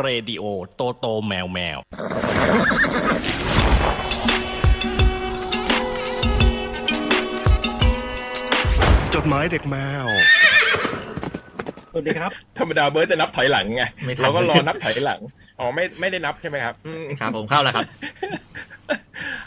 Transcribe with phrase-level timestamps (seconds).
[0.00, 1.78] เรดิโอ โตโตแมวแมว
[9.14, 10.06] จดหมายเด็กแมว
[11.92, 15.20] สวัสดีครับ ธรรมดาเบิร์ดจะนับถอยหลังไงไม่ทัน เราก็รอนับถอยหลัง
[15.58, 17.86] อ๋อไม่ไม่ได้นับใช่ไหมครับอืมครับผมเข้าแล้วครับ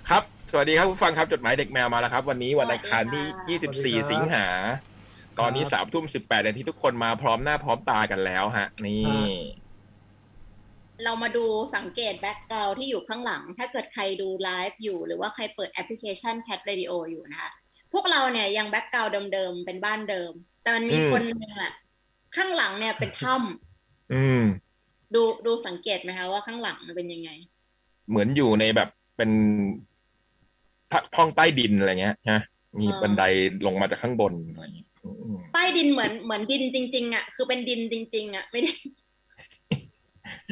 [0.09, 4.45] ครับ สวัสดีครับผู้ฟังครับจดหมายเด็กแมวมาแล้วครับ วันนี้วันอังคารที่สวัสดีครับ24 สิงหา
[5.39, 9.03] ตอนนี้สามทุ่มสิบแปดนาทีทุกคนมาพร้อมหน้าพร้อมตากันแล้วฮะ นี่
[11.03, 17.51] เรามาดูสังเกต background ที่อยู่ข้างหลัง ถ้าเกิดใครดูไลฟ์อยู่ หรือว่าใครเปิดแอปพลิเคชัน Cat Radio อยู่นะคะ
[17.93, 21.73] พวกเราเนี่ยยัง background เดิมๆเป็นบ้านเดิม แต่มันมีอืมคนหนึงอะ
[22.35, 23.35] ข้างหลังเนี่ยเป็นถ้ำ
[24.09, 27.29] อืม ดูดูสังเกตไหมคะว่าข้างหลังมันเป็นยังไง
[28.09, 29.31] เหมือนอยู่ในแบบเป็น
[31.17, 32.41] ห้องใต้ดินอะไรเงี้ยฮะ
[32.79, 33.23] มีอ่าบันได
[33.65, 38.73] ลงมาจากข้างบนอะไรเงี้ยอืมใต้ดินเหมือนเหมือนดินจริง ๆอะคือเป็นดินจริง ๆอะไม่ได้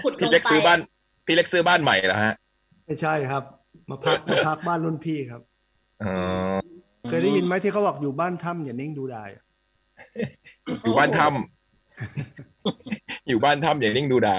[0.04, 0.80] ขุดลพี่งเล็กไปซื้อบ้าน
[1.26, 2.34] พี่เล็กซื้อบ้านใหม่แล้วฮะ
[2.86, 3.44] ไม่ใช่ครับ
[3.90, 5.42] มาพักมาพักบ้านรุ่นพี่ครับ
[6.04, 6.14] อ๋อ
[7.10, 9.44] เคยได้ยินไหมที่เขาบอกอยู่บ้านถ้ำอย่านิ่งดูได้อะ
[10.84, 14.38] อยู่บ้านถ้ำอยู่บ้านถ้ำอย่างนิ่งดูได้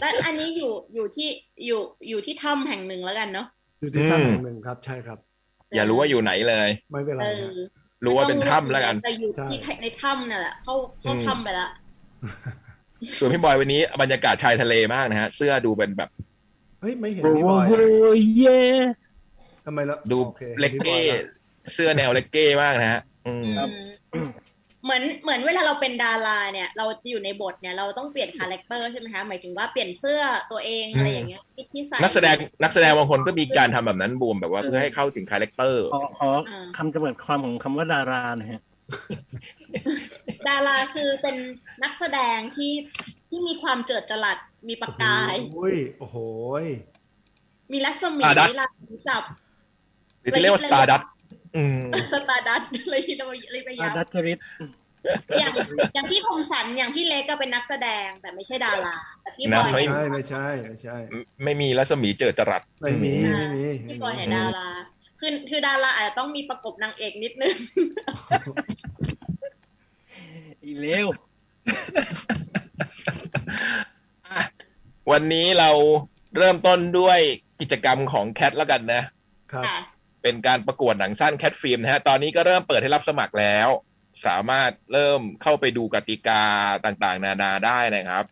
[0.00, 1.28] และอันนี้อยู่อยู่ที่
[1.66, 3.46] อยู่อยู่ที่ถ้ำแห่งหนึ่งแล้วกันเนาะ
[3.80, 5.18] อยู่ที่อืมถ้ำแห่งหนึ่งครับ ใช่ครับ
[5.74, 11.68] อย่ารู้ว่าอยู่ไหนเลย ไม่เป็นไรเอครัอบรู้ว่าเป็นถ้ำแล้วกัน แต่อยู่ใช่ที่ในถ้ำนั่นแหละ เข้าเข้าอืม ถ้ำไปละ
[13.18, 16.08] ส่วนพี่บอยวันนี้บรรยากาศชายทะเลมากนะฮะ เสื้อดูเป็นแบบ
[16.80, 17.72] เฮ้ยไม่เห็นโอ้พี่บอยโห
[18.36, 18.60] เย่
[19.66, 21.22] ทำไมละดูโอคเล็กพี่บอเก้ยละ
[21.72, 23.44] เสื้อแนวเล็กเก้มากนะฮะอืม
[24.14, 24.28] อืม
[24.84, 30.20] เหมือนเหมือนเวลาเราเป็นดาราเนี่ย เราจะอยู่ในบทเนี่ยเราต้องเปลี่ยน character ใช่ไหมคะหมายถึงว่าเปลี่ยนเสื้อ
[30.52, 36.28] ตัวเองอะไรอย่างเงี้ยที่ที่ใส่นักแสดงนักแสดงบางคนก็มีการทำแบบนั้นบูมแบบว่าเพื่อให้เข้าถึง character ขอขอ
[36.76, 38.60] คำจำกัดความของคำว่าดาราหนะฮะ
[40.48, 41.36] ดาราคือเป็น
[41.82, 42.72] นักแสดงที่
[43.28, 46.16] ที่มีความเจิดจรัสมีประกาย โอ้ยโอ้โห
[46.62, 46.64] ย
[47.72, 48.66] มีรัศมีอ่าดัสเวลา
[49.08, 49.22] จับ
[50.20, 51.02] หรือที่เรียกว่าสตาร์ดัต
[51.56, 51.80] อืม
[52.12, 54.38] สตาร์ดัสอะไรที่เราเรียกไปอายับดัจจริต
[55.38, 55.52] อย่าง
[55.94, 60.96] อย่างพี่คมสันอย่างพี่เล็กก็เป็นนักแสดงแต่ไม่ใช่ดาราแต่พี่บนะอยไม่ไม่ใช่ไม่ใช่ไม่ใช่
[61.44, 64.68] ไม่มีรัศมีเจิดจรัสไม่มีอืไม่มีพี่บอยเนี่ยดารา
[65.20, 67.54] คือคือดาราอาจจะต้องมีประกบนางเอกนิดนึง
[70.66, 71.06] อีเลว
[74.30, 74.42] อะ
[75.10, 75.70] วันนี้เรา
[76.36, 77.18] เริ่มต้นด้วย
[77.60, 79.02] กิจกรรมของแคทแล้วกันนะ
[79.52, 79.78] ครับค่ะ
[80.22, 83.68] เป็นการประกวดหนังสั้นแคทฟิล์มนะฮะ ตอนนี้ก็เริ่มเปิดให้รับสมัครแล้ว
[84.26, 86.42] สามารถเริ่มเข้าไปดูกติกา
[86.84, 88.24] ต่างๆ นานาได้นะครับ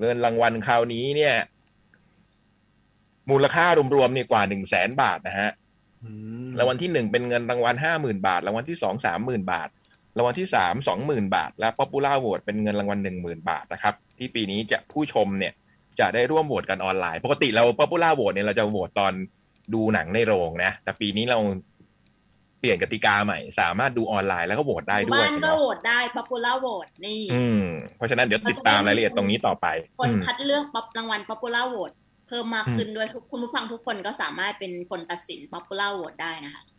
[0.00, 1.34] เงินรางวัลคราวนี้เนี่ย
[3.30, 5.50] มูลค่ารวมๆเนี่ยกว่าหนึ่งแสนบาทนะฮะ
[6.04, 6.10] อื
[6.46, 9.68] มรางวัลที่หนึ่งเป็นเงินรางวัลห้าหมื่นบาท รางวัลที่สองสามหมื่นบาท
[10.18, 15.52] รางวัลที่สามสองหมื่นบาท และ popular vote เป็นเงินรางวัลหนึ่งหมื่นบาทนะครับ ที่ปีนี้จะผู้ชมเนี่ย
[16.00, 19.12] จะได้ร่วมโหวตกันออนไลน์ ปกติเรา popular vote เนี่ยเราจะโหวตตอน
[19.74, 21.38] ดูหนังในโรงนะ แต่ปีนี้เรา
[22.60, 27.64] เปลี่ยนกติกาใหม่ สามารถดูออนไลน์แล้วก็โหวตได้ด้วยบ้านก็เนาะโหวตได้ popular vote นี่อืม
[27.96, 29.66] เพราะฉะนั้นเดี๋ยวติดตามรายละเอียดตรงนี้ต่อไป
[29.98, 31.94] คนอืมคัดเลือกป๊อปรางวัล popular vote
[32.28, 36.77] เพิ่มมากขึ้นด้วยทุกคุณผู้ฟังทุกคนก็สามารถเป็นคนตัดสิน popular vote ได้นะคะอือฮึ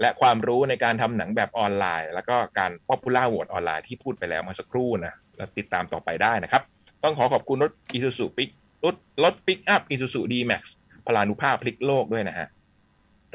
[0.00, 6.62] และความรู้ในการทำหนังแบบออนไลน์ แล้วก็การ Popular Vote ออนไลน์ที่พูดไปแล้วเมื่อสักครู่นะแล้วติดตามต่อไปได้นะครับ
[7.02, 8.50] ต้องขอขอบคุณรถ Isuzu ปิก
[8.84, 8.94] รถ
[9.24, 10.62] รถปิกอัพ Isuzu D-Max
[11.06, 12.48] พลานุภาพพลิกโลกด้วยนะฮะ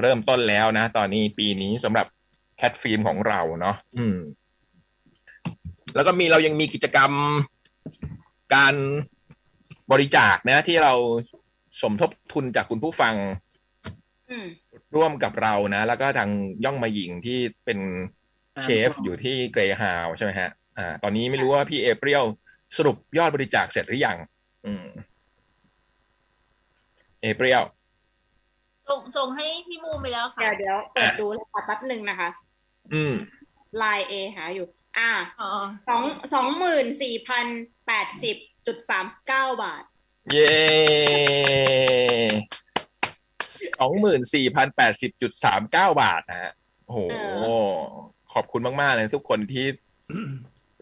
[0.02, 2.08] เริ่มต้นแล้วนะ ตอนนี้ปีนี้สำหรับ
[2.58, 4.18] แคทฟิล์มของเราเนาะอืม
[5.96, 7.12] แล้วก็มีเรายังมีกิจกรรม
[8.56, 8.76] การ
[9.92, 10.94] บริจาคนะที่เรา
[11.82, 13.16] สมทบทุนจากคุณผู้ฟัง
[14.30, 14.48] อืม
[14.96, 16.30] ร่วมกับเรานะ แล้วก็ทาง
[16.66, 17.80] ย่องมาหญิงที่เป็น
[18.62, 22.24] เชฟอยู่ที่เกรฮาวใช่ไหมฮะ อ่า ตอนนี้ไม่รู้ว่าพี่เอเปรียว
[22.78, 24.18] สรุปยอดบริจาคเสร็จหรือยัง
[24.66, 24.86] อืม
[27.22, 27.64] เอเปรียว
[28.90, 32.30] ส่งส่งให้พี่บูมไปแล้วค่ะ เดี๋ยวเดี๋ยวเปิดดูแล้วแป๊บหนึ่งนะคะ
[32.94, 33.14] อืม
[33.78, 35.50] ไลน์เอหาอยู่ อ่าอ๋อ
[35.88, 36.04] สอง
[36.34, 37.46] สองหมื่นสี่พัน
[37.88, 38.38] แปดสิบ
[38.68, 39.84] จุดสามเก้าบาท
[40.32, 40.58] เย้
[43.80, 46.52] สองหมื่นสี่พันแปดสิบจุดสามเก้าบาทนะฮะ
[46.86, 47.46] โอ้โหเอ
[48.34, 49.66] ขอบคุณมาก ๆ เลยทุกคนที่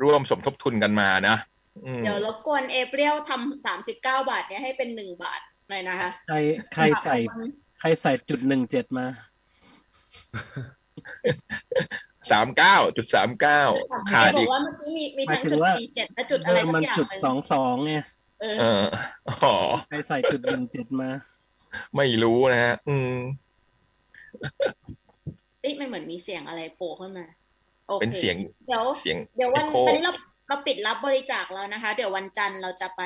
[0.03, 1.35] ร่วมสมทบทุนกันมานะ
[1.85, 6.37] อืมเดี๋ยวรบกวนเอเปรียลทำสามสิบเก้าบาทเนี้ยให้เป็นหนึ่งบาทหน่อยนะคะ ใคร
[6.73, 7.15] ใครใส่
[7.79, 9.05] ใครใส่จุดหนึ่งเจ็ดมา
[12.31, 13.61] สามเก้าจุดสามเก้า
[14.11, 17.93] ขาดบออีกกว่าเมื่อกี้มีมีทั้งหมายถึจุงดว่าสี่เจ็ดและจุดเออะไรอสัมันกอย่างจุดหนึ่งสองสองไง
[18.41, 18.83] เออเออ
[19.43, 19.55] อ๋อ
[19.89, 21.09] ใครใส่จุดหนึ่งเจ็ดมา
[21.95, 23.15] ไม่รู้นะฮะ อืม
[25.61, 27.27] เอ๊ะมันเหมือนมีเสียงอะไรโผล่ขึ้นมา
[27.87, 28.35] โอเคเป็นเสียง
[28.67, 30.13] เดี๋ยวเสียงเดี๋ยววัน echo ตอนนี้เรา
[30.47, 33.01] เราปิดรับบริจาคแล้วนะคะ เดี๋ยววันจันทร์เราจะไป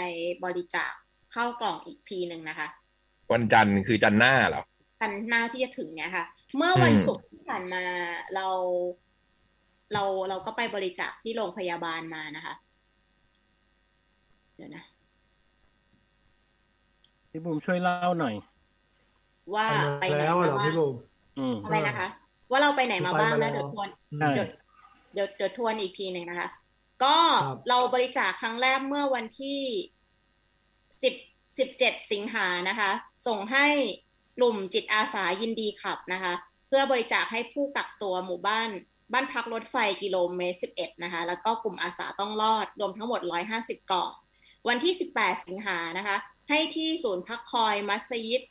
[0.45, 0.92] บริจาค
[1.33, 2.68] เข้ากล่องอีกพีหนึ่งนะคะ
[3.33, 4.63] วันจันทร์คือจันทร์หน้าเหรอ
[5.01, 6.25] กันหน้าที่จะถึงเนี่ยค่ะ
[6.57, 7.83] เมื่อวันอืมศุกร์ที่ผ่านมา
[8.36, 8.48] เรา
[9.93, 12.53] เราเราก็ไปบริจาคที่โรงพยาบาลมานะคะ
[14.55, 14.83] เดี๋ยวนะ
[17.31, 18.35] พี่บุ๋มช่วยเล่าหน่อย
[19.55, 19.65] ว่า
[19.99, 20.95] ไปไปมาไหนแล้วมาเหรอบ้างพี่บูม
[21.39, 22.07] อืมอะไรนะคะ
[22.51, 23.89] ว่าเราไปไหนมาบ้างไปมาแล้วแล้วเดี๋ยวทวน
[24.19, 24.47] ใช่เดี๋ยว
[25.13, 26.47] เดี๋ยวเดี๋ยวทวนอีกทีหนึ่งนะคะ
[27.03, 29.59] ก็ครับเราบริจาคครั้งแรกเมื่อวันที่
[31.03, 31.13] สิบ
[31.57, 32.91] สิบเจ็ดสิงหานะคะ
[33.27, 33.67] ส่งให้
[34.38, 36.33] กลุ่มจิตอาสายินดีขับนะคะ
[36.67, 38.69] เพื่อบริจาคให้ผู้กักตัวหมู่บ้าน
[39.13, 44.11] บ้านพักรถไฟกิโลเมตรสิบเอ็ดนะคะ แล้วก็กลุ่มอาสาต้องรอด รวมทั้งหมดร้อยห้าสิบกล่อง
[44.67, 46.17] วันที่สิบแปดสิงหานะคะ
[46.49, 48.41] ให้ที่ศูนย์พักคอยมัสยิด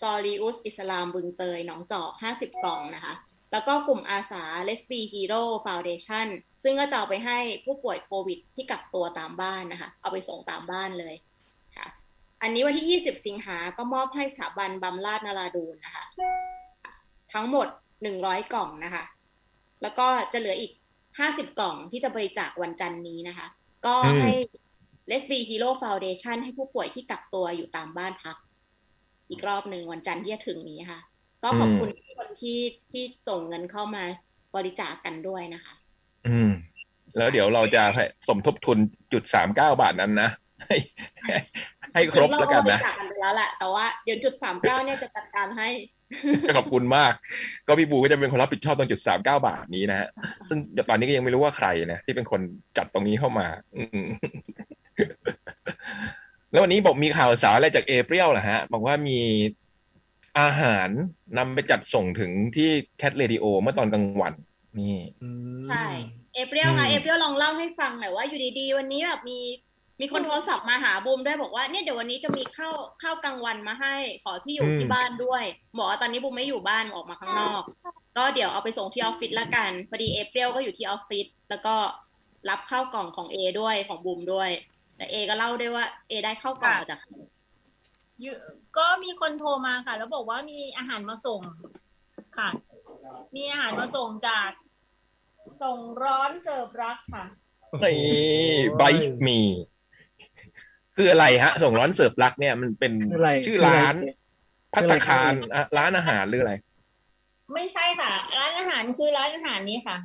[0.00, 3.14] ซอลีอุสอิสลามบึงเตย หนองจอกห้าสิบกล่องนะคะ
[3.52, 6.28] แล้วก็กลุ่มอาสา Let's Be Hero Foundation
[6.62, 11.14] ซึ่งก็จะเอาไปให้ผู้ป่วยโควิดที่กักตัวตามบ้านนะคะ เอาไปส่งตามบ้านเลย
[11.76, 11.86] ค่ะ
[12.42, 16.04] อันนี้วันที่ 20 สิงหา ก็มอบให้สถาบันบำราศนาราดูนนะคะ
[17.32, 17.68] ทั้งหมด
[18.10, 19.04] 100 กล่องนะคะ
[19.84, 20.72] แล้วก็จะเหลืออีก
[21.14, 23.46] 50กล่องที่จะบริจาควันจันทร์นี้นะคะ
[23.86, 24.32] ก็อืมให้
[25.10, 28.36] Let's Be Hero Foundation ให้ผู้ป่วยที่กักตัวอยู่ตามบ้านพัก
[29.30, 31.00] อีกรอบหนึ่งวันจันทร์ที่จะถึงนี้ค่ะ
[31.42, 32.58] ก็ขอบคุณทุกคนที่
[32.92, 34.04] ที่ส่งเงินเข้ามา
[34.56, 35.74] บริจาคกันด้วยนะคะ
[36.26, 36.50] อืม
[37.16, 37.82] แล้วเดี๋ยวเราจะ
[38.28, 38.78] สมทบทุน
[39.12, 40.30] จุดสามเก้าบาทนั้นนะ
[41.94, 45.68] ให้ให้ให้ครบแล้วกันเราบรินะจาคกันไปแล้วแหละแต่ว่าเดี๋ยวจุดสามเก้าเนี่ยจะจัดการให้
[46.56, 47.12] ขอบคุณมาก
[47.66, 50.08] ก็พี่บูก็จะเป็นคนรับผิดชอบตรงจุดสามเก้าบาทนี้นะฮะ
[50.48, 50.58] ซึ่ง
[50.88, 52.40] ตอนนี้ก็ยังไม่รู้ว่าใครนะที่เป็นคน
[52.76, 53.46] จัดตรงนี้เข้ามา
[53.76, 54.06] อืม
[56.50, 59.20] แล้ววันนี้บอกมีข่าวสารอะไรจากเอเปรียลเหรอฮะ บอกว่ามี
[60.40, 60.88] อาหาร
[61.38, 62.68] นำไปจัดส่งถึงที่
[62.98, 64.32] Cat Radio เมื่อตอนกลางวัน
[64.78, 65.84] นี่อืมใช่
[66.34, 69.38] เอเปรียลค่ะอืมเอเปรียลลองเล่าให้ฟังหน่อยว่าอยู่ดีๆ วันนี้แบบมี
[70.00, 73.94] มีคนโทรศัพท์มาหาบูมด้วยบอกว่าเนี่ยเดี๋ยววันนี้จะมีข้าวข้าวกลางวันมาให้
[74.24, 75.44] ขอที่อยู่ที่บ้านด้วย
[75.78, 77.62] บอกว่าตอนนี้บูมไม่อยู่บ้านออกมาข้างนอก
[78.16, 81.76] ก็เดี๋ยวเอาไปส่งที่ออฟฟิศละกันพอดีเอเปรียลก็อยู่ที่ออฟฟิศแล้วก็
[82.48, 84.50] รับข้าวกล่องของเอด้วยของบูมด้วย
[84.96, 87.00] แต่เอก็เล่าด้วยว่าเอได้ข้าวกล่องมาจาก
[88.20, 88.34] อยู่
[88.78, 91.40] ก็มีคนโทรมาค่ะ แล้วบอกว่ามีอาหารมาส่ง
[92.38, 92.48] ค่ะ
[93.36, 94.50] มีอาหารมาส่งจาก
[95.62, 97.24] ส่งร้อนเสิร์ฟรักค่ะ
[97.82, 98.82] นี่ไบ
[99.26, 99.40] มี
[100.96, 103.94] คืออะไรฮะ ส่งร้อนเสิร์ฟรักเนี่ยมันเป็นคืออะไรชื่อร้าน
[104.74, 106.54] คืออะไรพัตตาคารอะร้านอาหารหรืออะไร
[107.54, 109.96] ไม่ใช่ค่ะ ร้านอาหารคือร้านอาหารนี้ค่ะ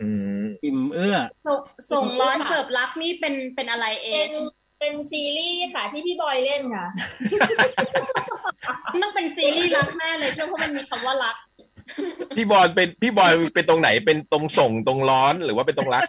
[0.00, 0.08] อื
[0.42, 1.16] มอิ่มเอื้อ
[1.46, 1.60] ส่ง
[1.92, 4.32] ส่งร้อนเสิร์ฟรักนี่เป็นเป็นอะไรเอเป็น
[4.80, 6.86] เป็นซีรีส์ค่ะที่พี่บอยเล่นค่ะ
[9.02, 11.36] ต้องเป็นซีรีส์รักแน่เลยใช่ไหมเพราะมันมีคำว่ารัก
[12.36, 16.02] พี่บอลเป็นพี่บอยเป็นตรงไหนเป็นตรงส่งตรงร้อนหรือว่าเป็นตรงรัก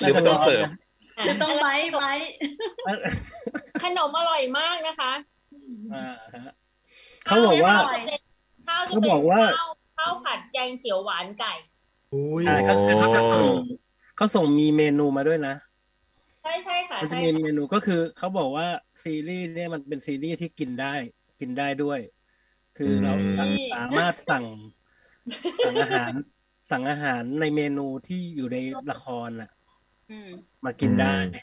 [0.00, 0.66] หรือว่าตรงเสิร์ฟ
[1.24, 2.30] หรือต้องไบท์ไบท์
[3.82, 5.12] ขนมอร่อยมากนะคะ
[5.94, 6.14] อ่า
[6.46, 6.54] ฮะ
[7.24, 7.74] เขาบอกว่า
[8.68, 11.52] ข้าวจะเขาเป็บนอกว่าข้าวข้าวผัดแกงเขียวหวานไก่
[12.14, 13.46] อุ้ยใช่เขาเขาจะส่ง
[14.16, 15.54] เขาส่งมีเมนูมาด้วยนะ
[16.42, 18.66] ใช่ใช่ค่ะมันจะใช่มีค่ะเมนูก็คือเขาบอกว่า
[19.02, 20.94] ซีรีส์เนี่ยมันเป็นซีรีส์ที่กินได้
[21.40, 22.00] กินได้ด้วย
[22.76, 24.44] คือเราอืมสามารถสั่ง
[25.64, 26.12] สั่งอาหาร
[26.70, 28.58] สั่งอาหารในเมนูที่อยู่ใน
[28.90, 29.61] ละครน่ะอื
[30.26, 30.26] ม
[30.64, 31.40] มากินได้อื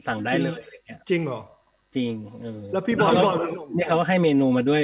[0.00, 1.40] มสั่งได้เลยอะไรเงี้ยจริงเหรอ
[1.96, 4.82] จริงเออแล้วพี่บอยเขาบอยไปส่งนี่เขาให้เมนูมาด้วย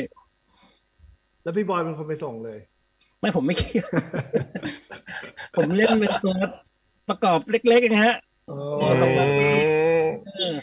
[1.43, 2.59] แล้วพี่บอยเป็นคนไปส่งเลย
[3.21, 3.89] ไม่ผมไม่เกี่ยว
[5.57, 6.35] ผมเล่นเป็นตัว
[7.09, 8.17] ประกอบเล็กๆเองฮะ
[8.51, 9.55] อ๋อส่งมาพี่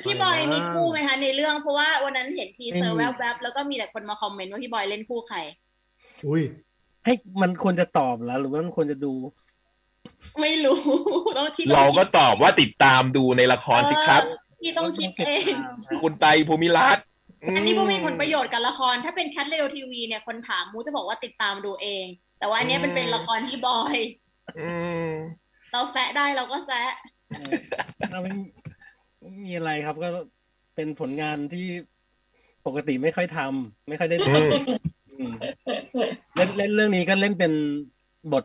[0.04, 5.38] พี่บอยมีคู่ไหมคะในเรื่องเพราะว่าวันนั้นเห็น teaser ไม่มีแวบๆแล้วก็มีแต่คนมาคอมเมนต์ว่าพี่บอยเล่นคู่ใคร
[6.28, 6.42] อุ้ย
[7.06, 9.14] ให้มันควรจะตอบแล้ว หรือว่ามันควรจะดู
[10.42, 10.80] ไม่รู้
[11.38, 15.54] ต้องที่ต้องเราก็คิดตอบว่าติดตามดูในละครสิครับเออที่ต้องคิดเอง
[16.02, 17.06] คุณไตรภูมิรัตน์
[17.56, 22.06] อันนี้ก็มีผลประโยชน์กับละคร ถ้าเป็นแคทเรโอทีวีเนี่ยคนถามมูจะบอกว่าติดตามดูเอง
[22.40, 23.98] แต่ว่าอันเนี้ยมันเป็นละครที่บอย
[24.60, 24.72] อื
[25.06, 25.08] ม
[25.72, 26.92] เราแซะได้เราก็แซะ
[27.30, 27.54] เออ
[28.12, 28.32] เราไม่
[29.22, 30.10] ไม่มีอะไรครับก็
[30.76, 31.68] เป็นผลงานที่
[32.66, 35.34] ปกติไม่ค่อยทำไม่ค่อยได้ทอืมำอืม
[36.36, 37.54] เล่นเล่นเรื่องนี้ก็เล่นเป็น
[38.34, 38.44] บท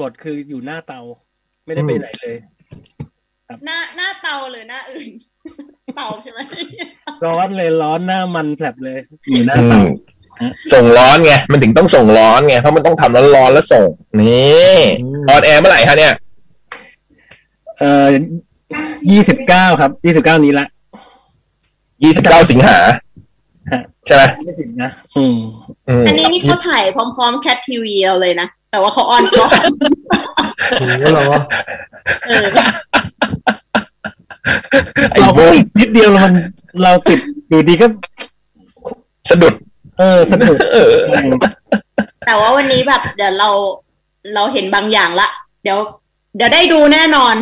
[0.00, 1.00] บทคืออยู่หน้าเตา
[1.66, 2.36] ไม่ได้ไปไหนเลย
[3.64, 5.08] หน้าหน้าเตาหรือหน้าอื่น
[5.96, 6.40] เตาใช่ไหม
[7.24, 8.98] ร้อนเลยร้อนหน้ามันแผลบเลย
[9.30, 9.86] อยู่หน้าอืเตาม
[10.72, 13.84] ส่งร้อนไงมันถึงต้องส่งร้อนไงเพราะมันต้องทำร้อนๆแล้วส่ง
[14.20, 14.76] นี่
[15.28, 16.14] ออนแอร์เมื่อไหร่คะเนี่ย
[17.78, 18.08] เอ่อ
[19.12, 20.66] ยี่สิบเก้าครับยี่สิบเก้านี้ละ
[22.04, 22.78] ยี่สิบเก้าสิงหา
[23.72, 25.36] ฮะ ใช่ไหมไม่ถึงนะอืม
[25.88, 29.66] อืมอันนี้นี่เขาถ่ายพร้อมๆแคททีวีเราเลยนะ แต่ว่าเขาออนก่อน
[30.78, 31.24] โอ้โหเหรอ
[32.26, 32.46] เออ
[35.10, 36.34] ไอ้เราก็บุ๊กติดนิดเดียวแล้วมัน
[36.82, 37.86] เราติดอยู่ดีก็
[39.30, 39.54] สะดุด
[39.98, 40.92] เออสนุกเออ
[42.26, 43.50] แต่ว่าวันนี้แบบ เดี๋ยวเรา
[44.34, 45.28] เราเห็นบางอย่างละ
[45.62, 45.78] เดี๋ยว
[46.36, 47.34] เดี๋ยวได้ดูแน่นอน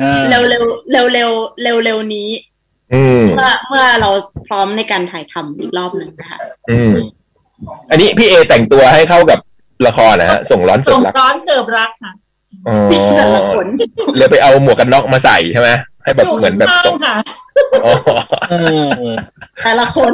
[0.00, 1.30] อ่าเร็วเร็วเร็วเร็ว
[1.62, 2.57] เร็วเร็วๆนี้อืม
[2.90, 4.10] เมื่อเมื่อเรา
[4.48, 6.38] พร้อมในการถ่ายทำอีกรอบหนึ่งนะคะ
[6.70, 6.92] อืม
[7.90, 9.38] อันนี้พี่เอแต่งตัวให้เข้ากับ
[9.86, 12.12] ละครนะฮะส่งร้อนเสิส่ร์งฟรักร้อนเสิร์ฟรักค่ะ
[12.68, 12.76] อ๋อ
[13.16, 13.66] แต่ละคน
[14.16, 15.70] เลยไปเอาหมวกกันน็อกมาใส่ใช่ไหม
[16.04, 17.14] ให้แบบถูกเหมือนแบบต้องค่ะ
[17.84, 17.92] อ๋อ
[18.50, 18.86] เออ
[19.64, 20.12] แต่ละคน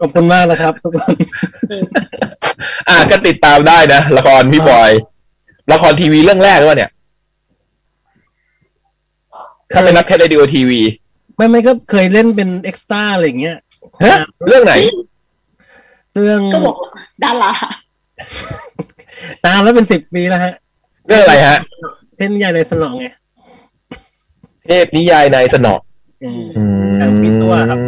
[0.00, 1.14] ขอบคุณมากนะครับทุกคน
[2.88, 4.90] อะก็ติดตามได้นะละครพี่บอย
[5.72, 6.90] ละครทีวีเรื่องแรกหรือเปล่าเนี่ย
[9.72, 10.80] ถ้าเป็นนัก Cat Radio TV
[11.36, 13.56] ไม่ไม่ก็เคยเล่นเป็นเอ็กซ์ต้าอะไรอย่างเงี้ย
[14.04, 14.74] ฮะเรื่องไหน
[16.14, 16.76] เรื่องก็บอก
[17.22, 17.52] ดารา
[19.44, 20.54] นานแล้วเป็นสิบปีแล้วฮะ
[21.06, 21.58] เรื่องอะไรฮะ
[22.18, 23.06] เล่นใหญ่นายเสนาะไง
[24.64, 25.80] เทพนิยายนายเสนาะ
[26.22, 27.78] อืมอืมแต่พี่ตัวครับ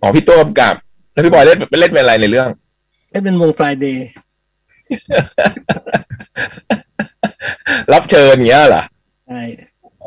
[0.00, 0.74] อ๋อพี่ตัวกำกับ
[1.12, 2.48] แล้วพี่บอยเล่นเล่นเป็นอะไรในเรื่อง
[3.10, 4.08] เล่นเป็นวงฟลายเดย์
[7.92, 8.84] รับเชิญอย่างเงี้ยเหรอ
[9.26, 9.40] ใช่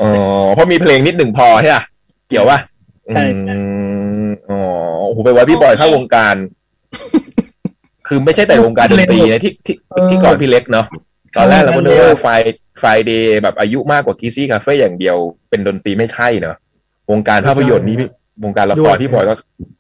[0.02, 0.12] อ๋อ
[0.54, 1.84] เพราะมีเพลงนิดหนึ่งพอใช่ปะ
[2.30, 2.60] เกี่ยวปะ
[3.14, 3.58] ใช่ใช่อื
[4.30, 4.62] มอ๋อ
[5.08, 6.36] โอ้โหไปว่าพี่บอยเข้าวงการ
[8.08, 9.76] คือไม่ใช่แต่วงการดนตรีนะที่ที่
[10.10, 10.86] ที่ก่อนพี่เล็กเนาะ
[11.38, 12.28] ตอนแรกเราก็นึกว่าไฟ
[12.80, 15.18] ไฟเดย์แบบอายุมากกว่ากีซี่คาเฟ่อย่างเดียว
[15.50, 16.56] เป็นดนตรีไม่ใช่เนาะ
[17.12, 18.10] วงการภาพยนตร์นี่พี่
[18.44, 19.36] วงการละครพี่บอยก็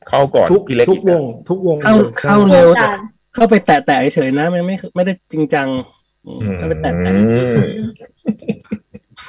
[0.09, 2.89] เข้าก่อนทุกพี่เล็กทุอีกกวนะงทุกวงเข้าลยเข้าเร็วแต่
[3.35, 5.67] เข้าไปแตะแตะเฉยๆนะไม่ไม่ไม่ได้จริงจัง
[6.27, 7.11] อืมอืมเข้าไปแตะแตะ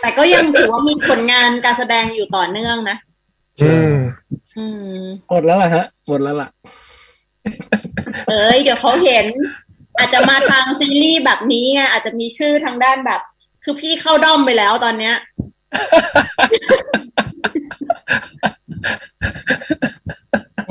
[0.02, 2.96] แต่ก็ยังถือว่ามีผลงานการแสดงอยู่ต่อเนื่องนะ
[3.62, 3.96] อืม
[4.58, 4.66] อื
[5.00, 6.48] มหมดแล้วล่ะฮะหมดแล้วล่ะ
[8.28, 9.26] เอ้ยเดี๋ยวเขาเห็น
[9.98, 13.20] อาจจะมาทางซีรีส์แบบนี้ไงอาจจะมีชื่อทางด้านแบบ
[13.64, 15.14] คือพี่เข้าด้อมไปแล้วตอนเนี้ย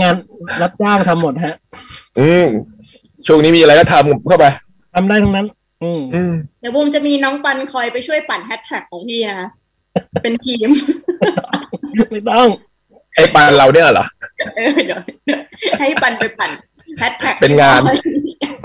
[0.02, 0.16] งาน
[0.62, 1.56] รับจ้างทำหมดฮะ
[2.20, 2.48] อืม
[3.28, 4.46] ช่วงนี้มีอะไรก็ทำเข้าไป
[4.94, 5.61] ทำได้ทั้งนั้นอืมอืม
[6.60, 9.50] เดี๋ยวบูมจะมีน้องปันคอยไปช่วยปั่นแฮชแท็กของพี่นะคะ
[10.22, 10.70] เป็นทีม
[12.12, 12.48] ไม่ต้อง
[13.16, 14.06] ไอ้ปานเราเนี่ยเหรอ
[14.56, 15.42] เออเดี๋ยวเดี๋ยว
[15.80, 16.52] ให้ปันไปปั่น
[17.00, 17.82] แฮชแท็กเป็นงาน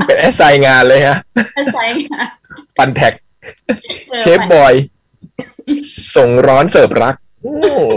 [0.06, 1.18] เป็น assign งานเลยฮะ
[1.54, 2.28] assign งาน
[2.78, 3.12] ปันแท็ก
[4.12, 4.74] ออเชฟบอย
[6.16, 7.14] ส่งร้อนเสิร์ฟรัก
[7.46, 7.52] อื
[7.86, 7.90] ม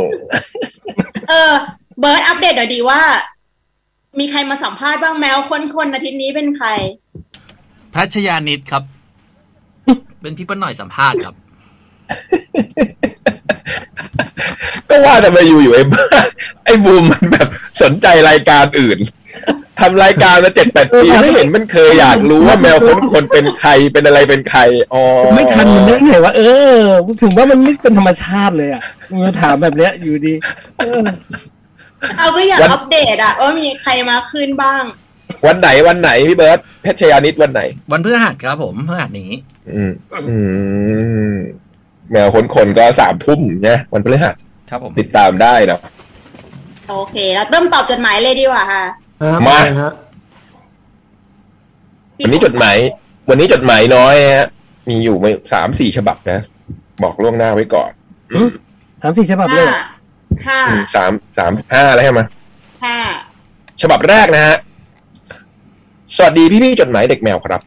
[1.29, 1.53] เออ
[1.99, 3.01] เบิร์ดอัปเดตหน่อยดีว่า
[4.19, 6.69] มีใครมาสัมภาษณ์บ้างแมวคนๆอาทิตย์นี้เป็นใคร
[7.95, 8.83] พัชยานิดครับ
[10.22, 11.36] เป็นพี่ป้าหน่อยสัมภาษณ์ครับ
[14.89, 16.03] ก็ว่าทำไมอยู่อยู่ไอ้บ้า
[16.65, 17.48] ไอ้บูมมันแบบ
[17.81, 19.00] สนใจรายการอื่น
[19.79, 24.62] ทำรายการมาเจ็ดแปดปีไม่เห็นมันเคยอยากรู้ว่าแมวคนคนเป็นใครเป็นอะไรเป็นใคร
[24.93, 25.03] อ๋อ
[25.36, 26.41] ไม่ทันมันได้ไงว่าเอ
[26.74, 26.75] อ
[27.22, 28.84] ถึงว่ามันไม่เป็นธรรมชาติเลยอะ
[29.24, 30.34] มาถามแบบเนี้ยอยู่ดี
[30.77, 31.03] เออ
[32.17, 34.84] เอาก็อยากอัปเดตอะว่ามีใครมาขึ้นบ้าง
[35.48, 39.31] วันไหนวันไหนพี่เบิร์ตเพชรยานิดวันไหน วันพฤหัสครับผมพฤหัสนี้
[39.75, 39.91] อืม
[40.29, 40.38] อื
[41.33, 41.36] ม
[42.12, 44.36] แมวคนคนก็สามทุ่มเนี่ยวันพฤหัส
[44.69, 45.79] ครับผมติดตามได้เนาะ
[46.89, 48.83] โอเค แล้วเริ่มตอบจดหมายเลยดีกว่าค่ะ
[49.24, 49.93] ฮะมาอะไรฮะ
[52.24, 52.77] วันนี้จดหมาย
[53.29, 54.48] วันนี้จดหมายน้อยฮะ
[54.89, 56.39] มีอยู่ไม่สามสี่ฉบับนะ
[57.03, 57.91] บอกล่วงหน้าไว้ก่อน
[59.01, 59.83] ถามสี่ฉบับเลยห้าเหรอ
[60.48, 62.21] ห้าอืมสามสามห้าแล้วใช่ไหม
[62.83, 62.98] ห้า
[63.81, 64.57] ฉบับแรกนะฮะ
[66.15, 67.61] สวัสดีพี่พี่ๆจดหมายเด็กแมวครับ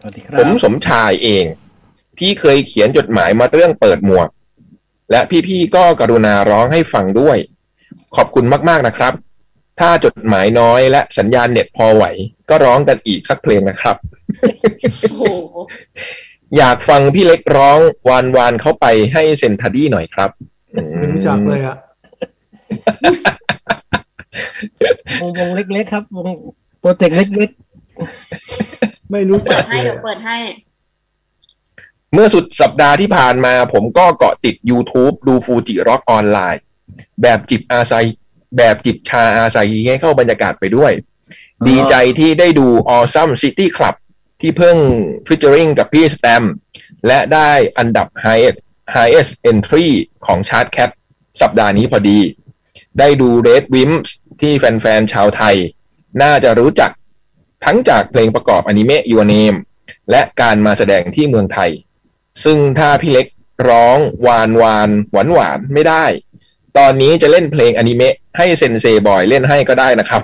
[0.00, 1.44] สวัสดีครัผบมสมชายเอง
[2.18, 4.28] ที่เคยเขียนจดหมายมาเรื่องเปิดหมวก
[5.10, 7.38] และพี่ๆก็กรุณาร้องให้ฟังด้วย
[8.16, 9.12] ขอบคุณมากๆนะครับ
[9.80, 12.04] ถ้าจดหมายน้อยและสัญญาณเน็ตพอไหว
[12.50, 13.96] ก็ร้องกันอีกสักเพลงนะครับ
[15.00, 15.24] โอ้โห
[16.56, 17.78] อยากฟังพี่เล็กร้อง
[18.08, 20.30] วานวานเข้าไปให้เซนทัดดี้หน่อยครับ
[20.74, 21.76] อืมไม่รู้จักเลยอะ
[25.20, 26.28] วงวงเล็กๆครับวง
[26.80, 27.50] โปรเจกต์เล็ก
[29.12, 30.38] ไม่รู้จัเปิกดให้เลยเดี๋ยวเปิดให้
[32.12, 36.62] เมื่อสุดสัปดาห์ที่ผ่านมา ผมก็เกาะติด YouTube ดูฟูจิร็อกออนไลน์
[37.22, 37.92] แบบจิบอาไซ
[38.56, 40.92] แบบจิบชาอาไซให้เข้าบรรยากาศไปด้วย
[41.68, 43.94] ดีใจที่ได้ดู Awesome City Club
[44.40, 44.76] ที่เพิ่ง
[45.26, 46.44] featuring กับพี่สแตม
[47.06, 48.58] และได้อันดับ highest
[48.96, 49.86] highest entry
[50.26, 50.90] ของชาร์ต Cat
[51.40, 52.18] สัปดาห์นี้พอดี
[52.98, 54.10] ได้ดู Radwimps
[54.40, 55.56] ที่แฟนๆชาวไทย
[56.22, 56.90] น่าจะรู้จัก
[57.64, 59.58] ทั้งจากเพลงประกอบอนิเมะ Your Name
[60.10, 61.70] และการมาแสดงที่เมืองไทย
[62.44, 63.26] ซึ่งถ้าพี่เล็ก
[63.68, 66.04] ร้องวานวานหวานหวานไม่ได้
[66.78, 70.22] ตอนนี้จะเล่นเพลงอนิเมะให้เซนเซบอยเล่นให้ก็ได้นะครับ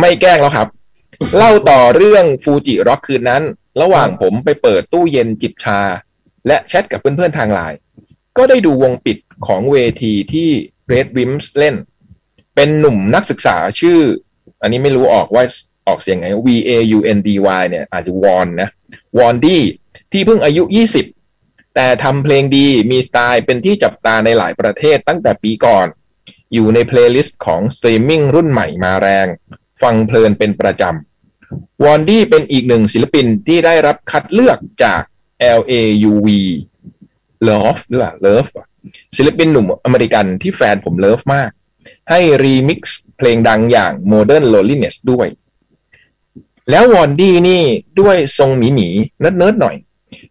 [0.00, 0.68] ไม่แกล้งแล้วครับ
[1.36, 3.42] เล่าต่อเรื่อง Fuji Rock คืนนั้น
[3.80, 5.80] ระหว่างผมไปเปิดตู้เย็นจิบชา
[6.46, 7.78] และแชทกับเพื่อนๆทางไลน์
[8.36, 10.48] ก็ได้ดูวงปิดของเวทีที่
[10.92, 11.76] Radwimps เล่น
[12.54, 13.98] เป็นหนุ่มนักศึกษาชื่อ
[14.62, 15.44] อันนี้ไม่รู้ออกว่า
[15.86, 17.28] ออกเสียงไง V A U N D
[17.60, 18.68] Y เนี่ย อาจจะวอนนะ
[19.18, 19.62] วอนดี้
[20.12, 20.62] ที่เพิ่งอายุ
[21.18, 25.86] 20 แต่ทำเพลงดีมีสไตล์เป็นที่จับตาในหลายประเทศตั้งแต่ปีก่อน
[26.54, 29.26] อยู่ใน playlist ของสตรีมมิ่งรุ่นใหม่มาแรง
[29.82, 35.02] ฟังเพลินเป็นประจำวอนดี้เป็นอีกหนึ่งศิลปินที่ได้รับคัดเลือกจาก
[35.58, 36.28] LAUV
[37.48, 38.48] Love หรือเปล่า Love
[39.16, 41.50] ศิลปินหนุ่มอเมริกันที่แฟนผม love มาก
[42.10, 45.28] ให้รีมิกซ์ เพลงดังอย่าง Modern Loneliness ด้วย
[46.70, 47.62] แล้ววอนดี้นี่
[48.00, 48.88] ด้วยทรงหมีหมี
[49.20, 49.76] nerd nerd หน่อย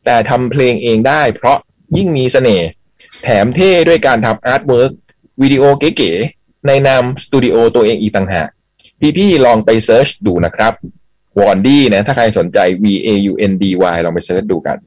[0.06, 1.58] แต่ทำเพลงเองได้เพราะ
[1.98, 2.68] ยิ่งมีเสน่ห์
[3.24, 4.92] แถมเท่ด้วยการทำ artwork
[5.42, 8.50] วิดีโอเก๋ๆในนามสตูดิโอตัวเองอีกต่างหาก
[9.18, 10.74] พี่ๆลองไป search ดูนะครับ
[11.40, 14.78] วอนดี้นะ ถ้าใครสนใจ V A U N D Y ลองไป search ดูกัน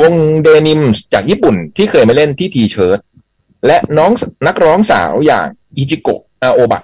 [0.00, 0.80] วง DENIMS
[1.14, 2.98] จากญี่ปุ่นที่เคยมาเล่นที่ T-Shirt
[3.66, 4.10] และน้อง
[4.46, 6.82] นักร้องสาวอย่างอิจิโกะ อาโอบะ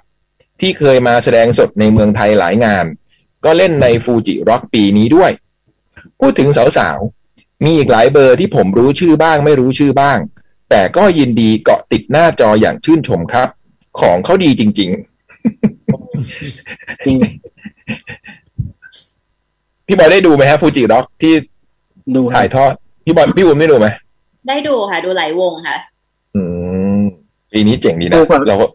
[0.60, 2.86] ที่เคยมาแสดงสดในเมืองไทยหลายงาน
[3.44, 5.30] ก็เล่นใน Fuji Rock ปีนี้ด้วย
[6.20, 10.18] พูดถึงสาวๆ มีอีกหลายเบอร์ที่ผมรู้ชื่อบ้างไม่รู้ชื่อบ้าง
[10.70, 13.48] แต่ก็ยินดีเกาะติดหน้าจออย่างชื่นชมครับ
[14.00, 14.94] ของเขาดีจริงๆ
[17.06, 17.26] จริงๆ
[19.86, 21.34] พี่บอยได้ดูไหมฮะฟูจิร็อกที่
[22.16, 22.72] ดูครัถ่าบยทอด
[23.04, 23.86] พี่บอยพี่บุ๋มได้ดูไหม
[24.48, 25.76] ได้ดูค่ะ ดูหลายวงค่ะ
[26.34, 26.42] อื
[26.98, 27.00] ม
[27.52, 28.66] ปีนี้เจ๋งดีนะดูก่อนเราก็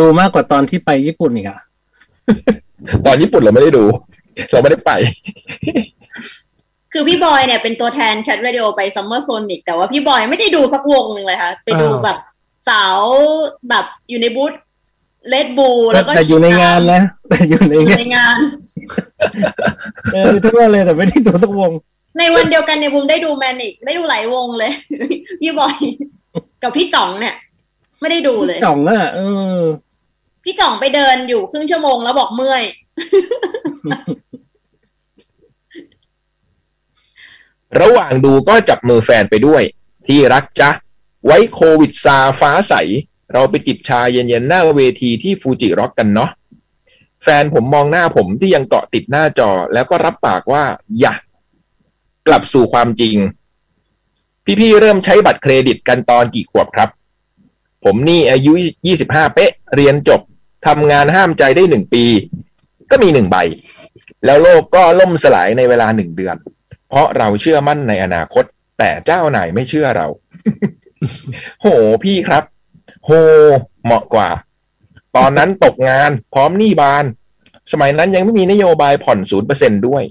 [0.00, 1.58] ดูมากกว่าตอนที่ไปญี่ปุ่นอีกอะ
[3.06, 3.84] ตอนญี่ปุ่นเราไม่ได้ดู
[4.52, 4.90] เราไม่ได้ไป
[6.92, 12.18] คือพี่บอยเนี่ยเป็นตัวแทนแคท r a ดิโอไปซัมเมอร์โซนิกแต่ว่าพี่บอยไม่ได้ดูสักวงหนึ่งเลยค่ะ ไปดูอ้าวแบบ
[12.68, 12.98] สาว
[13.68, 14.52] แบบอยู่ในบูธ
[15.28, 18.36] เลดบูแล้วก็แต่อยู่ในงานนะแต่อยู่ในอยู่งานในงาน
[20.12, 21.70] เออทั่วเลยแต่ไม่ได้ดูสักวง
[22.18, 24.72] ในวันเดียวกันในยบูมได้ดูแมนอีกได้ดูหลายวงเลย
[25.40, 25.76] พี่บอย
[26.62, 27.34] กับพี่จ่องเนี่ย
[28.00, 29.20] ไม่ได้ดูเลยจ่องอะเอ
[29.56, 29.58] อ
[30.50, 32.62] พี่จ่องไปเดินอยู่ครึ่งชั่วโมงแล้วบอกเมื่อย
[37.80, 39.62] ระหว่างดูก็จับมือแฟนไปด้วย
[40.06, 40.70] ที่รักจ๊ะ
[41.26, 42.74] ไว้โควิดซาฟ้าใส
[43.32, 46.30] เราไปจิบชาเย็นๆหน้าเวทีที่ฟูจิร็อกกันเนาะ
[47.22, 50.64] แฟนผมมองหน้าผมที่ยังเกาะติดหน้าจอ แล้วก็รับปากว่า
[51.00, 51.14] อย่า
[52.26, 53.14] กลับสู่ความจริง
[54.60, 56.88] พี่ๆเริ่มใช้บัตรเครดิตกันตอนกี่ขวบครับ
[57.84, 58.52] ผมนี่อายุ
[58.94, 60.22] 25 เป๊ะ เรียนจบ
[60.66, 62.04] ทำงานห้ามใจได้หนึ่งปี
[62.90, 63.36] ก็มีหนึ่งใบ
[64.24, 66.36] แล้วโลกก็ล่มสลายในเวลาหนึ่งเดือน
[66.88, 68.44] เพราะเราเชื่อมั่นในอนาคต
[68.78, 70.06] แต่เจ้านายไม่เชื่อเรา
[71.60, 71.66] โห
[72.04, 72.44] พี่ครับ
[73.04, 73.10] โห
[73.84, 74.28] เหมาะกว่า
[75.16, 77.04] ตอนนั้นตกงานพร้อมหนี้บาน
[77.72, 80.02] สมัยนั้นยังไม่มีนโยบายผ่อนศูนย์เปอร์เซ็นต์ด้วย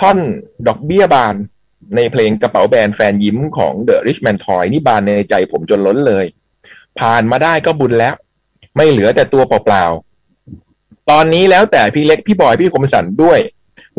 [0.00, 0.18] ท่อน
[0.68, 1.34] ดอกเบี้ยบาน
[1.96, 6.24] ในเพลงกระเป๋าแบรนด์แฟนยิ้มของ The Richman Toy นี่บานในใจผมจนล้นเลย
[7.00, 8.14] ผ่านมาได้ก็บุญแล้ว
[8.78, 13.38] ไม่เหลือแต่ตัวเปล่าๆ ตอนนี้แล้วแต่พี่เล็กพี่บอยพี่คมสันด้วย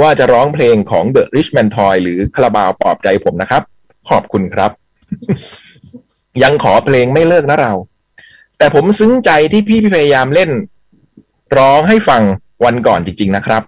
[0.02, 3.64] ว่าจะร้องเพลงของ The Richman Toy หรือคาราบาวปลอบใจผมนะครับ
[4.10, 4.72] ขอบคุณครับ
[6.44, 7.74] ยังขอเพลงไม่เลิกนะเรา
[8.58, 10.52] แต่ผมซึ้งใจที่พี่พยายามเล่น
[11.58, 12.22] ร้องให้ฟัง
[12.66, 13.64] วันก่อนจริง ๆ นะครับ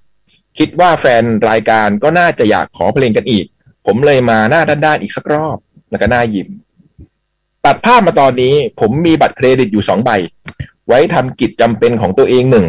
[0.60, 3.46] คิดว่าแฟนรายการก็น่าจะอยากขอเพลงกันอีก
[3.86, 5.58] ผมเลยมาหน้าด้านๆอีกสักรอบ
[5.90, 6.48] แล้วก็หน้ายิ้ม
[7.66, 10.12] ตัดภาพมาตอนนี้ผมมีบัตรเครดิตอยู่สองใบ
[10.92, 12.66] ไว้ทำกิจจำเป็นของตัวเองหนึ่ง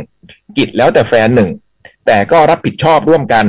[0.59, 1.51] กิจแล้วแต่แฟนหนึ่ง
[2.07, 3.47] แต่ก็รับผิดชอบร่วมกัน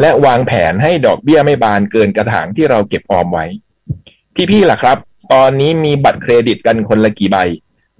[0.00, 3.46] และวางแผนให้ดอกเบี้ยไม่บานเกินกระถางที่เราเก็บออมไว้
[4.50, 4.98] พี่ๆล่ะครับ
[5.32, 7.36] ตอนนี้มีบัตรเครดิตกันคนละกี่ใบ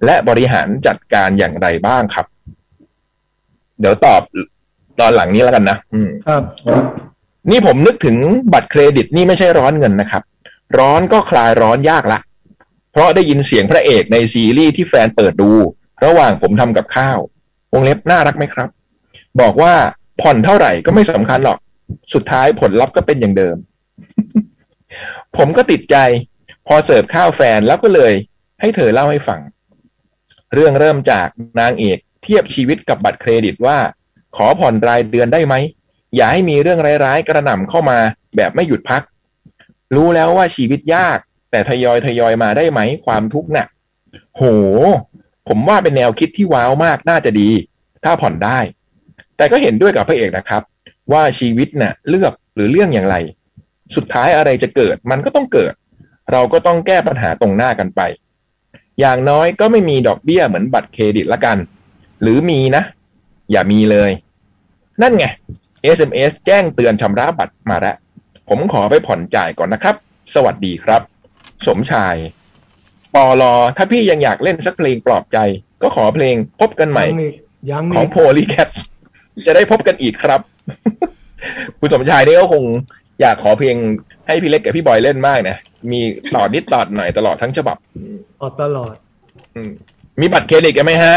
[0.05, 2.25] และบริหารจัดการอย่างไรบ้างครับ
[3.79, 4.21] เดี๋ยวตอบ
[4.99, 6.43] ตอนหลังนี้แล้วกันนะอืมครับ
[7.51, 8.17] นี่ผมนึกถึง
[8.53, 10.23] บัตรเครดิตนี่ไม่ใช่ร้อนเงินนะครับ
[10.77, 12.19] ร้อนก็คลายร้อนยากละ
[12.91, 15.51] เพราะได้ยินเสียงพระเอกในซีรีส์ที่แฟนเปิดดู
[16.05, 17.17] ระหว่างผมทำกับข้าว
[17.73, 18.69] วงเล็บน่ารักไหมครับ
[19.41, 19.73] บอกว่า
[20.21, 21.59] ผ่อนเท่าไหร่ก็ไม่สำคัญหรอก
[22.13, 23.57] สุดท้ายผลลัพธ์ก็เป็นอย่างเดิม
[25.37, 25.97] ผมก็ติดใจ
[26.67, 28.13] พอเสิร์ฟข้าวแฟนแล้วก็เลย
[28.61, 29.39] ให้เธอเล่าให้ฟัง
[30.53, 31.27] เรื่องเริ่มจาก
[31.59, 33.77] นางเอกเทียบชีวิตกับบัตรเครดิตว่า
[34.35, 35.55] ขอผ่อนรายเดือนได้ไหม
[36.15, 37.97] อย่าให้มีเรื่องร้ายๆ กระหน่ำเข้ามา
[38.35, 39.03] แบบไม่หยุดพัก
[39.95, 41.19] รู้แล้วว่าชีวิตยาก
[41.51, 43.67] แต่ทยอยทยอยมาได้ไหมความทุกข์หนัก
[44.35, 44.43] โห
[45.47, 47.49] ผมว่าเป็นแนวคิดที่ว้าวมากน่าจะดี
[48.03, 48.59] ถ้าผ่อนได้
[49.37, 50.63] แต่ก็เห็นด้วยกับพระเอกนะครับ
[51.11, 53.15] ว่าชีวิตน่ะเลือกหรือเรื่องอย่างไร
[53.95, 55.73] สุดท้ายอะไรจะเกิดมันก็ต้องเกิด
[56.31, 58.01] เราก็ต้องแก้ปัญหาตรงหน้ากันไป
[58.99, 61.57] อย่างน้อยก็ไม่มีดอกเบี้ยเหมือนบัตรเครดิตละกัน
[62.21, 62.83] หรือมีนะ
[63.51, 64.11] อย่ามีเลย
[65.01, 65.25] นั่นไง
[65.97, 67.95] SMS แจ้งเตือนชำระบัตรมาแล้ว
[68.49, 69.95] ผมขอไปผ่อนจ่ายก่อนนะครับ
[70.35, 71.01] สวัสดีครับ
[71.67, 72.15] สมชาย
[73.15, 75.37] ปอลอถ้าพี่ยังอยากเล่นสักเพลงปลอบใจ
[75.81, 77.35] ก็ขอเพลงพบกันใหม่ยังอีก
[77.71, 78.67] ยังของอีกโพลีแคท
[79.45, 80.41] จะได้พบกันอีกครับ
[81.79, 82.63] คุณสมชายนี่ก็คง
[83.21, 83.75] อยากขอเพลง
[84.27, 85.57] ให้พี่เล็กกับพี่บอยเล่นมากนะ
[85.91, 85.99] มี
[86.35, 87.77] ต่อนิดต่อหน่อยตลอดทั้งฉบับ
[88.41, 88.95] ออกตลอด
[89.55, 89.71] อืม
[90.21, 91.15] มีบัตรเครดิตกันไหมฮะ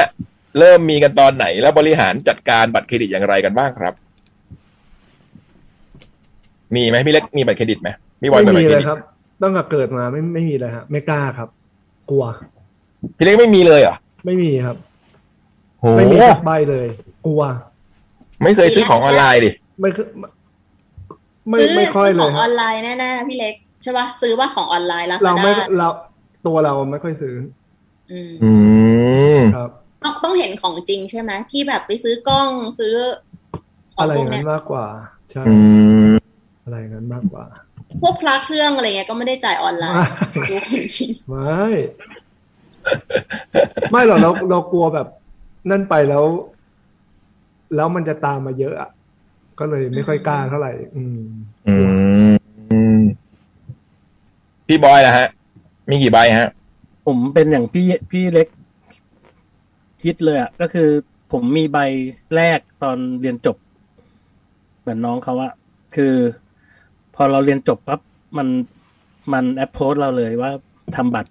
[0.58, 3.94] เริ่มมีกันตอนไหน แล้วบริหารจัดการบัตรเครดิตอย่างไรกันบ้างครับ
[6.74, 7.88] มีไหมพี่เล็กมีบัตรเครดิตไหม
[8.22, 9.00] พี่บอยไม่มีบัตมีรเครเลยดิตครับ
[9.42, 11.48] ตั้งแต่เกิดมาไม่ไม่มีเลยฮะไม่กล้าครับ
[12.10, 12.24] กลัว
[13.16, 13.96] พี่เล็กไม่มีเลยเหรอ
[14.26, 14.76] ไม่มีครับ
[15.80, 16.86] โหไม่มีสักใบเลย
[17.26, 17.42] กลัว
[18.42, 20.06] ไม่เคยซื้อของออนไลน์ดิ ไม่คือ
[21.48, 25.88] ไม่ซื้อไม่ค่อยเลซื้อยของคอรับอนไลน์แน่ๆพี่เล็กใช่ปะซื้อว่าของออนไลน์ลาซาเราไม่ด้าเรา
[26.46, 27.34] ตัวเราไม่ค่อยซื้อ
[28.12, 28.52] อืมอื
[29.36, 29.70] มครับ
[30.04, 32.94] ต้องต้องเห็นของจริงใช่ไหมที่แบบไปซื้อกล้องซื้อ
[33.94, 34.86] ขออะงไรพอวกย่างเนี้นั้ยนมากกว่า
[35.30, 35.54] ใช่ อื
[36.08, 36.12] ม
[36.64, 37.44] อะไรอย่างนั้นมากกว่า
[38.02, 41.64] พวกพระเครื่องอะไรเงี้ยก็ไม่ได้จ่ายออนไลน์ไม่ดูของจริงไม่
[43.90, 45.06] ไม่หรอกเราเรากลัวแบบ
[45.70, 46.24] นั่นไปแล้ว
[47.76, 48.90] แล้วมันจะตามมาเยอะอะ
[49.58, 51.20] ก็เลยไม่ค่อยกล้าเท่าไหร่อืม
[51.68, 51.74] อื
[52.30, 52.32] ม
[52.70, 53.00] อืม
[54.66, 55.28] พี่บอยนะฮะ
[55.90, 56.50] มีกี่ใบฮะ
[57.06, 58.48] ผมเป็นอย่างพี่พี่เล็ก
[60.02, 60.88] คิดเลยอะก็คือ
[61.32, 61.78] ผมมีใบ
[62.36, 63.56] แรกตอนเรียนจบ
[64.80, 65.52] เหมือนน้องเขาอะ
[65.96, 66.39] คือพ
[67.22, 68.00] อเราเรียนจบปั๊บ
[68.38, 68.48] มัน
[69.32, 70.50] มันแอปโพสเราเลยว่า
[70.96, 71.30] ทำบัตร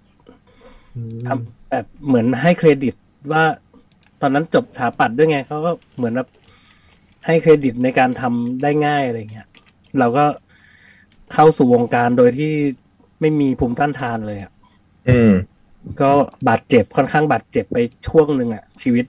[0.96, 2.94] อืมทำแบบเหมือนให้เครดิต
[3.32, 3.44] ว่า
[4.20, 6.28] ตอนนั้นจบสถาปัตย์ด้วยไงเขาก็เหมือนแบบ
[7.26, 9.48] ให้เครดิตในการทำได้ง่ายอะไรเงี้ย
[9.98, 10.24] เราก็
[11.34, 12.52] เข้าสู่วงการโดยที่
[13.20, 14.52] ไม่มีภูมิต้านทานเลยอะ
[15.08, 15.32] อืม
[16.00, 16.10] ก็
[16.48, 19.04] บาดเจ็บค่อนข้างบาดเจ็บไปช่วงหนึ่งอะชีวิต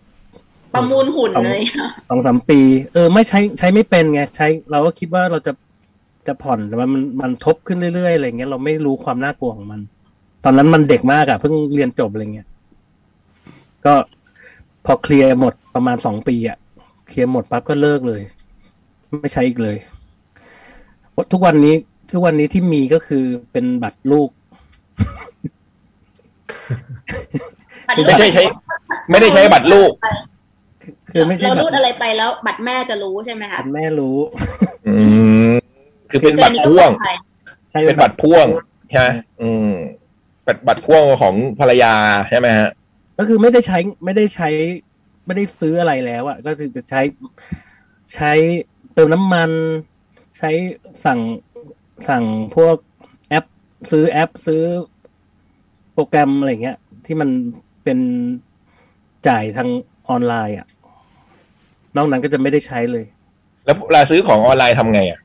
[0.73, 2.59] ประมูลหุ่นเลยอะสองสามปี
[2.93, 5.51] เออ ไม่ใช้ใช้ไม่เป็นไง ใช้ เราก็คิดว่าเราจะ
[6.27, 9.79] จะผ่อนแต่ว่ามันมันทบขึ้นเรื่อยๆอะไรเงี้ยเราไม่รู้ความน่ากลัวของมัน
[10.43, 12.47] ตอนนั้นมันเด็กมากอะเพิ่งเรียนจบอะไรเงี้ย
[13.85, 13.93] ก็
[14.85, 16.57] พอเคลียร์หมดประมาณสองปีอะ
[17.09, 18.21] เคลียร์หมดปั๊บก็เลิกเลย
[19.21, 19.77] ไม่ใช้อีกเลย
[21.31, 21.75] ทุกวันนี้
[22.11, 24.29] ทุกวันนี้ที่มีก็คือเป็นบัตรลูก
[28.07, 28.43] ไม่ใช่ใช้
[29.09, 29.91] ไม่ได้ใช้บัตรลูก
[31.11, 34.17] คือไม่ใช่เราบัตรูดรอะไรไปแล้ว บัตรแม่จะรู้ใช่ไหมคะบัตรแม่รู้
[34.87, 34.95] อื
[35.51, 35.53] ม
[36.11, 37.17] คือเป็นบัตรแต่อัพ่วงก็ปลอดภัย
[37.71, 38.47] ใช่เป็นบัตรพ่วง
[38.89, 39.07] ใช่ไหม
[39.41, 39.71] อืม
[40.47, 41.93] บัตรบัตรพ่วงของภรรยา
[42.29, 42.69] ใช่ไหมฮะ
[43.17, 44.49] ก็คือไม่ได้ใช้ไม่ได้ใช้
[45.25, 47.01] ไม่ได้ซื้ออะไรแล้วอะก็คือจะใช้
[48.15, 48.31] ใช้
[48.93, 49.49] เติมน้ำมัน
[50.37, 50.49] ใช้
[51.05, 51.19] สั่ง
[52.09, 52.23] สั่ง
[52.55, 52.75] พวก
[53.29, 53.45] แอป
[53.91, 54.61] ซื้อแอปซื้อ
[55.93, 57.29] โปรแกรมอะไรเงี้ย ที่มัน
[57.83, 57.99] เป็น
[59.27, 59.69] จ่ายทาง
[60.09, 60.67] ออนไลน์อะ
[61.97, 63.05] นอกนั้นก็จะไม่ได้ใช้เลย
[63.65, 65.19] แล้วเวลาซื้อของออนไลน์ทำไงอะ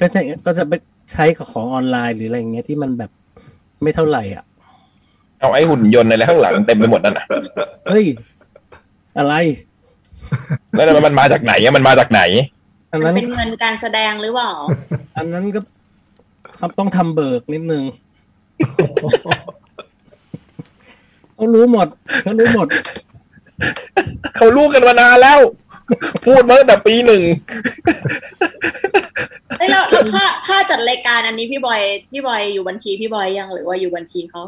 [0.00, 0.72] ก็จะก็จะไป
[1.12, 3.10] ใช้กับของออนไลน์หรืออะไรเงี้ยที่มันแบบ
[3.82, 4.44] ไม่เท่าไหร่อะ
[5.40, 7.26] เอาไอ้หุ่นยนต์อะไรข้างหลังเต็มไปหมดนั่นน่ะ
[7.88, 8.04] เฮ้ย
[9.18, 9.34] อะไร
[10.74, 12.22] แล้วมันมาจากไหนอะมันมาจากไหน
[12.92, 14.52] อันมันั้นนเป็นเงินการแสดงหรือเปล่า
[15.16, 15.60] อันนั้นก็
[16.58, 17.84] ครับต้องทำเบิกนิดนึง
[21.34, 21.88] เขารู้หมด
[22.22, 22.66] เขารู้หมด
[24.36, 25.38] เขารู้กันมานานแล้ว
[26.26, 27.22] พูดมาตั้งแต่ปีหนึ่ง
[29.58, 31.80] เอ้ยแล้วแล้วค่าค่าจัดรายการอันนี้พี่บอย
[32.12, 34.42] พี่บอยอยู่บัญชีพี่บอยยังหรือว่าอยู่บัญชีเขา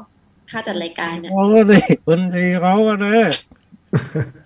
[0.50, 3.31] ค่าจัดรายการเนี่ยเขาก็ดิบัญชีเขาก็เลย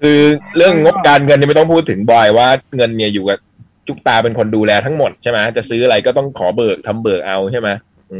[0.03, 0.21] คือ
[0.57, 3.39] เรื่องงบการเงินนี่ไม่ต้องพูดถึงบอยว่าเงินเนี่ยอยู่กับ
[3.87, 7.69] จุกตาเป็นคนดูแลทั้งหมดใช่ไหมจะซื้ออะไรก็ต้องขอเบิกทำเบิกเอาใช่ไหม
[8.13, 8.19] อื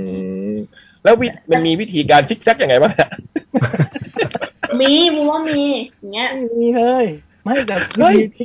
[0.53, 0.55] ม
[1.05, 3.09] แล้ววิมันมีวิธีการซิกแซกยังไงบ้างอะ
[4.81, 5.63] มีมูว่ามี
[5.99, 7.07] อย่างเงี้ยไม่มีเฮ้ย
[7.45, 8.45] ไม่แต่เฮ้วิยธี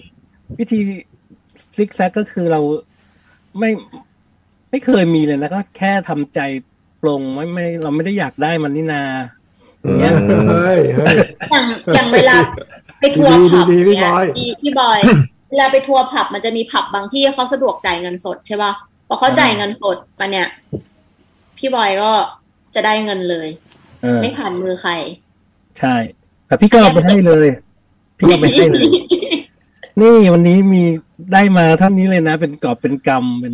[0.57, 0.79] วิธี
[1.75, 2.61] ซิกแซกก็คือเรา
[3.59, 3.71] ไม่
[4.69, 6.39] ไม่เคยมีเลยนะก็แค่ทำใจ
[7.01, 9.03] ปลงไม่ไม่ เราไม่ได้อยากได้มันนี่นา
[9.99, 10.13] เนี่ย
[10.49, 11.17] เฮ้ยเฮ้ย
[11.51, 12.35] อย่างอย่างเวลา
[12.99, 14.99] ไปทัวร์ดีผับดีดีพี่เนี่ยบอยพี่พี่บอย
[15.49, 18.71] เวลาไปทัวร์ผับมันจะมีผับบางที่เขาสะดวกจ่ายเงินสดใช่ป่ะ
[19.07, 20.47] พอเขาจ่ายเงินสดมาเนี่ย
[21.57, 22.11] พี่บอยก็
[22.75, 23.47] จะได้เงินเลย
[24.01, 24.91] เออไม่ผ่านมือใคร
[25.79, 25.95] ใช่
[26.47, 27.47] แต่พี่ก็เอาไปให้เลย
[28.17, 28.87] พี่เอาไปให้เลย
[30.01, 30.83] นี่วันนี้มี
[31.33, 33.53] ได้มาเท่านี้เลยนะ เป็นกอบเป็นกำเป็น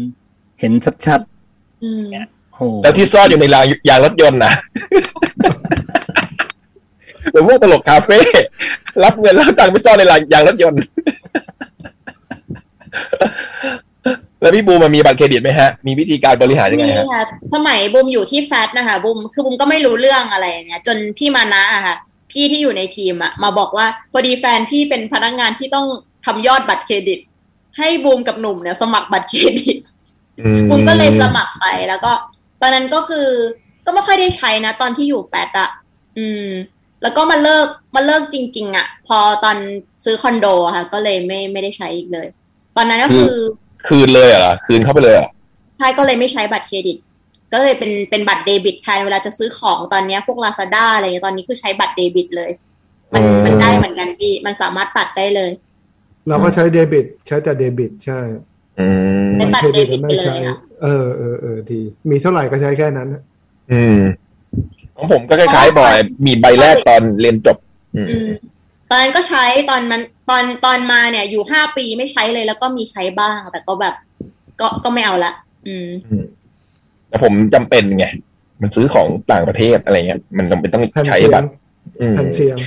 [0.60, 0.74] เห็น
[1.06, 1.20] ชัด
[1.84, 4.54] อืมๆโหแล้วที่ซ่อนอยู่ในรางยางรถยนต์นะ
[7.32, 8.18] หรือพวกตลกคาเฟ่
[9.04, 10.82] รับเงินแล้วตังค์ไปซ่อนในรางยางรถยนต์
[14.42, 21.96] แล้วพี่บูมมันมีบัตรเครดิตไหมฮะ มีวิธีการบริหารยังไงฮะนี่ค่ะสมัยบุมอยู่ที่แฟตนะคะบุมคือบุมก็ไม่รู้เรื่องอะไรเนี่ย จนพี่มานะอะค่ะ
[22.32, 25.88] พี่ที่อยู่ในทีมอะมาบอกว่าพอดีแฟนพี่เป็นพนักงานที่ต้อง
[26.26, 27.20] ทำยอดบัตรเครดิต
[27.78, 29.78] ให้บูมกับหนุ่มเนี่ยสมัครบัตรเครดิต
[30.70, 32.12] บุมก็เลยสมัครไปแล้วก็
[32.62, 33.28] ตอนนั้นก็คือ
[33.86, 35.70] ก็ไม่ค่อยได้ใช้นะ ตอนที่อยู่แฟตอะ
[36.18, 36.48] อืม
[37.02, 39.58] แล้วก็มาเลิกมาเลิกจริง ๆอะพอตอน
[40.04, 42.28] ซื้อคอนโดอะค่ะ ก็เลยไม่ไม่ได้ใช้อีกเลย
[42.78, 43.36] ตอนนั้นก็คือ
[43.88, 45.30] คืนเลยเหรอคืนเข้าไปเลยเหรอ
[45.78, 46.98] ใช่ก็เลยไม่ใช้บัตรเครดิต
[47.54, 52.52] ก็เลยเป็นเป็นบัตรเดบิตแทนเวลาจะซื้อของตอนเนี้ยพวกลาซาด้าอะไรเงี้ยตอนนี้คือใช้บัตรเดบิตเลย
[53.14, 55.52] มันอืมมันได้เหมือนกันพี่ มันสามารถตัดได้เลย
[56.28, 58.20] เราก็ใช้เดบิต ใช้แต่เดบิต ใช่
[58.80, 58.88] อื
[59.28, 63.08] มเป็นบัตรเครดิตเดบิตไม่ใช้ไปเลยอะเออเออเออดีมีเท่าไหร่ก็ใช้แค่นั้น
[63.72, 64.00] อืม
[64.98, 67.58] ของผมก็คล้ายๆบอย มีใบแรกตอนเรียนจบ
[67.96, 68.30] อืมอืม
[68.90, 73.96] ตอนนั้นก็ใช้ตอนมันตอนตอนมาเนี่ย อยู่ห้าปีไม่ใช้เลยแล้วก็มีใช้บ้าง แต่ก็แบบ
[74.60, 75.32] ก็ก็ไม่เอาละ
[75.68, 75.88] อืม
[77.10, 78.06] แต่ผมจำเป็นไง
[78.62, 81.50] มันซื้อของต่างประเทศอะไรเงี้ยมันจำเป็นต้องแผ่นใช้เสียบังตร
[82.00, 82.58] อืมแผ่นเสียง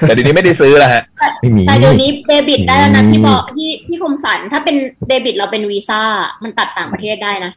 [0.00, 1.02] แต่เดี๋ยวนี้ไม่ได้ซื้อแล้วฮะ
[1.40, 4.76] ไม่มีแต่เดี๋ยวนี้เดบิตได้แล้วนะอืมพี่บอกที่ที่คมสันถ้าเป็น
[5.08, 6.00] เดบิตเราเป็นวีซ่า
[6.42, 7.52] มันตัดต่างประเทศได้นะ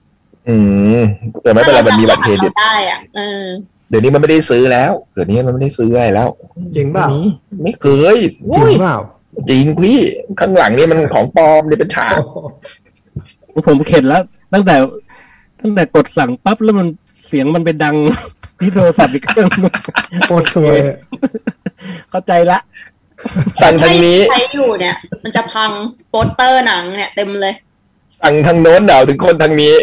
[0.50, 0.56] อื
[1.00, 1.02] ม
[1.44, 3.46] แต่ไม่เป็นไรมันมีบัตรเครดิตาได้อะเออ
[3.90, 6.30] เดี๋ยวนี้มันไม่ได้ซื้อแล้ว เดี๋ยวนี้มันไม่ได้ซื้ออะไรแล้ว
[6.76, 7.30] จริงเปล่าไม่มี
[7.64, 8.98] ไม่เคยจริงโอ้ยเปล่า
[9.50, 9.98] จริงพี่
[10.40, 12.14] ข้างหลังนี่มันของปลอมนี่เป็นฉาก
[13.68, 14.22] ผมเข็ดแล้ว
[14.54, 14.76] ตั้งแต่
[15.62, 16.88] ตั้งแต่กดสั่งปั๊บแล้วมัน
[17.28, 17.96] เสียงมันไปดัง
[18.62, 19.50] ที่โทรศัพท์อีกเครื่อง
[20.28, 20.78] โคตรสวย
[22.10, 22.60] เข้าใจละ
[23.62, 25.72] สั่งทางนี้ใช้อยู่เนี่ย มันจะพัง
[26.10, 27.54] โปสเตอร์หนังเนี่ยเต็มเลย
[28.22, 29.74] สั่งทางโน้นเดาถึงคนทางนี้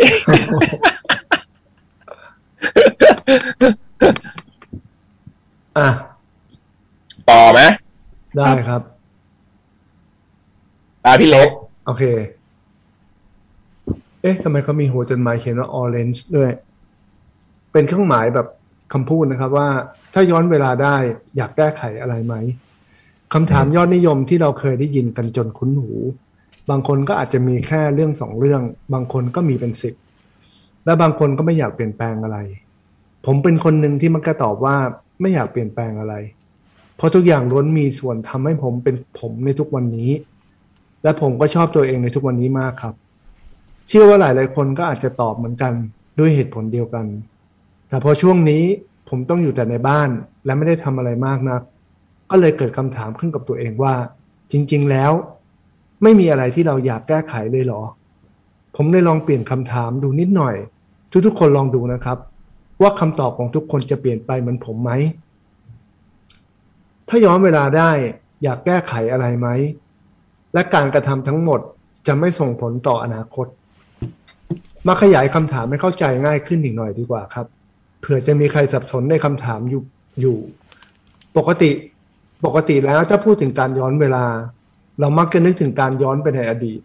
[5.78, 5.88] อะ
[7.30, 7.60] ต่อไหม
[8.36, 8.80] ได้ครับ
[11.04, 11.48] ตาพี่เล็ก
[11.86, 12.04] โอเค
[14.22, 16.50] เอ๊ะทำไมเขามีหัวจดหมายเขียนว่า orange ด้วย
[17.72, 18.46] เป็นเครื่องหมายแบบ
[18.92, 19.68] คำพูดนะครับว่า
[20.14, 20.96] ถ้าย้อนเวลาได้
[21.36, 22.34] อยากแก้ไขอะไรไหม
[23.32, 25.92] คำถามยอดนิยมที่เราเคยได้ยินกันจนคุ้นหู
[26.70, 29.94] บางคนก็อาจจะมีแค่เรื่องสองเรื่อง บางคนก็มีเป็นสิบ
[30.84, 32.38] และบางคนก็ไม่อยากเปลี่ยนแปลงอะไร
[33.26, 34.76] ผมเป็นคนหนึ่งที่มักจะตอบว่า
[35.20, 36.14] ไม่อยากเปลี่ยนแปลงอะไร
[36.96, 40.10] เพราะทุกอย่างล้วนมีส่วนทำให้ผมเป็นผมในทุกวันนี้
[41.02, 42.94] และผมก็ชอบตัวเองในทุกวันนี้มากครับ
[43.88, 45.72] เชื่อว่าหลายๆคนก็อาจจะตอบเหมือนกัน
[46.18, 47.06] ด้วยเหตุผลเดียวกัน
[47.92, 48.64] แต่พอช่วงนี้
[49.08, 50.08] ผมต้องอยู่แต่ในบ้าน
[50.44, 51.62] และไม่ได้ทำอะไรมากนัก
[52.30, 53.94] ก็เลยเกิดคำถามขึ้นกับตัวเองว่า
[54.52, 55.12] จริง ๆ แล้ว
[56.02, 57.82] ไม่มีอะไรที่เราอยากแก้ไขเลยเหรอ
[58.76, 60.54] ผมเลยลองเปลี่ยนคำถามดูนิดหน่อย
[61.26, 62.18] ทุกๆ คนลองดูนะครับ
[62.82, 64.90] ว่าคำตอบของทุกคนจะเปลี่ยนไปเหมือนผมไหม
[67.08, 67.90] ถ้าย้อนเวลาได้
[68.42, 69.48] อยากแก้ไขอะไรไหม
[70.54, 71.60] และการกระทำทั้งหมด
[72.06, 73.46] จะไม่ส่งผลต่ออนาคต
[74.86, 77.48] มาขยายคำถามให้เข้าใจง่ายขึ้นอีกหน่อยดีกว่าครับ
[78.02, 79.82] เผื่อจะมีใครสับสนในคำถามอยู่
[80.20, 80.36] อยู่
[81.36, 81.70] ปกติ
[82.44, 84.24] ปกติแล้วถ้าพูดถึงการย้อนเวลา
[85.00, 86.80] เรามักจะนึกถึงการย้อนไปในอดีต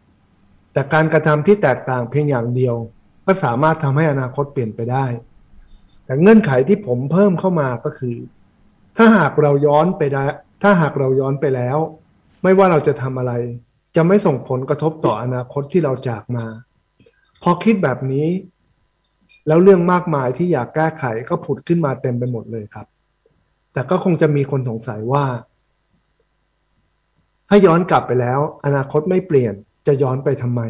[0.74, 2.76] แต่การกระทำที่แตกต่างเพียงอย่างเดียว
[3.26, 5.06] ก็สามารถทำให้อนาคตเปลี่ยนไปได้
[6.06, 8.16] แต่เงื่อนไขที่ผมเพิ่มเข้ามาก็คือ
[8.98, 10.26] ถ้าหากเราย้อนไปได้
[10.62, 11.78] ถ้าหากเราย้อนไปแล้ว
[12.44, 13.34] ไม่ว่าเราจะทำอะไร
[13.96, 16.46] จะไม่ส่งผลกระทบต่ออนาคตที่เราจากมา
[17.44, 18.28] พอคิดแบบนี้
[19.48, 22.88] แล้วเรื่องมากมายที่อยากแก้ไขก็ผุดขึ้นมาเต็มไปหมดเลยครับ
[23.74, 25.26] แต่ก็คงจะมีคนสงสัยว่า
[27.50, 29.54] ถ้าย้อนกลับไปแล้ว อนาคตไม่เปลี่ยน
[29.88, 30.62] จะย้อนไปทำไม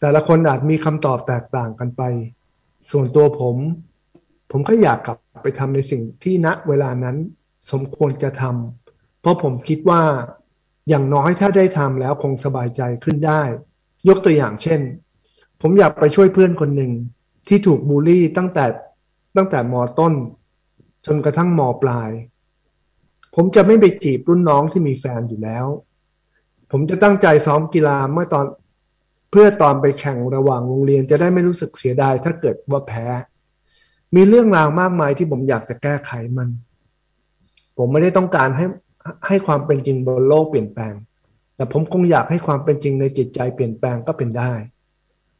[0.00, 2.02] แต่ละคนอาจมีคำตอบแตกต่างกันไป
[2.90, 3.56] ส่วนตัวผม
[4.50, 7.16] ผมก็อยากกลับไปทำในสิ่งที่ณเวลานั้น
[7.70, 10.02] สมควรจะทำเพราะผมคิดว่า
[10.88, 13.42] อย่างน้อยถ้าได้ทำแล้วคงสบายใจขึ้นได้
[14.08, 14.80] ยกตัวอย่างเช่น
[15.60, 16.92] ผมอยากไปช่วยเพื่อนคนหนึ่ง
[17.50, 18.64] ที่ถูกบูลลี่ตั้งแต่
[19.36, 20.12] ตั้งแต่มต้น
[21.06, 22.10] จนกระทั่งมปลาย
[23.34, 25.66] ผมจะไม่ไปจีบรุ่นน้องที่มีแฟนอยู่แล้ว
[26.70, 28.46] ผมจะตั้งใจซ้อมกีฬาเมื่อตอน
[29.30, 33.06] เพื่อตอนไปแข่งระหว่างโรงเรียนจะได้ไม่รู้สึกเสียดายถ้าเกิดว่าแพ้
[34.14, 36.48] มีเรื่องราวมากมายที่ผมอยากจะแก้ไขมัน
[37.76, 38.66] ผมไม่ได้ต้องการให้
[39.26, 40.94] ให้ความเป็นจริงบนโลกเปลี่ยนแปลง
[41.56, 44.52] แต่ผมคงอยากให้ความเป็นจริงในจิตใจเปลี่ยนแปลงก็เป็นได้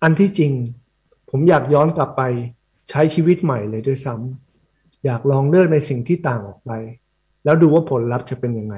[0.02, 0.52] อันที่จริง
[1.30, 2.22] ผมอยากย้อนกลับไป
[2.90, 4.14] ใช้ชีวิตใหม่เลยด้วยซ้
[4.58, 6.70] อยากลองเลือกในสิ่งที่ต่างออกไป
[7.44, 8.76] แล้วดูว่าผลลัพธ์จะเป็นยังไง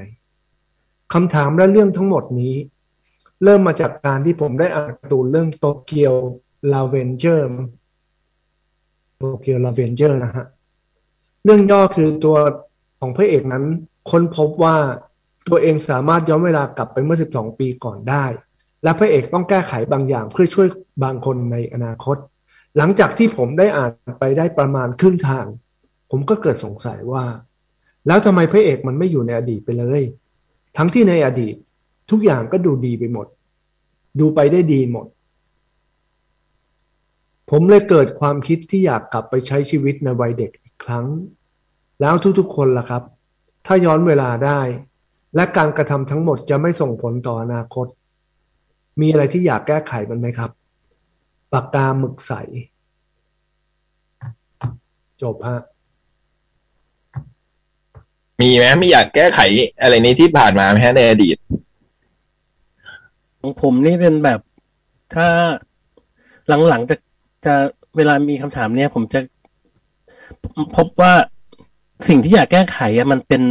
[1.12, 2.54] คำถามและเรื่องทั้งหมดนี้
[3.44, 10.46] เริ่มมาจากการที่ผมได้อ่านตูนเรื่อง Tokyo Revengers Tokyo Revengers นะฮะ
[11.44, 12.36] เรื่องย่อคือตัว
[13.00, 13.64] ของพระเอกนั้น
[14.10, 14.76] ค้นพบว่า
[15.48, 18.24] ตัวเองสามารถย้อนเวลากลับไปเมื่อ 12 ปีก่อนได้
[18.82, 20.68] และพระเอกต้องแก้ไขบางอย่างเพื่อช่วย
[21.04, 22.16] บางคนในอนาคต
[22.76, 25.46] หลังจากที่ผมได้อ่านไปได้ประมาณครึ่งทาง
[26.10, 27.24] ผมก็เกิดสงสัยว่า
[28.06, 30.02] แล้วทำไมพระเอกมันไม่อยู่ในอดีตไปเลย
[30.76, 31.54] ทั้งที่ในอดีต
[32.10, 33.26] ทุกอย่างก็ดูดีไปหมด
[34.20, 35.06] ดูไปได้ดีหมด
[37.50, 41.06] ผมเลยเกิดความคิดที่อยากกลับไปใช้ชีวิตในวัยเด็กอีกครั้ง
[42.00, 43.02] แล้วทุกๆคนล่ะครับ
[43.66, 44.60] ถ้าย้อนเวลาได้
[45.36, 47.86] และการกระทำทั้งหมดจะไม่ส่งผลต่ออนาคต
[49.00, 50.50] มีอะไรที่อยากแก้ไขมันไหมครับ
[51.52, 52.32] ปากกาหมึกใส
[55.22, 55.60] จบฮะ
[58.40, 59.40] มีไหมไม่อยากแก้ไข
[59.80, 61.36] อะไรนี้ที่ผ่านมาไหมฮะในอดีต
[63.40, 64.40] ของผมนี่เป็นแบบ
[65.14, 65.26] ถ้า
[66.68, 66.96] หลังๆจะ
[67.44, 67.54] จะ
[67.96, 69.20] เวลามีคำถามเนี้ยผมจะ
[70.76, 71.12] พบว่า
[72.08, 73.42] สิ่งที่อยากแก้ไขอะมันเป็น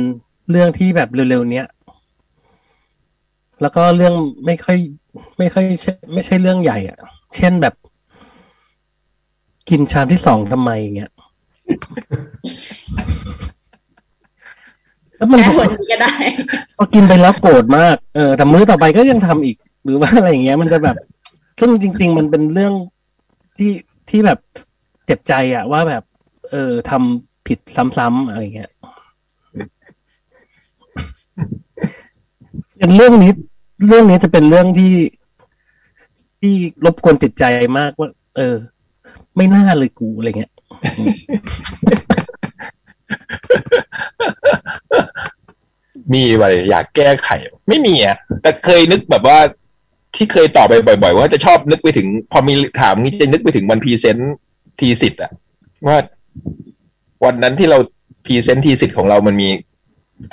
[0.49, 1.67] เรื่องที่แบบเร็วๆเนี้ย
[3.61, 4.13] แล้วก็เรื่อง
[4.45, 4.77] ไม่ค่อย
[5.37, 6.99] ไม่ค่อยใช่ไม่ใช่เรื่องใหญ่อะ
[7.35, 7.73] เช่นแบบ
[9.71, 11.11] กินชามที่สองทำไมเงี้ย
[15.17, 16.13] แล้วมันแก้คนนี้ก็ได้
[16.77, 20.95] พอกินไปแล้วโกรธมาก เออแต่มื้อต่อไปก็ยังทำอีก หรือว่าอะไรอย่างเงี้ย มันจะแบบ
[21.59, 22.73] ซึ่งจริง ๆ มันเป็นเรื่อง
[23.57, 23.71] ที่
[24.09, 24.39] ที่แบบ
[25.05, 26.03] เจ็บใจอะว่าแบบ
[26.51, 27.59] เออทำผิด
[27.97, 28.71] ซ้ำๆอะไรเงี้ย
[32.77, 33.31] อย่างเรื่องนี้
[33.87, 34.93] เรื่องนี้จะเป็นเรื่องที่
[36.39, 36.53] ที่
[36.85, 37.43] รบกวนจิตใจ
[37.77, 38.55] มากว่า เออ
[39.35, 40.51] ไม่น่าเลยกูอะไรเงี้ย
[46.13, 47.29] มีอะไรอยากแก้ไข
[47.67, 49.37] ไม่มีอะ แต่เคยนึกแบบว่า
[50.15, 54.35] ที่เคยตอบไปบ่อย ๆ ว่าจะชอบนึกไปถึง พอมีถามนี้จะนึกไปถึงวันพรีเซนต์
[54.79, 55.31] ทีสิทธ์อะ
[55.87, 55.97] ว่า
[57.25, 57.77] วันนั้นที่เรา
[58.25, 59.49] present thesis ของเรามันมี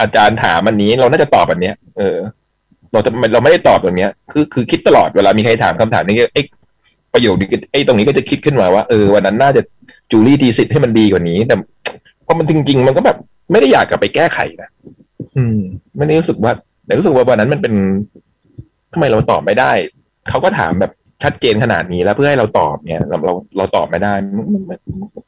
[0.00, 2.16] อาจารย์ถามอันนี้ เราน่าจะตอบอันเนี้ย เออ
[2.92, 6.42] เราจะเราไม่ได้ตอบตรงเนี้ย คือคือคิดตลอดเวลามีใครถามคำถามนี้ไอ้
[7.18, 9.62] ประโยคนี้ไอ้ตรงนี้ก็จะคิดขึ้นมาว่าเออวันนั้นน่าจะ
[10.11, 11.54] จูลี่ thesis ให้มันดีกว่านี้ แต่
[12.26, 13.16] พอมันจริงๆ มันก็แบบ
[13.52, 14.70] ไม่ได้อยากกลับไปแก้ไขนะ
[15.37, 15.59] อืม
[15.96, 16.52] ไม่ได้รู้สึกว่า
[16.87, 17.74] แต่รู้สึกว่าวันนั้นมันเป็น
[18.92, 19.72] ทำไมเราตอบไม่ได้
[20.28, 24.12] เขาก็ถามแบบชัดเจนขนาดนี้แล้วเพื่อให้เราตอบเนี่ยเราเราเราตอบไม่ได้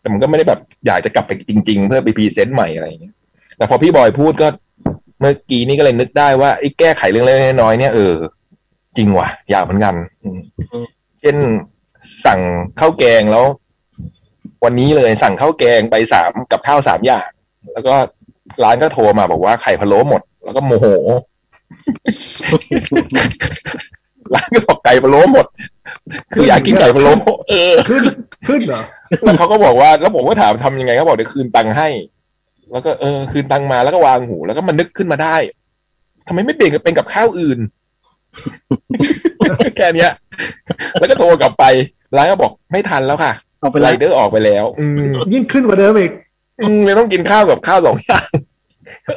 [0.01, 3.15] แต่มันก็ไม่ได้แบบอยากจะกลับไปจริง ๆ เพื่อไปพรีเซนต์ใหม่อะไรอย่างเงี้ย
[3.57, 4.49] แต่พอพี่บอยพูดก็
[5.21, 8.15] เมื่อกี้นี้ก็เลยนึกได้ว่าไอ้แก้ไขเรื่องเล็กๆน้อยๆเนี่ยเออ
[8.97, 10.39] จริงว่ะอยากเหมือนกันอืม
[11.21, 11.37] เช่น
[12.27, 12.41] สั่ง
[12.81, 13.45] ข้าวแกงแล้ว
[14.65, 17.29] วันนี้เลยสั่งข้าวแกงไปสามกับข้าวสามอย่าง
[17.73, 17.95] แล้วก็
[18.65, 20.87] ร้านก็โทรมาบอกว่าไข่พะโล้หมด แล้วก็โมโห
[24.35, 25.47] ร้านก็บอกไก่พะโล้หมด
[26.33, 27.11] คืออยากกินไก่พะโล้
[27.49, 28.03] เออขึ้น
[28.49, 28.83] ขึ้นเหรอ
[29.25, 31.89] แล้วเขาก็บอกว่าแล้วผมก็ถามทำยังไงเขาบอกเดี๋ยวคืนตังค์ให้
[32.73, 35.37] แล้วก็เออคืนตังค์มาแล้วก็วางหู แล้วก็มันนึกขึ้นมาได้
[36.27, 37.59] ทำไมไม่เปลี่ยนเป็นกับข้าวอื่น
[39.77, 40.13] แค่เนี้ย
[40.99, 41.65] แล้วก็โทรกลับไป
[42.17, 46.13] ร้านก็บอกไม่ทันแล้วค่ะเอาไปไรไล่เดอร์ออกไปแล้ว อืมยิ่งขึ้นกว่าเดิมอีก
[46.61, 48.29] อืมเลยต้องกินข้าวกับข้าวสองอย่าง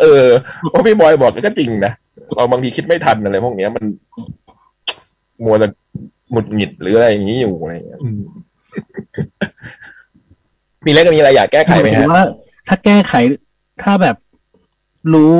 [0.01, 0.27] เออ
[0.69, 1.93] เพราะพี่บอยบอกก็จริงนะ
[2.35, 3.85] เราบางทีคิดไม่ทันอะไรพวกเนี้ยมัน
[5.43, 5.67] มัวแต่
[6.31, 8.21] หมุดหงิดหรืออะไรอย่างนี้อยู่อะไรอย่างเงี้ยอืม
[10.85, 12.25] มีเล็กมีอะไรอยากแก้ไขไหมผฮะว่า
[12.67, 13.13] ถ้าแก้ไข
[13.83, 14.15] ถ้าแบบ
[15.13, 15.35] รู้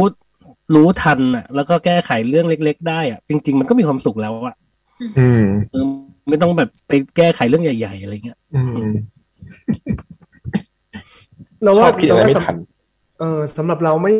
[0.75, 4.55] รู้ทันอะ แล้วก็แก้ไขเรื่องเล็ก ๆ ได้อะ จริง ๆ มันก็มีความสุขแล้วอะ
[5.17, 5.85] อืมเออ
[6.29, 8.91] ไม่ต้องแบบไปแก้ไขเรื่องใหญ่ ๆ อะไรเงี้ยอืม
[11.63, 12.57] เราชว่าอบคิดอะไรเราว่าไม่สำทัน
[13.19, 14.13] เออสำหรับเราไม่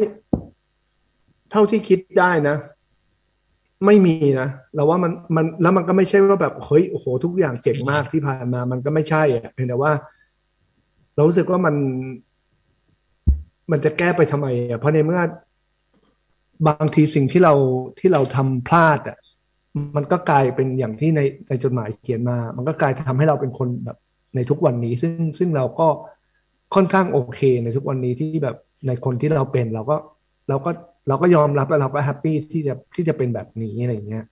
[1.51, 2.55] เท่าที่คิดได้นะ
[3.85, 9.91] ไม่มีนะเราว่ามันมันแล้วมันก็ไม่ใช่ว่าแบบเฮ้ยโอ้โหทุกอย่างเจ๋งมากที่ผ่านมา มันก็ไม่ใช่อะเพียงแต่ว่า
[11.15, 11.75] เรารู้สึกว่ามัน
[13.71, 15.21] มันจะแก้ไปทำไมอะเพราะในเมื่อ
[16.67, 17.53] บางทีสิ่งที่เรา
[17.99, 19.17] ที่เราทำพลาดอะ
[19.95, 23.97] มันก็กลายเป็นอย่างที่ในในจดหมายเขียนมา มันก็กลายทำให้เราเป็นคนแบบ
[24.35, 25.87] ในทุกวันนี้ ซึ่งซึ่งเราก็
[26.75, 28.55] ค่อนข้างโอเค ในทุกวันนี้ที่แบบ
[28.87, 29.95] ในคนที่เราเป็นเราก็
[30.49, 30.71] เราก็
[31.07, 34.25] เราก็ยอมรับและเราก็ happy ที่จะที่จะเป็นแบบนี้อะไรเงี้ย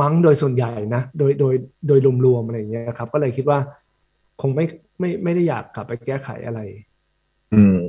[0.00, 1.54] มั้งโดยส่วนใหญ่นะโดยโดย
[1.88, 3.58] โดยรวมๆอะไรเงี้ยครับ ก็เลยคิดว่า
[4.40, 4.64] คงไม่
[4.98, 6.60] ไม่ไม่ได้อยากกลับไปแก้ไขอะไร
[7.54, 7.84] อืม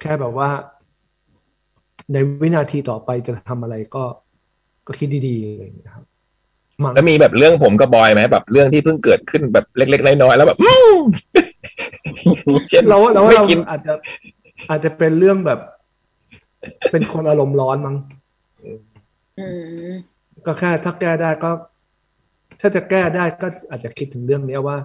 [0.00, 0.50] แค่แบบว่า
[2.12, 4.04] ในวินาทีต่อไปจะทำอะไรก็
[4.86, 6.04] ก็คิดดีๆอะไรอย่างเงี้ยครับ
[6.84, 10.76] มั้งแล้วมีแบบเรื่องผมกับบอยไหมแบบเรื่องที่เพิ่งเกิดขึ้นแบบเล็ก ๆ น้อยๆแล้วแบบอื้
[12.54, 13.92] อเช่นเราว่าเราว่าไม่เรากินอาจจะ
[14.70, 15.60] อาจจะเป็นเรื่องแบบ
[16.90, 17.96] เป็นคนอารมณ์ร้อนมั้ง
[19.38, 19.46] อื
[19.90, 19.92] ม
[20.46, 21.50] ก็แค่ถ้าแก้ได้ก็
[22.60, 24.76] ถ้าจะแก้ได้ก็อาจจะคิดถึงเรื่องเนี้ยว่า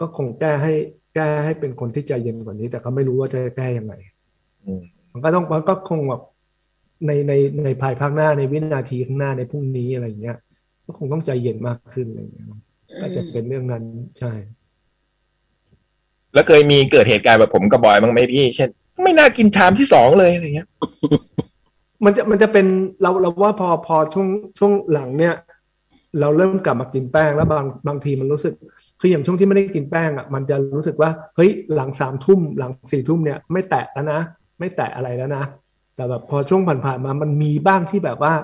[0.00, 0.72] ก็คงแก้ให้
[1.07, 3.94] แก้ให้เป็นคนที่ใจเย็นกว่านี้ แต่ก็ไม่รู้ว่าจะแก้ยังไง
[4.64, 6.22] อืมมันก็ต้องมันก็คงแบบ
[7.06, 7.32] ในใน
[7.64, 10.36] ในภายภาคหน้าในวินาทีข้างหน้าในพรุ่งนี้อะไรอย่างเงี้ย
[10.84, 12.46] ก็คงต้องใจเย็นมากขึ้นอะไรอย่างเงี้ย
[13.00, 13.84] ก็จะเป็นเรื่องนั้น
[14.18, 14.32] ใช่
[16.34, 18.70] แล้วเคยมีเกิดเหตุการณ์แบบผมกับบอยบ้างไหมพี่ เช่น
[19.02, 20.68] ไม่น่ากินชามที่สองเลยอะไรเงี้ย
[22.04, 22.66] มันจะมันจะเป็น
[23.02, 25.34] เราเราว่าพอพอช่วงช่วงหลังเนี่ย
[26.20, 28.54] เราเริ่มกลับมากินแป้งแล้วบางบางทีมันรู้สึก
[29.00, 34.20] คืออย่างช่วงที่ไม่ได้กินแป้งอะมันจะรู้สึกว่าเฮ้ยหลังสามทุ่มหลังสี่ทุ่มเนี่ยไม่แตะแล้วนะ
[34.58, 35.44] ไม่แตะอะไรแล้วนะ
[35.96, 38.34] แต่แบบพอช่วงผ่านๆมามันมีบ้างที่แบบว่า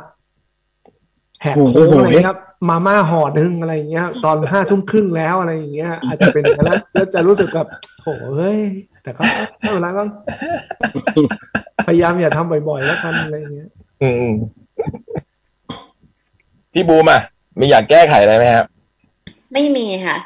[1.42, 2.38] แหกโค้งอะไรเงี้ยครับ
[2.68, 7.68] มาม่าห่อหนึ่งอะไรอย่างเงี้ย ตอนห้าทุ่มครึ่งแล้วอะไรอย่างเงี้ย อาจจะเป็นอย่างนั้นแล้วแล้วจะรู้สึกแบบ
[8.02, 8.60] โหเฮ้ย
[9.02, 9.22] แต่ก็
[9.58, 10.08] ไม่เป็นไรบ้าง
[11.86, 13.68] พยายามอย่าทำบ่อยๆแล้วกันอะไรอย่างเงี้ย
[14.02, 14.32] อืม
[16.72, 17.20] พี่บูมอะ
[17.58, 18.66] มีอยากแก้ไขอะไรไหมครับ
[19.52, 20.16] ไม่มีค่ะ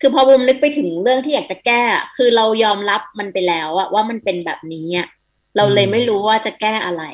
[0.00, 5.06] คือพอบูมนึกไปถึงเรื่องที่อยากจะแก้อะคือเรายอมรับมันไปแล้วอะว่ามันเป็นแบบนี้อะ
[5.56, 7.04] เราเลยไม่รู้ว่าจะแก้อะไร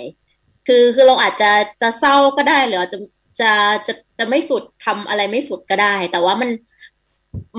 [0.66, 1.50] คือคือเราอาจจะ
[1.82, 2.98] จะเศร้าก็ได้หรืออาจจะ
[3.40, 3.52] จะ
[3.86, 6.50] จะจะไม่สุดทำอะไรไม่สุดก็ได้ แต่ว่ามัน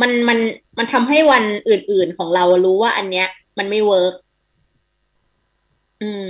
[0.01, 0.39] มันมัน
[0.78, 4.13] มันทำให้วันอื่น ๆของเรารู้ว่าอันเนี้ย มันไม่ work
[6.01, 6.30] อืม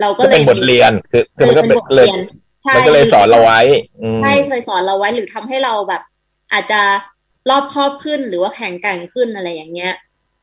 [0.00, 2.22] เราก็ก็เลยเป็นบทเรียน คือคือมันก็เป็นบทเลยเรียน
[2.62, 3.60] ใช่มันก็เลยสอนเราไว้
[4.02, 6.02] อืมใช่เคยสอนเราไว้หรือทำให้เราแบบ
[6.52, 6.80] อาจจะ
[7.50, 9.92] รอบคอบขึ้นหรือว่าแข็งแกร่งขึ้นอะไรอย่างเงี้ย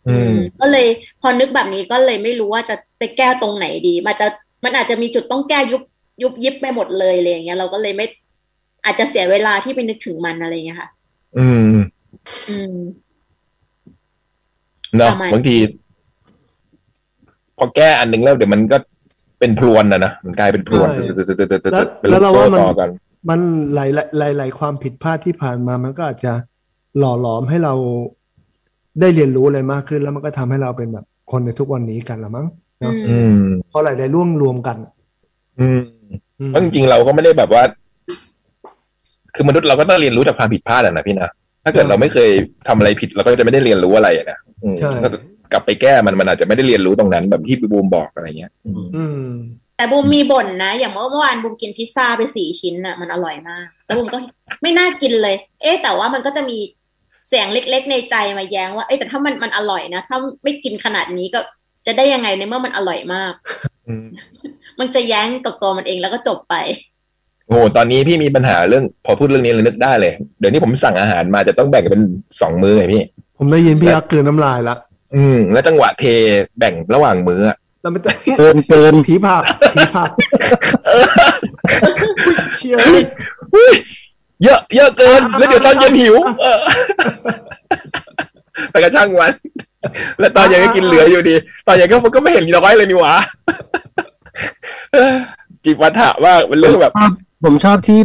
[0.08, 0.88] อืม ก็เลย
[1.22, 4.28] พอนึกแบบนี้ก็เลยไม่รู้ว่าจะไปแก้ตรงไหนดี มันจะ
[4.64, 5.82] มันอาจจะมีจุดต้องแก้ยุบ
[6.22, 8.06] ยุบยิบไปหมดเลยอะไรอย่างเงี้ย เราก็เลยไม่
[8.86, 10.89] อาจจะเสียเวลาที่ไปนึกถึงมันอะไรอย่างเงี้ยค่ะ
[11.38, 11.72] อืม
[12.50, 12.76] อืม
[14.97, 15.58] เนาะประมาณบางที
[17.58, 18.78] พอแก้อันหนึ่งแล้วเดี๋ยวมันก็
[19.39, 21.24] เป็นพรวนนะนะมันกลายเป็นพรวนใช่เป็
[21.64, 22.89] นแล้วเป็นแล้วเราว่ามันต่อกัน
[23.30, 23.39] มัน
[23.74, 23.89] หลาย
[24.20, 26.34] หลายหลายความผิดพลาดที่ผ่านมามันก็อาจจะ
[26.98, 27.74] หล่อหลอมให้เรา
[29.00, 32.46] ได้เรียนรู้อะไรมากขึ้น แล้วมันก็ทำให้เราเป็นแบบคนในทุกวันนี้กันละมั้ง
[32.80, 34.78] เนอะอือืมมเพราะหลายหลายร่วงรวมกัน
[35.60, 35.82] อืม
[36.40, 37.64] อืมเพราะจริงๆเราก็ไม่ได้แบบว่า
[39.36, 41.30] คือมนุษย์เราก็ต้องเรียนรู้จากความผิดพลาดอะนะพี่นะ
[41.64, 42.30] ถ้าเกิดเราไม่เคย
[42.68, 45.10] ทำอะไรผิดเราก็จะไม่ได้เรียนรู้อะไรอะนะอืมใช่ก็
[45.52, 48.52] กลับไปแก้มันมันอาจจะไม่ได้เรียนรู้ตรงนั้น แบบที่พี่บูมบอกอะไรเงี้ย
[48.96, 49.26] อืม
[49.78, 54.18] แต่บูมมีบ่นนะ อย่างเมื่อเมื่อวานบูมกินพิซซ่าไปสี่ชิ้นน่ะ มันอร่อยมากแล้วบูมก็
[54.62, 56.58] ไม่น่ากินเลย เอ๊ะแต่ว่ามันก็จะมี
[57.30, 61.40] เสียงเล็ก ๆ ในใจมาแย้งว่าเอ๊ะแต่ถ้ามันมันอร่อยนะ ถ้าไม่กินขนาดนี้ก็
[61.86, 63.34] จะได้ยังไงในเมื่อมันอร่อยมาก
[63.88, 64.06] อืม
[64.80, 66.56] มันจะแย้งกับตัวมันเองแล้วก็จบไป
[67.48, 72.02] โอ้โหตอนนี้พี่มีปัญหาเรื่องพอพูดเรื่องนี้เลยนึกได้เลย เดี๋ยวนี้ผมสั่งอาหารมาจะต้องแบ่งเป็น
[72.42, 73.04] สองมื้อไงพี่
[73.38, 74.76] ผมได้ยินพี่อักเกลืนน้ำลายละ
[75.16, 76.04] อืม แล้วจังหวะเท
[76.60, 80.10] แบ่งระหว่างมื้ออะแล้วมันจะเกินเกินผีผักผีผัก
[82.58, 83.74] เชี่ยอุ๊ย
[84.44, 86.60] เยอะเยอะเกิน แล้วเดี๋ยวตอนเย็นหิว เออ
[88.72, 89.32] แต่ก็ช่างวัน
[90.20, 91.36] แล้วตอนเย็นก็กินเหลืออยู่ดี
[91.68, 93.14] ตอนเย็นก็มันก็ไม่เห็นน้อยเลยนี่หว่า
[94.94, 95.14] เออ
[95.64, 97.12] จิวัฒะว่ามันเรื่องแบบชอบ
[97.46, 98.00] ผมชอบที่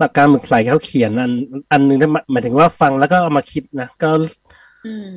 [0.00, 1.32] ปากกาหมึกใสเขาเขียนอัน
[1.72, 4.10] อันหนึ่งที่หมายถึงว่าฟังแล้วก็เอามาคิดนะก็
[4.86, 5.08] อืม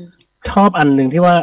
[0.49, 1.35] ชอบอันหนึ่งที่ว่า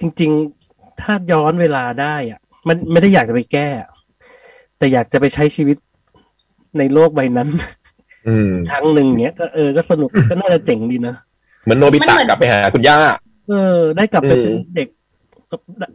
[0.00, 0.30] จริง
[0.66, 3.68] ๆ ถ้าย้อนเวลาได้อะ มันไม่ได้อยากจะไปแก้
[4.78, 5.76] แต่อยากจะไปใช้ชีวิต
[6.78, 7.83] ในโลกใบนั้นอืม
[8.70, 11.14] ครั้งหนึ่งเนี้ยก็เออก็สนุกก็น่าจะเจ๋งดีนะ
[11.64, 12.96] เหมือนโนบิมันตะเหมือนกลับไปหาคุณย่า
[13.48, 14.88] เออ ได้กลับไปอืมเป็นเด็ก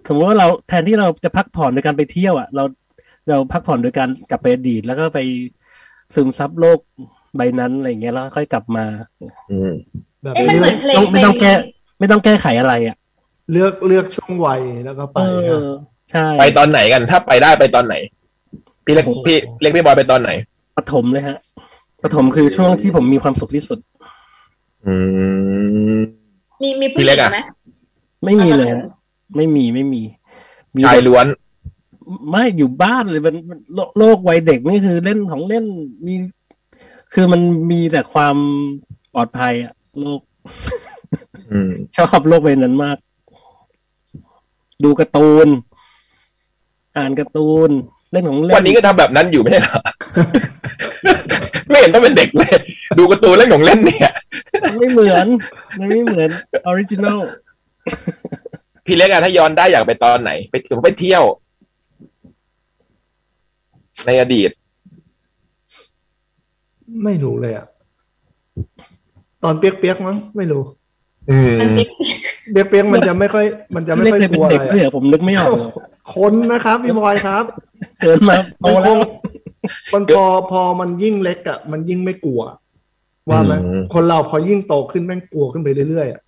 [0.07, 2.63] สมมติว่าเราแทนที่เราจะพักผ่อนโดยการไปเที่ยวอะเรา
[3.29, 5.19] เราพักผ่อนโดยการกลับไปอดีตแล้วก็ไป
[6.15, 6.79] ซึมซับโลก
[7.37, 8.85] ใบนั้นอะไรอย่างเงี้ยแล้วค่อยกลับมา
[9.51, 9.71] อืม
[10.23, 11.51] แบบเอ๊ะมันเหมือนเพลงต้องเพลไม่ต้องงแก้
[11.99, 12.95] ไม่ต้องแก้ไขอะไรอะ
[13.51, 15.69] เลือกเลือกช่วงวัยแล้วก็ไปเอนะอ
[16.11, 17.95] ใช่ไปตอนไหนกัน ถ้าไปได้ไปตอนไหน
[18.85, 20.29] พี่เล็กพี่เล็กพี่บอยไปตอนไหน
[20.77, 21.37] ปฐมเลยฮะ
[22.03, 23.79] ปฐมคือช่วงที่ผมมีความสุขที่สุด
[24.85, 24.93] อื
[25.97, 25.99] ม
[26.61, 27.39] มีมีผู้พี่หเล็ญิกงอะไหม
[28.25, 28.85] ไม่มีเลยฮะ
[29.35, 30.01] ไม่มีไม่มี
[30.75, 31.25] มีชายล้วน
[32.29, 35.65] ไม่อยู่บ้านเลยมันมันโลโลกวัยเด็กนี่คือเล่นของเล่น
[36.05, 36.13] มี
[37.13, 37.41] คือมัน
[37.71, 38.35] มีแต่ความ
[39.13, 40.21] ปลอดภัยอะโลก
[41.51, 42.97] อืมชอบโลกใบนั้นมาก
[44.83, 45.47] ดูการ์ตูน
[46.97, 47.69] อ่านการ์ตูน
[48.11, 49.81] เล่นของเล่นวันนี้ก็ทำแบบนั้นอยู่ไม่ใช่เหรอ
[51.69, 52.49] ไม่เห็นต้องเป็นเด็กเลย
[52.97, 54.13] ดูการ์ตูนเล่นของเล่นเนี่ย
[54.63, 55.27] มันไม่เหมือน
[55.79, 56.29] มันไม่เหมือน
[56.67, 57.19] ออริจินอล
[58.85, 61.23] พี่เล็กอะถ้าย้อนได้อยากไปตอนไหน ไปผมไปเที่ยว
[64.05, 64.49] ในอดีต
[67.03, 67.65] ไม่รู้เลยอะ
[69.43, 70.63] ตอนเปียกๆมั้งไม่รู้
[71.31, 71.87] อืมมันติด
[72.51, 73.45] เปียกๆมันจะไม่ค่อย
[73.75, 75.71] มันจะไม่เล็กค่อยเลยกเป็นลัวอะเด็กไรด้วยเหรอะอผมนึกไม่ออกเลย
[76.15, 77.43] คนนะครับพี่บอยครับ
[78.01, 78.97] เกินมาโตมันคแล้วง
[79.93, 82.41] มันพอพอมันยิ่งเล็กอะมันยิ่งไม่กลัว
[83.29, 86.21] ว่าไหมอืมคนเราพอยิ่งโตขึ้นแม่งกลัวขึ้นไปเรื่อยๆอะ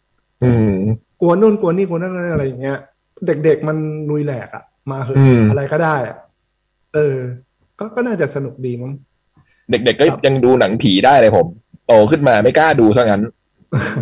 [0.44, 0.74] อืม
[1.22, 2.78] กลัวนู่นกลัวนี่กลัวนั่นอะไรอย่างเงี้ย
[3.26, 3.78] เด็กๆมัน
[4.10, 6.18] ลุยแหลกอะ มาเหอะอืมอะไรก็ได้อะ
[6.96, 7.18] เออ
[7.80, 8.94] ก็ก็น่าจะสนุกดีมั้ง
[9.70, 11.48] เด็กๆก็ครับยังดูหนังผีได้เลยผม
[11.88, 13.22] โตขึ้นมาไม่กล้าดูซะงั้น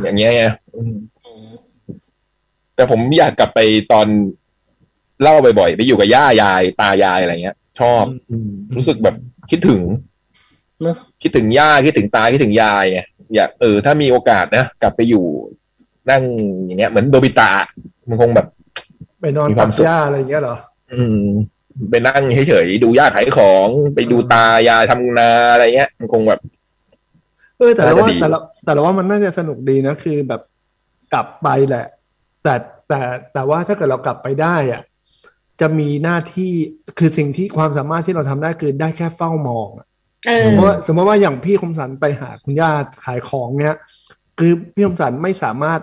[0.03, 0.43] อย่างเงี้ยไง
[0.75, 0.95] อืม
[2.75, 3.59] แต่ผมอยากกลับไป
[3.91, 4.07] ตอน
[5.21, 9.15] เล่าบ่อยๆไปอยู่กับย่ายาย ตายายอะไรเงี้ย ชอบอืมรู้สึกแบบ
[9.51, 9.82] คิดถึง
[10.82, 12.99] เนอะคิดถึงย่าคิดถึงตาคิดถึงยายไง
[13.36, 15.25] อยากเออ ถ้ามีโอกาสนะกลับไปอยู่
[16.09, 16.23] นั่ง
[16.65, 17.51] อย่างเงี้ย เหมือนโดบิตะ
[18.07, 18.47] มันคงแบบ
[19.21, 20.55] ไปนอนมีคตัวามดสุขหญ้าอะไรอย่างเงี้ยเหรอ
[20.93, 21.23] อืม
[21.89, 26.39] ไปนั่งเฉยๆดูย่าขายของ ไปดูตายายทำนาอะไรเงี้ย มันคงแบบ
[27.57, 30.41] เออแต่เราว่าน่าจะดีแต่เราแต่เราว่ามันน่าจะสนุกดีนะคือแบบ
[31.13, 31.86] กลับไปแหละ
[32.43, 32.55] แต่
[32.89, 33.01] แต่
[33.34, 34.82] แต่ว่าถ้าเกิดเรากลับไปได้อะ
[35.62, 36.51] จะมีหน้าที่
[36.97, 39.88] คือสิ่งที่ความสามารถที่เราทำได้คือได้แค่เฝ้ามองอะ
[40.28, 42.72] เออสมมติว่าสมมติว่าอย่างพี่คมสันไปหาคุณย่า
[43.05, 43.76] ขายของเนี้ย
[44.39, 45.80] คือพี่คมสันไม่สามารถ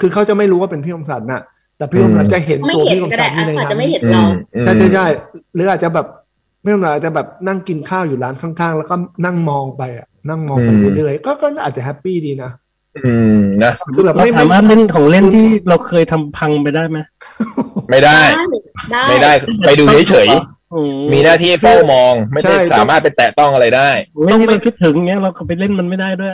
[0.00, 1.42] คือเขาจะไม่รู้ว่าเป็นพี่คมสันน่ะ
[1.76, 5.06] แต่พี่คมสันจะเห็นไม่ตัวเห็นพี่คมก็สัได้นที่ในอาจนั้จะนไม่เห็นอืเรามอืมใช่ใช่ใช่
[5.54, 6.06] หรืออาจจะแบบ
[6.62, 12.50] ไม่รู้อาจจะแบบนั่งกินข้าวอยู่ร้านข้างๆ แล้วก็นั่งมองไปอะ นั่งมองไปอืมเรื่อยๆก็ก็อาจจะแฮปปี้ดีนะ
[12.96, 16.98] อืมนะคือแบบเราไม่สามารถเล่นของเล่นที่เราเคยทำพังไปได้ไหม
[17.90, 18.20] ไม่ได้
[18.92, 19.32] ได้ไม่ได้
[19.66, 20.28] ไปดูเฉย
[20.74, 23.90] อืๆมีหน้าที่เฝ้ามอง ไม่ได้สามารถไปแตะต้องอะไรได้
[24.26, 26.32] เล่นที่เราคิดถึงเงี้ยเราก็ไปเล่นมันไม่ได้ด้วย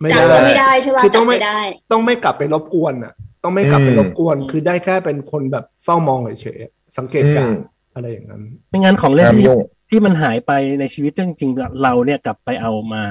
[0.00, 1.60] ไม่จับได้ก็ไม่ได้ใช่ป่ะคือต้จัอบงไม่ไม่ได้
[1.92, 3.12] ต้องไม่กลับไปรบกวนอะ
[3.44, 13.02] ต้องไม่กลับไปอืมรบกวน คือได้แค่เป็นคนแบบเฝ้ามองเฉยๆสังเกตการอืณ์มอะไรอย่างนั้น ไม่งั้นของเล่นห้ามที่ยุ่งที่มันหายไปในชีวิตจริงๆเราเนี่ยกลับไปเอามา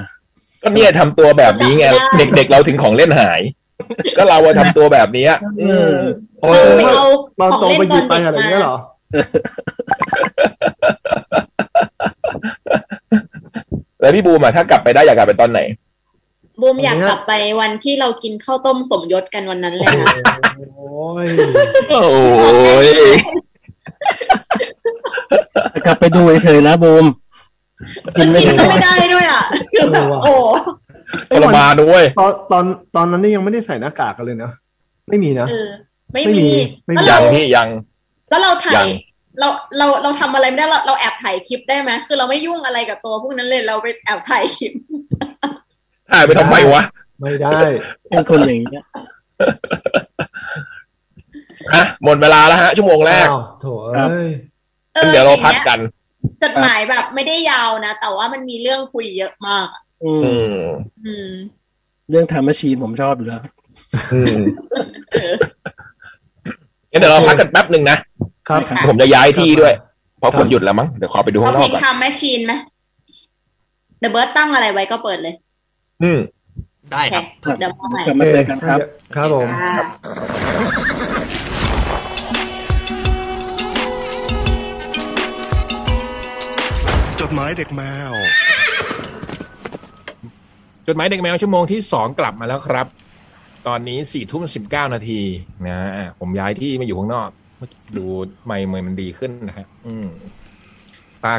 [0.66, 1.86] ก็เนี่ยทำตัวแบบนี้ไง
[2.18, 3.40] เด็กๆเราถึงของเล่นหาย
[4.16, 5.92] ก็เราอะทำตัวแบบนี้อะอืม
[6.40, 7.06] เอเราอไปเอา
[7.40, 8.76] ตอนของโตเล่นไปหตยิอบนไปเด็กอะไรอย่างเงี้ยเหรมาอ
[14.00, 15.60] แล้วพี่บูมอะถ้ากลับไปได้อยากกลับไปตอนไหน
[16.60, 20.08] บูมอยากอันเนี้ยกลับไปวันที่เรากินข้าวต้มสมยศกันวันนั้นเลยค่ะ
[20.58, 21.26] โอ้ย
[21.90, 22.88] โอ้ย
[25.70, 27.04] แต่กลับไปดูเฉยๆนะบูม
[28.16, 30.34] กินไม่กินได้ไม่ได้ด้วยอะคือแบบโอ้
[31.30, 32.64] ทรมานด้วยตอนตอน
[32.96, 34.50] ตอนนั้นนี่ยังไม่ได้ใส่หน้ากากกันเลยนะ
[35.08, 35.68] ไม่มีนะเออ
[36.12, 36.50] ไม่ไม่มีมี
[36.86, 37.68] ไม่มีแล้วยัเรางพี่ยัง
[38.30, 38.88] แล้วเราถ่ายัยง
[39.40, 39.48] เรา
[39.78, 44.72] เราเราทำอะไรไม่ได้เราเราแอบถ่ายคลิปได้ไหมคือเราไม่ยุ่งอะไรกับตัวพวกนั้นเลยเราไปแอบถ่ายคลิป
[46.12, 46.82] ถ่ายไปทำไมวะ
[47.20, 47.60] ไม่ได้
[48.08, 48.84] เป็นคนอย่างเงี้ย
[51.74, 54.30] อะหมดเวลาแล้วฮะชั่วโมงแรกอ้าวโถเอ้ย
[54.96, 55.78] ออเดี๋ยวเราพักกัน
[56.42, 60.56] จดหมายแบบไม่ได้ยาวนะ แต่ว่ามันมีเรื่องคุยเยอะมากอะอืมอืม
[61.06, 61.30] อืม
[62.10, 63.40] เรื่องทำแมชชีนผมชอบอยู่แล้ว
[64.14, 64.42] อืม
[66.90, 67.96] งั้นเดี๋ยวเราพักกันแป๊บหนึ่งนะ
[68.48, 69.72] ครับค่ะผมจะย้ายที่ด้วย
[70.18, 72.52] เพราะครับฝนหยุดแล้วมั้งเดี๋ยวขอไปดูเอาข้างนเพลอกงก่อนทำแมชชีนไหม
[74.00, 75.34] เดอะเบิร์ตตั้งอะไรไว้ก็เปิดเลย
[76.02, 76.18] อืม
[76.92, 78.78] ได้โอเคครับเดี๋ยวมาใหม่กลับมาเจอกันครับ
[79.14, 79.46] ครับผม
[87.28, 88.12] ดหมายเด็กแมว
[90.86, 92.86] จดหมายเด็กแมวชั่วโมงที่สองกลับมาแล้วครับ
[93.66, 95.20] ตอนนี้สี่ทุ่มสิบเก้านาที
[95.66, 97.28] นะอะผมย้ายที่มาอยู่ข้างนอก
[97.96, 98.06] ดู
[98.44, 100.08] ไม่เมยมันดีขึ้นนะฮะอืม
[101.24, 101.34] ตา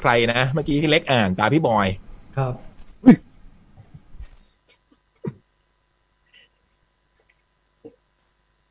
[0.00, 1.86] ใครนะ เมื่อกี้พี่เล็กอ่าน ตาพี่บอย
[2.36, 2.54] ครับ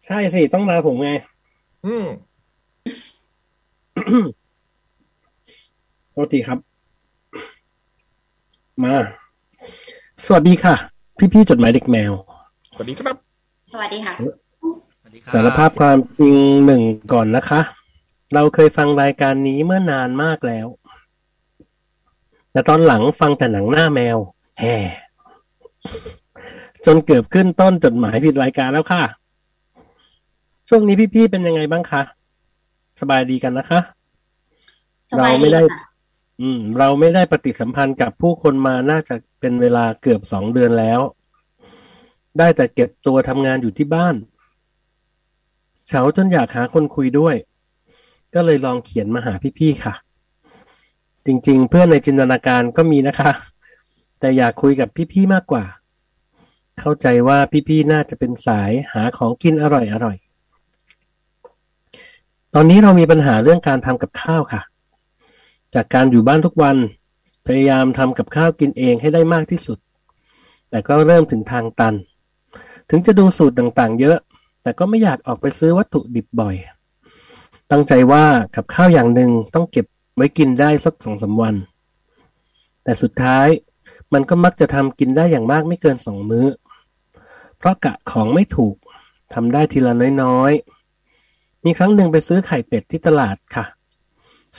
[0.05, 1.09] ใช่สิ ต้องมาผมไง
[1.85, 2.05] อืม
[6.11, 6.59] โทษทีครับ
[8.83, 8.95] มา
[10.25, 10.75] สวัสดีค่ะ
[11.33, 12.11] พี่ๆจดหมายเด็กแมว
[12.73, 13.15] สวัสดีครับ
[13.73, 14.13] สวัสดีค่ะ
[14.99, 16.35] สวัสดีคบสารภาพความจริง
[16.65, 16.83] หนึ่ง
[17.13, 17.61] ก่อนนะคะ
[18.33, 20.67] เราเคยฟังรายการนี้เมื่อนานมากแล้ว
[22.51, 24.17] แต่ตอนหลังฟังแต่หนังหน้าแมว
[24.59, 24.75] แฮ่
[26.85, 29.03] จนเกือบขึ้นต้นจดหมายผิดรายการแล้วค่ะ
[30.69, 32.01] ช่วงนี้พี่ๆเป็นยังไงบ้างคะ
[33.01, 33.79] สบายดีกันนะคะ
[35.11, 35.90] สบายเราไม่ดีได้ค่ะ
[36.41, 40.99] อืม เราไม่ได้ปฏิสัมพันธ์กับผู้คนมาน่าจะเป็นเวลาเกือบสองเดือนแล้ว
[42.37, 44.15] ได้แต่เก็บตัวทำงานอยู่ที่บ้าน
[45.87, 47.35] เฉาจนอยากหาคนคุยด้วย
[48.33, 49.93] ก็เลยลองเขียนมาหาพี่ๆค่ะ
[51.25, 53.31] จริงๆ เพื่อนในจินตนาการก็มีนะคะ
[54.19, 55.65] แต่อยากคุยกับพี่ๆมากกว่า
[56.79, 57.37] เข้าใจว่า
[57.67, 60.31] พี่ๆน่าจะเป็นสายหาของกินอร่อยๆ
[62.53, 64.61] ตอนนี้เรามีปัญหาเรื่องการทำกับข้าวค่ะ
[65.75, 66.77] จากการอยู่บ้านทุกวัน
[67.45, 69.79] พยายามทำกับข้าวกินเองให้ได้มากที่สุด
[70.69, 71.93] แต่ก็เริ่มถึงทางตัน
[72.89, 74.17] ถึงจะดูสูตรต่างๆ เยอะ
[74.63, 76.55] แต่ก็ไม่อยากออกไปซื้อวัตถุดิบบ่อย
[77.71, 81.55] ตั้งใจว่ากับข้าวอย่างหนึ่งต้องเก็บไว้กินได้สักสองสามวัน
[82.83, 83.47] แต่สุดท้าย
[84.13, 86.47] มันก็มักจะทำกินได้อย่างมากไม่เกินสองมื้อ
[87.57, 88.75] เพราะกะของไม่ถูก
[89.33, 89.93] ทำได้ทีละ
[90.23, 93.65] น้อยๆ มีครั้งหนึ่งไปซื้อไข่เป็ดที่ตลาดค่ะ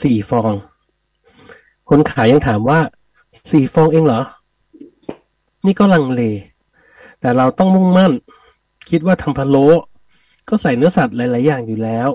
[0.01, 0.53] สี่ฟอง
[1.89, 2.79] คนขายยังถามว่า
[3.51, 4.21] สี่ฟองเองเหรอ
[5.65, 6.21] นี่ก็ลังเล
[7.19, 8.11] แต่เราต้องมุ่งมั่น
[8.89, 9.67] คิดว่าทำพะโล้
[10.49, 12.09] ก็ใส่เนื้อสัตว์หลาย ๆ อย่างอยู่แล้ว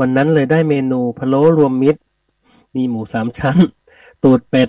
[0.00, 2.00] วันนั้นเลยได้เมนูพะโล้รวมมิตร
[2.76, 3.58] มีหมูสามชั้น
[4.22, 4.68] ตูดเป็ด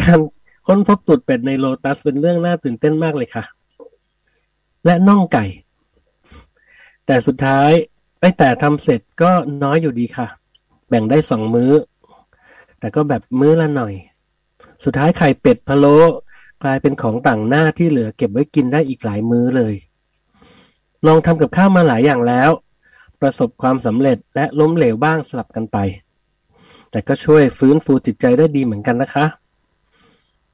[0.00, 0.18] การ
[0.66, 3.44] ค้นพบตูดเป็ดในโลตัสเป็นเรื่องน่าตื่นเต้นมากเลยค่ะ
[4.84, 5.44] และน่องไก่
[7.06, 7.70] แต่สุดท้าย
[8.20, 9.32] ไอ้แต่ทำเสร็จก็
[9.62, 10.26] น้อยอยู่ดีค่ะ
[10.88, 11.70] แบ่งได้สองมื้อ
[12.84, 13.94] แต่ก็แบบมื้อละหน่อย
[14.84, 15.98] สุดท้ายไข่เป็ดพะโล้
[16.62, 19.74] กลายเป็นของต่างหน้าที่เหลือเก็บไว้กินได้อีกหลายมื้อเลย
[21.06, 22.50] ลองทำกับข้าวมาหลายอย่างแล้ว
[23.20, 25.78] ประสบความสำเร็จและล้มเหลวบ้างสลับกันไป
[26.90, 29.26] แต่ก็ช่วยฟื้นฟูจิตใจได้ดีเหมือนกันนะคะ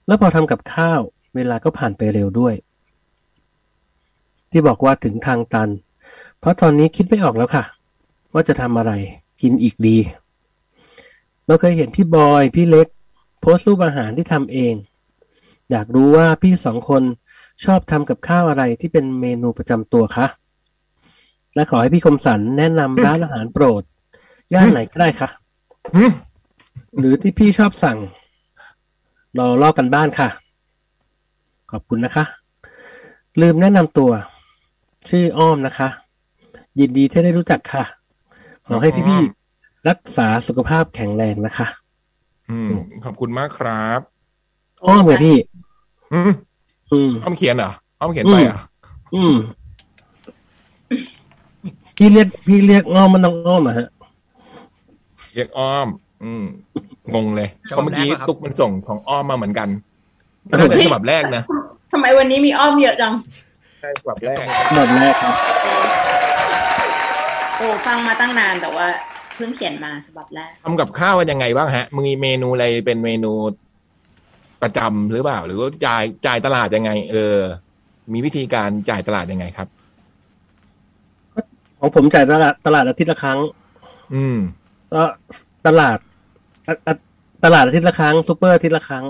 [0.06, 1.00] แล้วพอทำกับข้าว
[1.34, 2.54] เวลาก็ผ่านไปเร็วด้วย
[4.50, 5.68] ที่บอกว่าถึงทางตัน
[6.38, 7.64] เพราะตอนนี้คิดไม่ออกแล้วค่ะ
[8.32, 8.92] ว่าจะทำอะไร
[9.42, 9.98] กินอีกดี
[11.50, 12.88] เราเคยเห็นพี่บอย พี่เล็ก
[13.40, 14.74] โพสต์รูปอาหารที่ทำเอง
[15.70, 17.02] อยากรู้ว่าพี่สองคน
[17.64, 20.26] ชอบทำกับข้าวอะไรที่เป็นเมนูประจำตัวคะ
[21.54, 23.82] และขอให้พี่คมสันแนะนำร้านอาหารโปรด
[24.52, 25.28] ย่านไหนก็ได้คะ
[25.94, 26.12] หืม
[26.98, 27.98] หรือที่พี่ชอบสั่ง
[29.38, 30.28] รอลอกกันบ้านค่ะ
[31.70, 32.24] ขอบคุณนะคะ
[33.40, 34.10] ลืมแนะนำตัว
[35.08, 35.88] ชื่ออ้อมนะคะ
[36.78, 37.84] ยินดีที่ได้รู้จักค่ะ
[38.66, 39.39] ขอให้พี่ๆ
[39.88, 41.66] รักษาสุขภาพแข็งแรงนะคะ
[42.50, 42.70] อืม
[43.04, 44.00] ขอบคุณมากครับ
[44.84, 45.36] อ้อมเลยพี่
[46.12, 46.30] อืม
[46.92, 48.60] อืมอ้อมเขียนเหรออ้อมเขียนไปเหรอะ
[49.14, 49.34] อืม
[51.96, 53.88] พี่เรียกพี่เรียกอ้อมมันต้องอ้อมอะฮะ
[55.34, 55.88] เรียกอ้อม
[56.24, 56.44] อืม
[57.14, 59.68] งงเลยฉเพราะบับเมื่อกี้แรกเหรอครับตุ๊กมันส่งของอ้อมมาเหมือนกัน
[60.48, 61.42] น่าจะฉบับแรกนะ
[61.92, 63.12] ทำไมวันนี้มีอ้อมเยอะจัง
[63.80, 64.36] ใช่ฉบับแรก
[64.74, 65.34] แบบแรกครับ
[67.56, 68.86] โอ้ฟังมาตั้งนานแต่ว่า
[69.19, 73.32] เพิ่งเขียนมาฉบับแรกทำกับข้าวกันยังไงบ้างฮะมีเมนูอะไรเป็นเมนู
[74.62, 77.36] ประจำหรือเปล่า หรือว่าจ่ายจ่ายตลาดยังไง เออ
[78.12, 79.68] มีวิธีการจ่ายตลาดยังไงครับ
[81.78, 83.38] ของผมจ่ายตลาดตลาดอาทิตย์ละครั้ง
[84.14, 84.38] อืม
[84.94, 85.02] ก็
[85.66, 85.98] ตลาด
[86.66, 86.94] อะอะ
[87.44, 89.04] ตลาดอาทิตย์ละครั้งซูเปอร์อาทิตย์ละครั้ง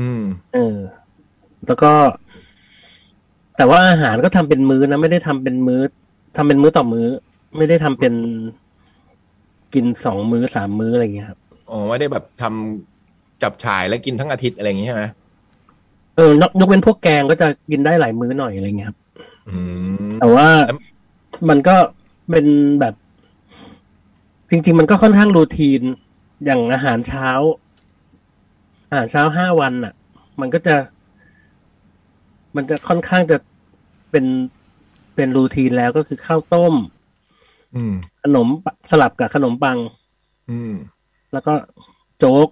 [0.00, 0.22] อืม
[0.54, 0.76] เออ
[1.66, 1.92] แล้วก็
[3.56, 5.80] แต่ว่าอาหารก็ทำเป็นมื้อนะไม่ได้ทำเป็นมื้อ
[6.36, 7.08] ทำเป็นมื้อต่อมื้อ
[7.56, 8.14] ไม่ได้ทำเป็น
[9.74, 11.38] กินสองมื้อสามมื้ออะไรอย่างเงี้ยครับ
[11.70, 15.04] อ๋อไม่ได้แบบทำจับฉ่ายแล้วกินทั้งอาทิตย์อะไรอย่างงี้ใช่ไหม
[16.16, 18.98] เออยกยกเว้นพวกแกงก็จะกินได้หลายมื้อหน่อยอะไรเงี้ยครับ
[19.48, 19.58] อื
[20.06, 20.78] มแต่ว่าแล้ว
[21.48, 21.76] มันก็
[22.30, 22.46] เป็น
[22.80, 22.94] แบบ
[24.50, 25.80] จริง ๆ มันก็ค่อนข้างรูทีน
[26.44, 27.28] อย่างอาหารเช้า
[28.90, 29.94] อาหารเช้าห้าวันอะ
[30.40, 30.76] มันก็จะ
[32.56, 33.36] มันจะค่อนข้างจะ
[34.10, 34.24] เป็น
[35.14, 36.95] เป็นรูทีนแล้วก็คือข้าวต้มอืม
[38.22, 39.78] ขนมปะสลับกับขนมปัง
[40.50, 40.72] อืม
[41.32, 41.52] แล้วก็
[42.18, 42.48] โจ๊ก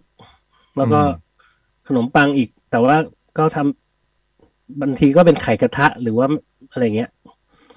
[0.76, 1.22] แล้วก็อืม
[1.88, 2.96] ขนมปังอีก แต่ว่า
[3.38, 6.26] ก็ทำบางทีก็เป็นไข่กระทะหรือว่า
[6.72, 7.10] อะไรเงี้ย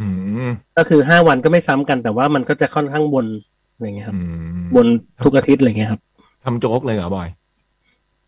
[0.02, 0.08] อื
[0.48, 3.26] มก็คือห้าวันก็ไม่ซ้ำกัน แต่ว่ามันก็จะค่อนข้างบน
[3.74, 4.22] อะไรเงี้ยครับอื
[4.60, 4.88] มบน
[5.24, 6.02] ทุกอาทิตย์อะไรเงี้ยครับ
[6.46, 7.28] ทำโจ๊กเลยเหรอบอย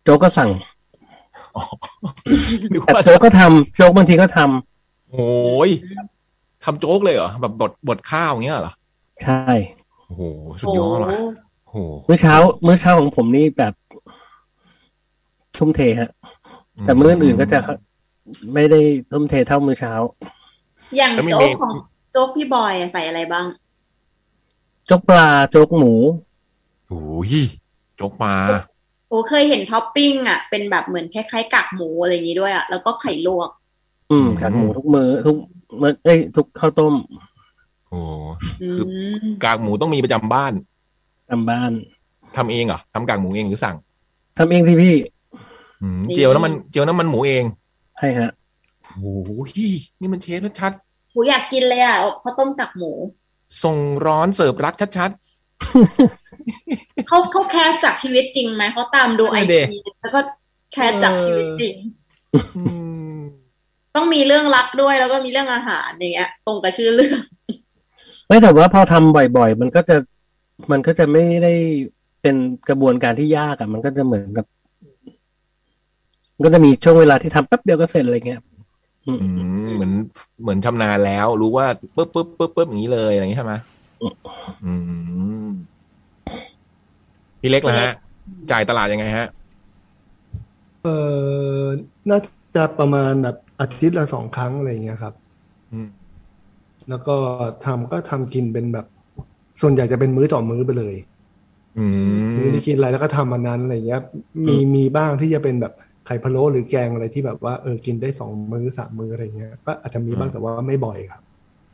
[0.04, 0.50] โจ๊กก็สั่ง
[1.56, 1.62] อ๋อ
[2.72, 5.70] นึกแต่ว่าโจ๊กก็ทำโจ๊กบางทีก็ทำโอ้ย
[6.64, 8.72] ทำโจ๊กเลยเหรอแบบบดบดข้าวอย่างเงี้ยเหรอ
[9.22, 9.42] ใช่
[10.06, 10.22] โอ้โห
[10.60, 11.10] สุดยอดว่ะ
[11.64, 11.76] โอ้โห
[12.08, 12.34] มื้อเช้า
[12.66, 13.74] มื้อเช้าของผมนี่แบบ
[15.56, 16.10] ทุ่มเทฮะ
[16.84, 17.60] แต่มื้ออื่นก็จะ
[18.54, 18.80] ไม่ได้
[19.12, 19.92] ทุ่มเทเท่ามื้อเช้า
[20.96, 21.74] อย่างแล้วมีโจ๊เมกของ
[22.12, 23.46] โจ๊กพี่บอยอะใส่อะไรบ้าง
[24.86, 25.92] โจ๊กปลาโจ๊กหมู
[26.88, 27.32] โอ้ย
[27.96, 28.34] โจ๊กมา
[29.08, 33.50] โอ้เคยเห็นท็อปปิ้งอะเป็นแบบเหมือนคล้ายๆกากหมูอะไรอย่างนี้ด้วยอะแล้วก็ไข่ลวก
[34.10, 35.36] อืมกากหมูทุกมือทุก
[35.80, 36.94] มื้อเอ้ยทุกข้าวต้ม
[37.90, 38.00] โอ้
[38.62, 38.86] อืคือ
[39.24, 40.52] มกากหมูต้องมีประจำบ้าน
[41.30, 41.70] ทำบ้าน
[42.36, 43.76] ทำเองเหรอทำกากหมูเองหรือสั่ง
[44.38, 44.94] ทำเองที่พี่
[45.82, 47.44] อืมเจียวน้ำมันเจียวน้ำมันหมูเอง
[47.98, 48.30] ใช่ฮะ
[48.94, 49.14] โอ้
[49.48, 49.52] ย
[50.00, 50.72] นี่มันเชฟชัด
[51.12, 53.76] หมูอยากกินเลยอะข้าวต้มกากหมูๆส่ง
[54.06, 55.10] ร้อนเสิร์ฟรักชัด
[57.08, 60.20] เขาเขาแคสจากชีวิตจริงไหมเขาตามดูไอใช่ดิจีแล้วก็
[60.72, 61.76] แคสจากชีวิตจริง
[62.56, 62.62] อื
[63.18, 63.20] ม
[63.96, 67.20] ต้องมีเรื่องรักด้วยแล้วก็มีเรื่องอาหารอย่างเงี้ย ตรงกับชื่อเรื่อง
[68.30, 69.96] ไม่แต่ว่าพอทำบ่อยๆ มันก็จะ
[70.70, 71.52] มันก็จะไม่ได้
[72.22, 72.36] เป็น
[72.68, 74.46] กระบวนการที่ยากอะมันก็จะเหมือนกับ
[76.34, 78.40] มันก็จะมีช่วงเวลาที่ทำแป๊บเดียวก็เสร็จอะไรเงี้ย
[79.06, 79.28] อืมอื
[79.66, 79.92] มเหมือน
[80.42, 81.66] เหมือนชำนาญแล้ว รู้ว่า
[81.96, 83.54] ปุ๊บปุ๊บปุ๊บปุ๊บอย่างนี้เลยอะไรอย่างนี้ใช่ไหม
[84.64, 84.72] อื
[85.46, 85.48] ม
[87.40, 87.92] พี่เล็กล่ะฮะ
[88.50, 89.26] จ่ายตลาดยังไงฮะ
[90.82, 90.88] เอ
[91.60, 91.64] อ
[92.10, 92.20] น่า
[92.56, 95.19] จะประมาณแบบอาทิตย์ละสองครั้งอะไรอย่างเงี้ยครับอืม
[96.90, 97.14] แล้วก็
[97.64, 98.86] ทำก็ทำกินเป็นแบบ
[99.60, 100.94] ส่วนใหญ่จะเป็นมื้อต่อมื้อไปเลย
[101.78, 101.86] อื
[102.28, 104.00] มมื้อนี้กินอะไรแล้วก็ทำมันนั้นอะไรเงี้ย
[104.46, 105.72] มีมีบ้างที่จะเป็นแบบ
[106.06, 111.22] ไข่พะโล้หรือแกงอะไรที่แบบว่าเออกินได้สองมื้อสามมื้ออะไรเงี้ยก็อาจจะมีบ้างแต่ว่าไม่บ่อยครับ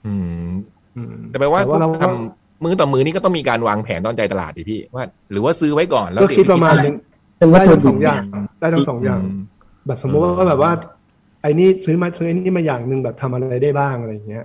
[0.06, 0.14] อื
[0.46, 0.50] ม
[0.96, 6.94] อืมแต่แปลว่าเราทำมือต่อมือนี่ก็ต้องมีการวางแผนตอนใจตลาดดิพี่ว่า หรือว่าซื้อไว้ก่อนแล้วก็คิดประมาณเดี๋นึยวง
[7.38, 8.22] เป็นวัตได้ถุทั้งดิสบองอย่าง
[8.60, 9.22] ได้ทั้งสองอย่างม
[9.86, 10.72] แบบสมมติว่าแบบว่า
[11.42, 14.44] ไอ้นี่ซื้อมาซื้อไอ้นี่มาอย่างหนึ่งแบบทำอะไรได้บ้างอะไรเงี้ย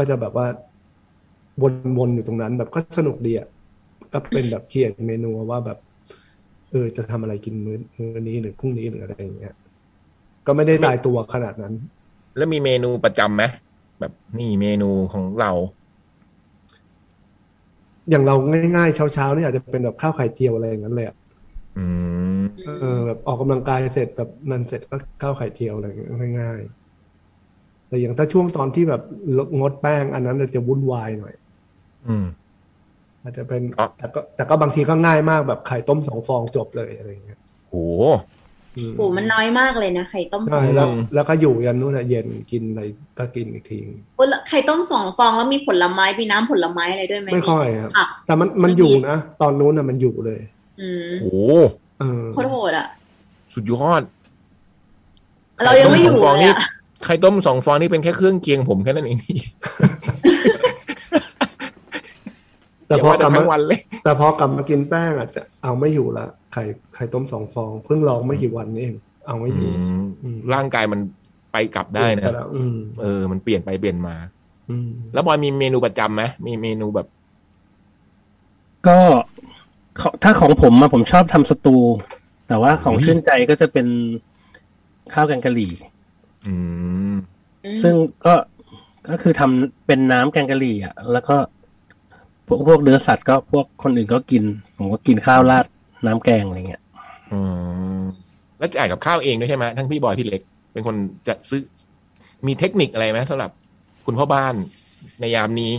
[0.00, 0.46] ก็จะแบบว่า
[1.98, 3.48] วนๆอยู่ตรงนั้น แบบก็สนุกดีอะ
[4.12, 5.78] ก็เป็นแบบเขียนเมนูว่าแบบ
[6.70, 9.54] เออจะทำอะไรกินมื้อมื้อนี้หรือพรุ่งนี้หรืออะไรอย่างเงี้ย
[10.46, 11.74] ก็ไม่ได้ตายตัวขนาดนั้น
[12.36, 13.42] แล้วมีเมนูประจำไหม
[14.00, 15.50] แบบนี่เมนูของเรา
[18.10, 18.34] อย่างเรา
[18.76, 21.16] ง่ายๆเช้าๆนี่อาจจะเป็นแบบข้าวไข่เจียวอะไรอย่างนั้นเลยอะ
[21.76, 21.84] อื
[22.42, 26.08] มเออแบบออกกำลังกายเสร็จแบบนั้นเสร็จก็ข้าวไข่เจียวอะไรอย่างเงี้ย
[26.40, 26.79] ง่ายๆ
[27.90, 29.02] แต่อย่างถ้าช่วงตอนที่แบบ
[29.58, 31.34] งดแป้ง อันนั้นจะวุ่นวายหน่อย
[32.08, 32.26] อืม
[33.22, 37.74] อาจจะเป็นอ๋อแต่ก็แต่ก็บางทีก็ง่ายมากแบบไข่ต้มสองฟองจบเลยอะไรอย่างเงี้ยโห
[38.76, 42.82] อืมโหมันน้อยมากเลยนะไข่ต้มสใช่องฟแล้อวงแล้วก็อยู่ยันนู่นอะเย็นกินอะไร
[43.18, 43.78] ก็กินอีกที
[44.16, 50.40] โอ้แล้วไข่ต้มสองฟองแล้วมีผลไม้มีน้ำผลไม้อะไรด้วยไหมไม่ค่อยครับผักแต่มันมันอยู่นะตอนนู้นอะมันอยู่เลย
[50.80, 51.26] อืมโห
[52.00, 52.86] เออโคตรโหดอะ
[53.54, 54.02] สุดยอด
[55.64, 56.68] เรายังไม่อยู่ไข่ต้สงฟองเลยนี่อะ
[57.04, 59.38] ไข่ต้มสองฟองนี่เป็นแค่เครื่องเคียงผมแค่นั้นเองพี่
[62.86, 68.94] แต่อย่าพอว่ากแต่ลับทั้มางวันเลย แต่พอกลับมากินแป้งอาจจะเอาไม่อยู่ละไข่ไข่ต้มสองฟอง เพิ่งลองไม่กี่วันนี่เอง
[69.26, 71.00] เอาไม่อยู่อืมอืมร่างกายมัน
[71.52, 74.14] ไปกลับได้นะปแล้วอืมเออ มันเปลี่ยนไปเปลี่ยนมา
[74.70, 77.06] อืมแล้วบอยมีเมนูประจำไหมมีเมนูแบบ
[78.88, 78.98] ก็
[80.00, 81.76] ขอถ้าของผมอะผมชอบทำสตู
[82.48, 83.86] แต่ว่าของโอ้ยชื่นใจก็จะเป็น
[85.12, 85.89] ข้าวแกงกะหรี่อืมอืม
[87.82, 87.94] ซึ่ง
[88.26, 88.34] ก็
[89.08, 91.36] ก็คือทำเป็นน้ำแกงกะหรี่อะ แล้วก็
[92.46, 94.44] พวกพวกเนื้อสัตว์ก็พวกคนอื่นก็กิน
[94.76, 95.66] ผมก็กินข้าวราด
[96.06, 96.82] น้ำแกงอะไรเงี้ย
[97.32, 97.38] อื
[97.98, 98.00] ม
[98.58, 100.96] แล้วจ่ายกับข้าวเองด้วยใช่ไหมทั้งพี่บอยพี่เล็ก เป็นคน
[101.28, 101.60] จะซื้อ
[102.46, 103.50] มีเทคนิคอะไรไหมสำหรับ
[104.06, 104.54] คุณพ่อบ้าน
[105.20, 105.72] ในยามนี้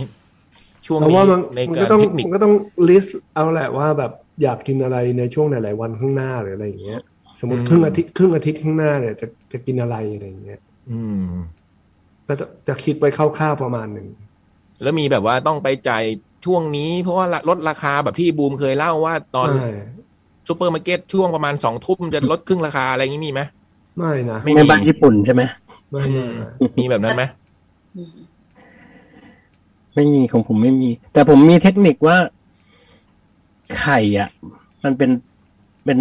[0.86, 2.54] ช่วงเพราะนี้ว่ามันในมันกาก็รต้องเทคนิคมันก็ต้อง
[2.88, 7.00] ลิสต์เอาแหละว่าแบบอยากกินอะไรในช่วงหลาย ๆ วันข้างหน้าหรืออะไรอย่างเงี้ย
[7.42, 11.26] สมมติครึ่งอาทิตย์ครึ่งอาทิตย์ข้างหน้าเนี่ยจะจะกินอะไรอะไรอย่างเงี้ยอืม
[12.26, 14.06] ก็จะจะคิดไว้คร่าวๆประมาณหนึ่ง
[14.82, 16.04] แล้วมีแบบว่าต้องไปจ่าย
[16.44, 19.70] ช่วงนี้ เพราะว่าลดราคาแบบที่บูมเคยเล่าว่าตอนไม่
[20.48, 23.40] ซูเปอร์มาร์เก็ตช่วงประมาณสองทุ่มจะลดครึ่งราคาอะไรอย่างนี้มีไหม
[23.98, 25.42] ไม่นะไม่ในบ้านญี่ปุ่นใช่ไหม
[25.90, 26.30] ไม่อืม
[26.78, 27.24] มีแบบนั้นไหม
[27.96, 28.12] อืม
[29.94, 32.16] ไม่มีของผมไม่มี แต่ผมมีเทคนิคว่า
[33.78, 34.28] ไข่อะ
[34.84, 35.10] มันเป็น
[35.84, 35.98] เป็น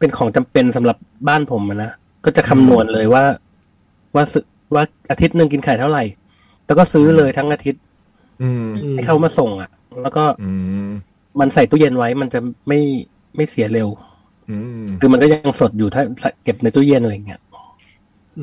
[0.00, 0.96] เป็นของจำเป็นสำหรับ
[1.28, 1.90] บ้านผมอะนะ
[2.24, 3.24] ก็จะคำนวณเลยว่า
[4.14, 4.44] ว่าซื้อ
[4.74, 6.04] ว่าอาทิตย์หนึ่งกินไข่เท่าไหร่
[6.66, 7.82] แล้วก็ซื้อเลยทั้งอาทิตย์
[8.42, 9.70] อืมอืมให้เขามาส่ง อะ
[10.02, 10.50] แล้วก็อื
[10.86, 10.90] ม
[11.40, 12.80] มันใส่ตู้เย็นไว้มันจะไม่
[13.36, 13.88] ไม่เสียเร็ว
[14.50, 16.02] อืมคือมันก็ยังสดอยู่ถ้า
[16.44, 17.40] เก็บในตู้เย็นอะไรเงี้ย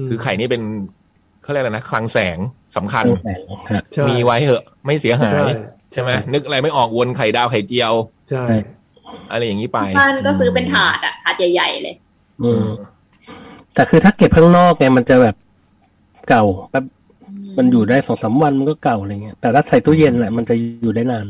[0.06, 0.62] มคือไข่นี่เป็น
[1.42, 2.38] เขาเรียกอะไรนะคลังแสง
[2.78, 3.36] สำคัญตั้งแต่
[3.70, 5.54] ฮะใช่มีไว้เหอะ ไม่เสียหาใช่ย
[5.94, 7.94] ใช่ไหมนึกอะไรไม่ออกวนไข่ดาวไข่เจียว
[8.30, 8.44] ใช่
[9.32, 11.96] อะไรอย่างนี้ไปบ้านก็ซื้อเป็นถาดอะถาดใหญ่ๆเลย
[12.44, 12.64] อืม
[13.74, 15.36] แต่คือถ้าเก็บข้างนอกไงมันจะแบบ
[16.30, 16.84] เก่าแป๊บ
[17.58, 21.26] มันอยู่ได้สองสามวันมันก็เก่าอะไรเงี้ยแต่ถ้าใส่ตู้เย็นแหละมันจะอยู่ได้นาน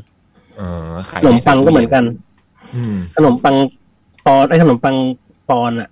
[0.57, 2.03] เออไข่ขนมปังก็เหมือนกัน
[2.75, 3.55] อืมขนมปัง
[4.25, 4.95] ปอนไอ้ขนมปัง
[5.49, 5.89] ปอนอะ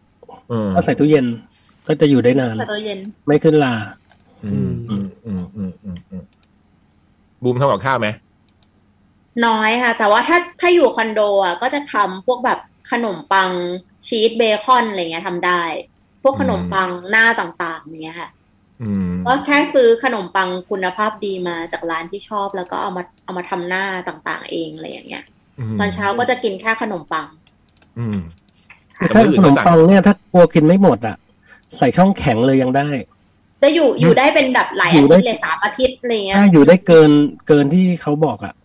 [0.50, 1.26] เออถ้าใส่ตู้เย็น
[1.88, 3.74] ก็จะอยู่ได้นานแต่ตัวเย็น ไม่ขึ้นลา
[4.46, 6.24] อืมอืมอืมอืมอืมอืม
[7.44, 8.08] บูมทำกับข้าวไหม
[9.46, 12.60] น้อยค่ะ แต่ว่าถ้าถ้าอยู่คอนโดอะก็จะทำพวกแบบ
[12.92, 13.50] ขนมปัง
[14.08, 15.62] ชีสเบคอนอะไรเงี้ยทำได้
[16.24, 18.30] พวกขนมปังหน้าต่างๆอย่างเงี้ยค่ะ
[18.82, 25.24] อืมก็แค่ซื้อขนมปังคุณภาพดีมาจากร้านที่ชอบแล้วก็เอามาเอามาทำหน้าต่างๆ เองอะไรอย่างเงี้ย
[25.74, 27.28] มตอนเช้าก็จะกินแค่ขนมปัง
[28.00, 28.20] อืม
[28.98, 31.16] แต่ถ้าแต่มื้ออื่ขนนก็มสั่งปังเนี่ยถ้ากลัวกินไม่หมดอะ
[31.78, 32.88] ใส่ช่องแข็งเลยยังได้
[33.62, 37.12] จะอยู่อยู่ได้เป็นแบบหลายอยู่อาได้ทิตย์เลยสามอาทิตย์อะไรเงี้ยถ้าอยู่ได้เกิน
[37.48, 38.65] เกินที่เขาบอกอะอืมเ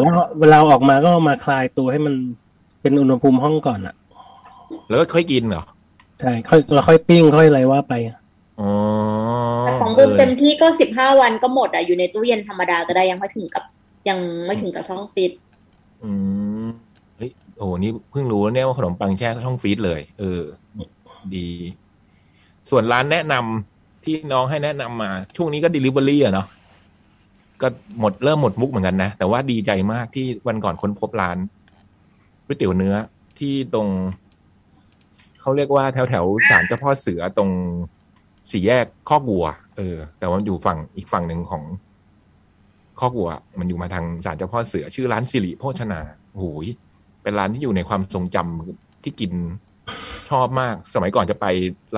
[0.00, 2.14] แล้วเวลาเอาออกมาก็เอามาคลายตัวให้มัน
[2.82, 3.94] เป็นอุณหภูมิห้องก่อนอะ
[4.88, 5.62] แล้วก็ค่อยกินเหรอ
[6.20, 7.94] ใช่ค่อยเราค่อยปิ้งค่อยอะไรว่าไป
[8.60, 8.70] อ๋อ
[9.62, 13.64] แต่ของบูมเต็มที่ก็สิบห้าวันก็หมดอะอยู่ในตู้เย็นธรรมดาก็ได้ยังไม่ถึงกับ
[14.08, 15.32] ยังไม่ถึงกับช่องฟิต
[16.02, 16.10] อื
[16.64, 16.66] ม
[17.16, 20.40] เฮ้ยโอ้โหนี่เพิ่งรู้เนี่ยว่าขนมปังแช่ช่องฟรีซเลย เออ
[21.34, 21.48] ดี
[22.70, 26.46] ส่วนร้านแนะนำที่น้องให้แนะนำมา ช่วงนี้ก็ Delivery อะเนาะ
[27.62, 27.68] ก็
[28.00, 31.38] หมดเริ่มหมดมุกเหมือนกันนะ แต่ว่าดีใจมากที่วันก่อนค้นพบร้าน
[32.46, 32.94] ก๋วยเตี๋ยวเนื้อ
[33.38, 33.88] ที่ตรง
[35.40, 37.50] เขาเรียกว่าแถวแถวๆศาลเจ้าพ่อเสือตรง
[38.50, 39.46] สี่แยกข้อกวัว
[39.76, 41.62] เออ แต่ว่าอยู่ฝั่งอีกฝั่งหนึ่งของ
[43.00, 46.00] ข้อกวัว มันอยู่มาทางศาลเจ้าพ่อเสือ ชื่อร้านสิริโภชนา
[46.32, 46.66] โอ้โหย
[47.22, 49.32] เป็นร้านที่อยู่ในความทรงจำที่กิน
[50.30, 51.46] ชอบมาก สมัยก่อนจะไป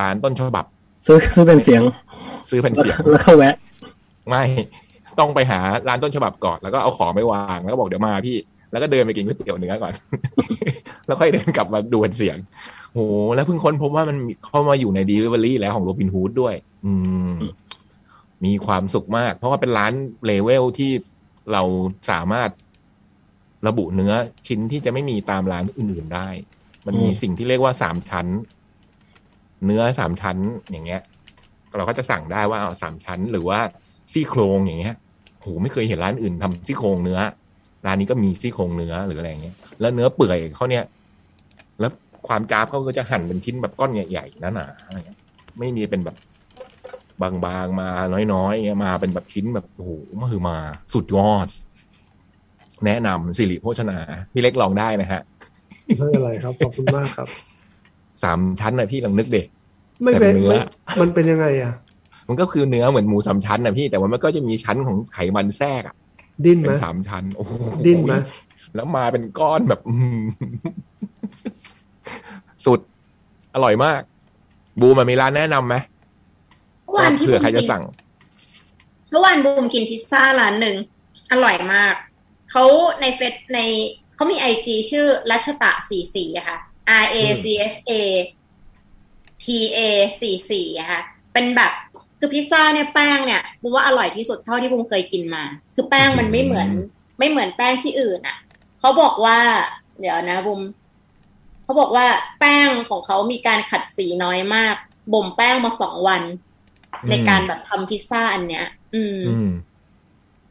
[0.01, 0.65] ร้านต้นฉบับ
[1.07, 1.83] ซื้อซื้อเป็นเสียง
[2.51, 3.55] ซื้อแผ่นแล้วเสียงแล้วก็แวะ
[4.29, 4.45] ไม่
[5.21, 8.37] ต้องไปหาร้านต้นฉบับก่อนแล้วก็เอาของไปวางแล้วก็บอกเดี๋ยวมาพี่
[8.71, 9.93] แล้วก็เดินไปกินก๋วยเตี๋ยวเนื้อก่อน
[11.07, 12.37] แล้วค่อยเดินกลับมาดูแผ่นเสียง
[12.93, 13.01] โห
[13.35, 16.55] แล้วเพิ่งค้นพบว่ามันมีเข้ามาอยู่ใน Delivery แล้วของโรบินฮูดด้วย
[16.87, 16.93] อื
[17.31, 17.33] ม
[18.45, 19.93] มีความสุขมาก เพราะว่าเป็นร้าน
[20.27, 20.91] เลเวลที่
[21.53, 21.63] เรา
[22.11, 22.51] สามารถ
[23.67, 24.13] ระบุเนื้อ
[24.47, 26.29] ชิ้นที่จะไม่มีตามร้านอื่นๆได้
[26.87, 28.27] มันมีอืมสิ่งที่เรียกว่าสามชั้น
[29.65, 30.37] เนื้อสามชั้น
[30.71, 31.03] อย่างเงี้ย
[31.77, 33.59] เราก็จะสั่งได้ว่าเอาสามชั้นหรือว่า
[34.13, 34.97] ซี่โครงอย่างเงี้ย
[35.45, 37.21] โหไม่เคยเห็นร้านอื่นทำซี่โครงเนื้อ
[37.87, 40.85] ร้านนี้ก็มีซี่โครงเนื้อหรืออะไรอย่างเงี้ย แล้วเนื้อเปื่อยเขาเนี่ย
[41.81, 41.93] แล้ว
[42.29, 45.19] ความจ้าบเขาก็จะหั่นเป็นชิ้นแบบก้อนใหญ่ๆหนาๆอะไรเงี้ย
[45.59, 46.17] ไม่มีเป็นแบบ
[47.23, 47.89] บางๆมา
[48.33, 49.91] น้อยๆเงี้ยมาเป็นแบบชิ้นแบบโอ้โห
[50.21, 50.57] มาคือมา
[50.95, 51.47] สุดยอด
[52.87, 53.99] แนะนำสิริโภชนา
[54.33, 55.21] พี่เล็กลองได้นะฮะ
[55.99, 57.29] ไม่เป็นไรครับ ขอบคุณมากครับ
[58.23, 59.43] สามชั้นนะพี่ลองนึกเด็
[60.03, 60.59] ไม่เป็นแต่เนื้อไม่
[61.01, 61.73] มันเป็นยังไงอะ
[62.29, 65.95] มันก็คือเนื้อเหมือนหมูสามชั้นนะพี่แต่ว่ามันก็จะมีชั้นของไขมันแทรกอะ
[66.45, 67.53] ดิ้นเป็ไหมนสามชั้น โอ้โห
[67.87, 68.15] ดิ้นไหม
[68.75, 70.23] แล้วมาเป็นก้อนแบบอืม
[72.67, 72.81] สุด
[73.55, 74.01] อร่อยมาก
[74.81, 75.75] บูมันมีร้านแนะนำไหม
[76.85, 77.83] เมื่อวานที่เผื่อใครจะบูมกินสั่ง
[79.11, 80.77] เมื่อวานบูมกินพิซซ่าร้านหนึ่ง
[81.33, 81.95] อร่อยมาก
[82.51, 82.65] เขา
[83.01, 83.61] ในเฟซใน
[84.15, 86.59] เขามีไอจีชื่อรัชตะสี่สี่อะค่ะ
[87.03, 87.93] R A C S A
[89.45, 89.47] T
[89.77, 89.79] A
[90.23, 91.01] สี่สี่อะค่ะ
[91.33, 91.73] เป็นแบบ
[92.25, 95.45] คือพิซซ่าเนี่ยแป้งเนี่ยบูมว่าอร่อยที่สุดเท่าที่บูมเคยกินมา
[95.75, 96.69] คือแป้งมันไม่เหมือน
[97.19, 98.37] ไม่เหมือนแป้งที่อื่นอะ
[98.81, 99.39] เขาบอกว่า
[100.01, 100.61] เดี๋ยวนะบูม
[101.65, 102.07] เขาบอกว่า
[102.41, 104.75] แป้งของเขามีการขัดสีน้อยมาก
[105.13, 106.23] บ่มแป้งมาสองวัน
[107.03, 109.51] อืมในการแบบทำพิซซ่าอันเนี้ยอืมอืม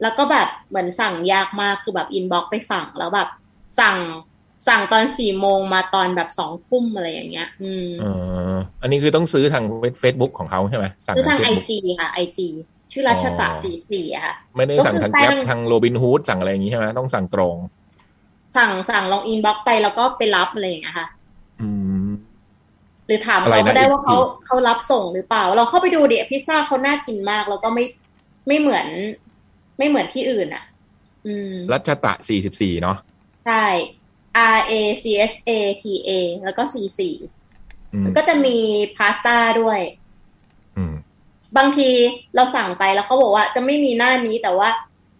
[0.02, 3.28] แล้วก็แบบเหมือนสั่งยากมากคือแบบอินบ็อกไปสั่งแล้วแบบ
[3.80, 3.96] สั่ง
[4.68, 8.04] สั่งตอนสี่โมงมาตอนแบบสองทุ่มอะไรอย่างเงี้ย อืมเอ
[8.52, 9.64] ออันนี้คือต้องซื้อทาง
[10.00, 12.48] เฟซบุ๊กของเขาใช่ไหมสั่งซื้อทางไอ Facebook จีค่ะไอจี
[12.92, 17.56] ชื่อรัชตะอ๋อสี่สี่อะค่ะ ไม่ได้สั่งทางก็คือแก๊ปแป้งทางโรบินฮูดสั่งอะไรอย่างนี้ใช่ไหมต้องสั่งตรง
[18.56, 21.06] สั่งสั่งลองอินบ็อกไปแล้วก็ไปรับอะไรอย่างเงี้ยค่ะ
[21.60, 21.68] อื
[22.06, 22.08] ม
[23.06, 27.84] หรือถามอะไรเขานะก็ได้อีกว่าเขาอีกเขารับส่งหรือเปล่า เราเข้าไปดูดิพิซซ่าเขาน่ากินมากแล้วก็ไม่
[28.46, 28.86] ไม่เหมือน
[29.78, 30.64] ไม่เหมือนที่อื่นอะ
[31.26, 32.96] อืม รัชตะสี่สิบสี่เนาะ
[33.46, 33.64] ใช่
[34.56, 34.72] R A
[35.02, 35.50] C S A
[35.82, 36.10] T A
[36.44, 37.14] แล้วก็ C สี่
[37.94, 38.56] อืมก็จะมี
[38.96, 39.80] พาสต้าด้วย
[40.76, 40.94] อืม
[41.56, 41.90] บางที
[42.34, 44.68] เราสั่งไปแล้วเขาบอกว่าจะไม่มีหน้านี้แต่ว่า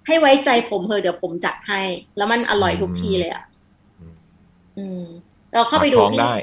[0.07, 1.81] ให้ไว้ใจผมเถอะเดี๋ยวผมจัดให้
[2.17, 3.45] แล้วมันอร่อยทุกทีเลยอะ
[4.01, 4.15] อืม
[4.79, 5.03] อืม
[5.53, 6.35] เราเข้าไปดูฝกท้องที่ได้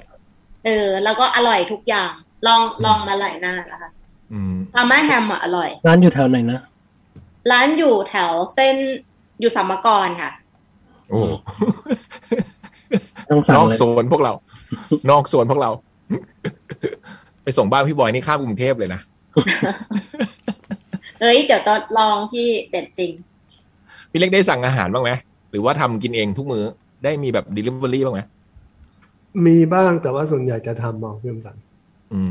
[0.65, 2.11] เออ แล้วก็อร่อยทุกอย่าง
[2.47, 3.91] ลองลองมาหลายหน้าแล้วค่ะ
[4.33, 6.61] อืมพาม่าแฮมอะอร่อย ร้านอยู่แถวไหนนะ
[7.51, 8.75] ร้านอยู่แถวเส้น
[9.39, 10.31] อยู่สัมมกรค่ะ
[11.09, 11.69] โอ้ต้อง
[12.60, 12.60] สั่
[13.31, 14.33] นงอกเลยโซนพวกเรา
[15.09, 15.69] นอกโซนพวกเรา
[17.43, 19.01] ไปส่งบ้านพี่บอยนี่ข้ามกรุงเทพเลยนะ
[21.21, 23.11] เอ้ยเดี๋ยวต้องลองพี่เด็ดจริง
[24.11, 25.11] พี่เล็กได้สั่งอาหารบ้างไหม
[25.51, 26.65] หรือว่าทำกินเองทุกมื้อ
[27.03, 28.21] ได้มีแบบ delivery บ้างไหม
[29.45, 31.55] มีบ้างแต่ว่าส่วนใหญ่จะทำเอาเพิ่มกัน
[32.13, 32.21] อื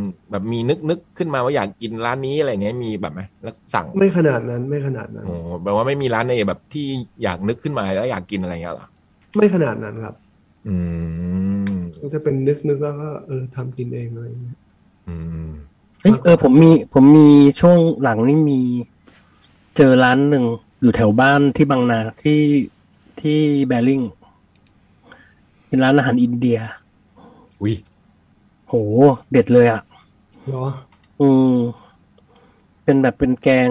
[0.00, 6.86] ม แบบมีนึกนึกขึ้นมาว่าอยากกินร้านนี้อะไรเงี้ยมีแบบไหมแล้วสั่งไม่ขนาดนั้นไม่ขนาดนั้นโอ้แปลว่าไม่มีร้านในแบบที่
[7.22, 8.88] อยากนึกขึ้นมาแล้วอยากกินอะไรเงี้ยเหรอ
[9.36, 10.14] ไม่ขนาดนั้นครับ
[10.68, 10.76] อื
[11.74, 14.58] มก็จะเป็นนึกนึกแล้วก็เออทำกินเองอะไรอย่างเงี้ย
[15.08, 15.16] อื
[15.46, 15.48] ม
[16.00, 17.28] เฮ้ยเออผมมีผมมี
[17.60, 18.60] ช่วงหลังนี่มี
[19.76, 20.44] เจอร้านหนึ่ง
[20.80, 22.40] อยู่แถวบ้านที่บางนาที่
[23.20, 24.02] ที่แบริ่ง
[25.66, 26.58] เป็นร้านอาหารอินเดีย
[27.60, 27.74] อุ้ย
[28.68, 28.74] โห
[29.32, 29.82] เด็ดเลยอะ
[30.48, 30.66] เหรอ
[31.20, 31.54] อืม
[32.84, 33.68] เป็นแบบเป็นแกง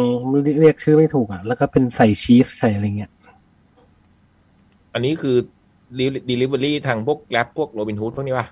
[0.59, 3.11] เรียกชื่อไม่ถูกอะ แล้วก็เป็นใส่ชีสใส่อะไรเงี้ย
[4.97, 5.37] อันนี้คือ
[6.29, 8.47] delivery ทางพวก Grab พวก Robin Hood พวกนี้ป่ะ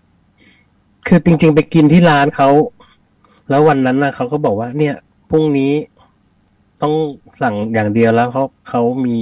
[1.08, 2.50] คือจริง ๆ ไปกินที่ร้านเขา
[3.50, 4.96] แล้ววันนั้นนะเขาก็บอกว่า เนี่ย
[5.32, 5.72] พรุ่งนี้
[6.82, 6.94] ต้อง
[7.42, 9.18] สั่งอย่างเดียวแล้วเขาเขามี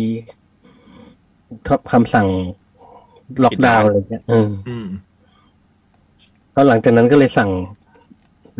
[1.91, 2.27] คำสั่ง
[3.43, 4.87] ล็อกดาวน์อะไรเงี้ยเอออืม
[6.53, 7.49] แล้วหลังจากนั้นก็เลยสั่ง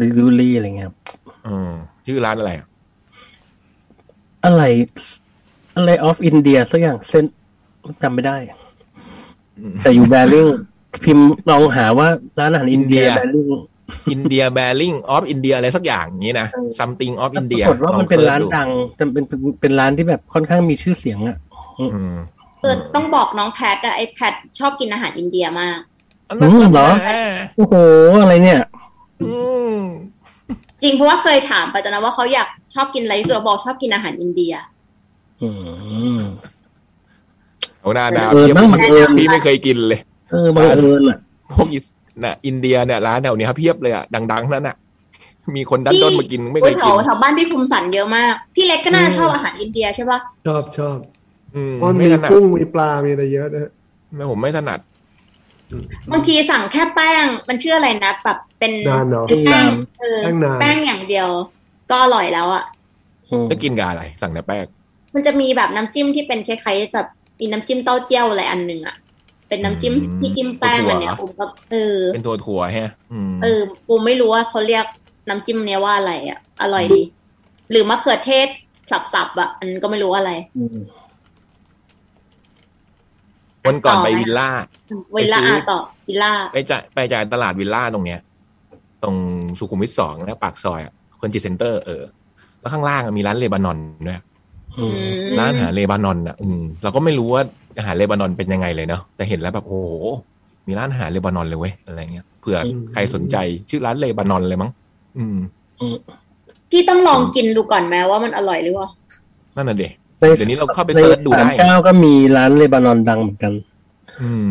[0.02, 0.98] รีวิวรี่อะไรเงี้ยครับ
[1.48, 1.72] อืม
[2.08, 2.68] ชื่อร้านอะไรอะ
[4.46, 4.64] อะไร
[5.76, 7.26] อะไรออฟอินเดียสักอย่างเส้น
[8.04, 8.38] จำไม่ได้
[9.60, 10.48] อืมแต่อยู่แบริ่ง
[11.04, 12.08] พิมพ์ลองหาว่า
[12.40, 13.50] ร้านอาหารอินเดียอินเดียแบริ่ง
[14.12, 21.38] อินเดียแบริ่งออฟอินเดียอะไรสักอย่างอย่างนี้นะเออ something of ป India รากฏว่ามันเป็นร้านลองสิชดังแต่เป็นเป็นเป็นร้านที่แบบค่อนข้างมีชื่อเสียงอะ
[21.80, 22.16] อืม
[22.62, 25.80] เออต้องบอกน้องแพทอะไอแพทชอบกินอาหารอินเดียมาก
[26.28, 27.12] อันนั้นอืมเหรอแหม
[27.56, 27.76] โอ้โห
[28.22, 28.62] อะไรเนี่ย
[29.22, 29.32] อื
[29.76, 29.78] ม
[30.84, 34.54] จริงเพราะว่าเคยถามไปตอนนั้นว่าเขาอยากชอบกินอะไรที่สุดบอกชอบกินอาหารอินเดีย
[37.86, 40.00] อืมโอ้หน้าดาวเออเทียบนั่งบังเอิญพี่ไม่เคยกินเลย
[40.32, 41.20] เออบังเอิญอะ
[41.52, 41.86] พวกอิส
[42.24, 44.76] น่ะอินเดียเนี่ยร้านแถวเนี้ยเพียบเลยอะดัง ๆ นั่นน่ะ
[45.56, 50.98] มีคนดันด้นมากินไม่เคโอ้ยยแถกินวแถวบ้านพี่ภูมิสันเยอะมาก พี่เล็กก็น่าชอบอาหารอินเดียใช่ปะชอบชอบ
[51.56, 53.72] อืมเพราะไม่มีถนัดกุ้งมีปลา มีอะไรเยอะนะฮะ
[54.16, 54.80] ไม่ผมไม่ถนัด
[56.12, 59.66] บางทีสั่งแค่แป้ง มันชื่ออะไรนะแบบเป็นนานเนาะเป็นแป้ง
[60.00, 61.28] เออแป้งนานแป้งอย่างเดียว
[61.90, 62.64] ก็อร่อยแล้วอะ
[63.32, 64.66] อืมแล้วกินกับอะไร สั่งแต่แป้ง
[65.14, 67.08] มันจะมีแบบน้ำจิ้มที่เป็นคล้ายๆแบบ
[67.44, 68.96] มีน้ำจิ้มเต้าเจี้ยวอะไรอันหนึ่งอะ
[69.48, 74.86] เป็นน้ำจิ้มที่จิ้มแป้งอันเนี้ยผมก็เออเป็นตัวถั่วๆฮะอืมเออปูไม่รู้ว่าเขาเรียก
[75.30, 77.02] น้ำจิ้มเนี้ยว่าอะไรอะอร่อยดี
[77.72, 78.48] หรือมะเขือเทศ
[79.14, 80.78] สับๆอะอันนั้นก็ไม่รู้อะไรอืม
[83.68, 84.50] วันก่อนไปต่อไหมวิลล่า
[85.16, 88.20] เวลาไปซื้ออะต่อวิลล่าไปจ่ายไปจ่ายตลาดวิลล่าตรงเนี้ย
[89.04, 89.16] ตรง
[89.60, 92.04] สุขุมวิทสองนะปากซอยอะเพลินจิตเซ็นเตอร์เออ
[92.60, 93.78] แล้วข้างล่างอะมีร้านเลบานอน
[94.08, 94.33] ด้วยอืม
[95.40, 97.44] ร้านอาหารเลบานอนอะ อืมเราก็ไม่รู้ว่า
[97.78, 99.94] อาหารเลบานอนเป็นยังไงเลยเนาะแต่เห็นแล้วแบบโอ้โห
[100.68, 102.58] มีร้านอาหารเลบานอนเลยเว้ยอะไรเงี้ยเผื่อ
[102.94, 103.36] ใครสนใจ
[103.70, 104.72] ชื่อร้านเลบานอนเลยมั้ง
[105.18, 105.38] อืม
[106.70, 108.88] พี่ต้องลองกินดูก่อนไหมว่ามันอร่อยหรือเปล่า
[109.56, 109.88] นั่นน่ะเด็
[110.20, 113.54] ในเดี๋ยวนี้เราเข้าไป search ดูได้ในสามเก้าก็มีร้านเลบานอนดังเหมือนกัน
[114.22, 114.50] อืม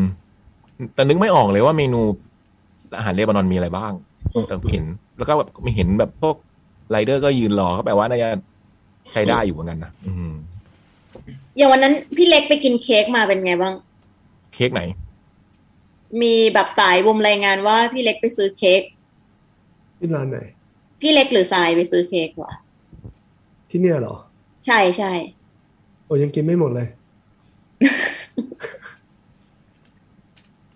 [0.95, 2.01] แต่นึกไม่ออกเลยว่าเมนู
[2.99, 3.93] อาหารเลบานอนมีอะไรบ้าง
[4.35, 4.85] อืมแต่เห็น
[5.19, 6.37] แล้วก็แบบไม่เห็นแบบพวก
[6.91, 8.29] ไรเดอร์ก็ยืนรอก็แปลว่าน่าจะ
[9.13, 10.33] ใช้ได้อยู่เหมือนกันนะอืม
[11.57, 13.75] อย่างวันนั้นพี่เล็กไปกินเค้กมาเป็นไงบ้าง
[14.55, 14.83] เค้กไหน
[16.23, 18.83] มีแบบสายวมรายงานว่าพี่เล็กไปซื้อเค้ก
[19.99, 20.39] ที่ร้านไหน
[21.01, 22.53] พี่เล็กหรือสายไปซื้อเค้กวะ
[23.71, 24.17] ที่เนี่ยเหรอ
[24.67, 25.13] ใช่ใช่
[26.05, 26.89] โอ้ยังกินไม่หมดเลย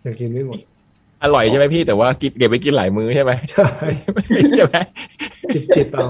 [0.05, 0.59] ยังกินไม่หมด
[1.23, 3.67] อร่อยใช่ไหมพี่แต่ว่ากินเก็บไปกินหลายมื้อใช่ไหมใช่
[4.57, 4.77] ใช่ไหม
[5.53, 6.07] จิบจิบเอา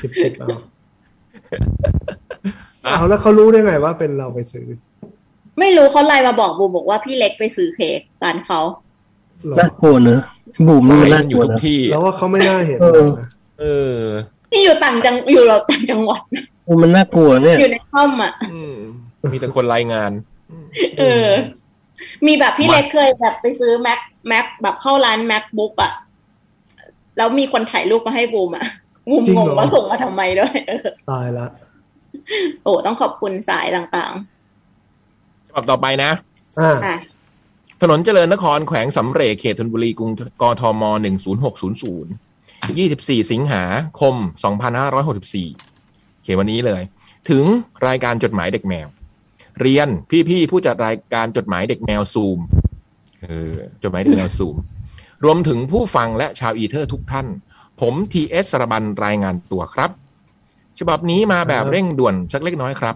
[0.00, 0.48] จิบจิบเอา
[2.84, 4.66] เอาแล้วเขารู้ได้ไงว่าเป็นเราไปซื้อ
[5.58, 8.60] ไม่รู้เขาไลน์มาบอกบูมบอกว่าพี่เล็กไปซื้อเค้กร้านเขา
[9.44, 10.20] เหรอน่ากลัวเนอะ
[10.66, 13.28] บูมนี่มันไปน่าอกลัยู่วทุกนะที่ แล้วว่าเขาไม่น่าเห็นเออนะ
[13.60, 13.96] เออ
[14.50, 16.22] ที่อยู่ต่างจังอยู่เราต่างจังหวัด
[16.66, 18.76] บูมมันน่ากลัวเนี่ย อยู่ในห้องอะอืม
[19.32, 20.10] มีแต่คนรายงาน
[20.98, 21.28] เออ
[22.26, 25.92] มีแบบพี่เล็กเคยแบบไปซื้อแม็กแม็กแบบเข้าร้าน macbook อะ
[27.16, 31.46] แล้วมีคนถ่ายรูปมาให้บูมอะบูมจริ งงเหงรอว่าส่งมาทำไมด้วยเออตายละ
[32.62, 34.12] โอ้ต้องขอบคุณสายต่าง
[35.48, 36.10] ฉบับต่อไปนะ
[36.60, 36.96] อ่าๆค่ะ
[37.80, 40.10] ถนนเจริญนครแขวงสำเร็จเขตธนบุรีกรุง
[40.42, 40.82] กทม
[41.62, 43.64] 10600 24สิงหา
[44.00, 44.14] คม
[44.98, 46.82] 2564เขียนวันนี้เลย
[47.30, 47.44] ถึง
[47.86, 48.88] รายการจดหมายเด็กแมว
[49.60, 49.88] เรียน
[50.28, 52.38] พี่ๆผู้จัดรายการจดหมายเด็กแมวซูม
[53.22, 54.56] เออจดหมายเด็กแมวซูม
[55.24, 57.26] รวมถึงผู้ฟังและชาวอีเทอร์ทุกท่าน
[57.80, 59.90] ผมทีเอสสรบันรายงานตัวครับ
[60.78, 62.94] ฉบับนี้มาแบบเร่งด่วนสักเล็กน้อยครับ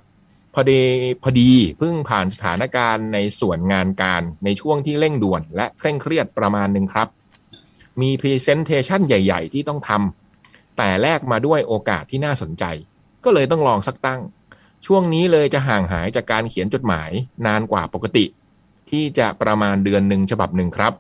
[0.55, 0.81] พอดี
[1.23, 7.09] พอดีเพิ่งผ่านสถานการณ์ในส่วนงานการในช่วงที่เร่งด่วน และเคร่งเครียดประมาณหนึ่งครับ
[8.01, 12.65] มี presentation ใหญ่ ๆ ที่ต้องทำแต่แลกมาด้วยโอกาสที่น่าสนใจ
[13.25, 14.21] ก็เลยต้องลองสักตั้ง
[14.87, 17.11] ช่วงนี้เลยจะห่างหายจากการเขียนจดหมาย
[17.47, 18.25] นานกว่าปกติ
[18.91, 20.93] ที่จะประมาณเดือนหนึ่งฉบับหนึ่งครับ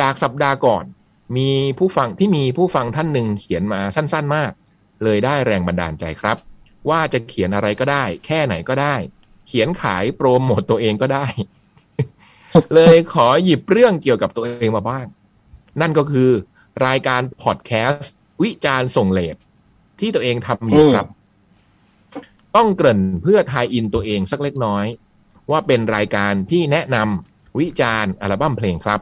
[0.00, 0.84] จากสัปดาห์ก่อน
[1.36, 4.52] มีผู้ฟังที่มีผู้ฟังท่านหนึ่งเขียนมาสั้นๆมาก
[5.04, 6.36] เลยได้แรงบันดาลใจครับ
[6.88, 8.94] ว่าจะเขียนอะไรก็ได้ แค่ไหนก็ได้
[9.46, 11.26] เขียนขายโปรโมตตัวเองก็ได้
[12.74, 15.06] เลยขอหยิบเรื่องเกี่ยวกับตัวเองมาบ้าง
[15.80, 16.30] นั่นก็คือ
[16.86, 19.36] รายการพอดแคสต์วิจารณ์ส่งเลท
[20.00, 21.06] ที่ตัวเองทำอยู่ครับ
[22.56, 24.84] ต้องเกริ่นเพื่อทายอินตัวเองสักเล็กน้อย
[25.50, 29.00] ว่าเป็นรายการที่แนะนำวิจารณ์อัลบั้มเพลงครับ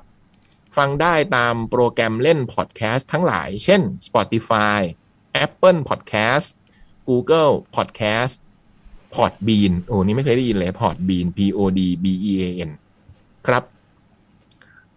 [0.77, 4.81] ฟังได้ตามโปรแกรมเล่นพอดแคสต์ทั้งหลาย เช่น Spotify
[5.45, 6.49] Apple Podcast
[7.09, 8.35] Google Podcast
[9.15, 12.71] Podbean โอ้นี่ไม่เคยได้ยินเลย Podbean P O D B E A N
[13.47, 13.63] ครับ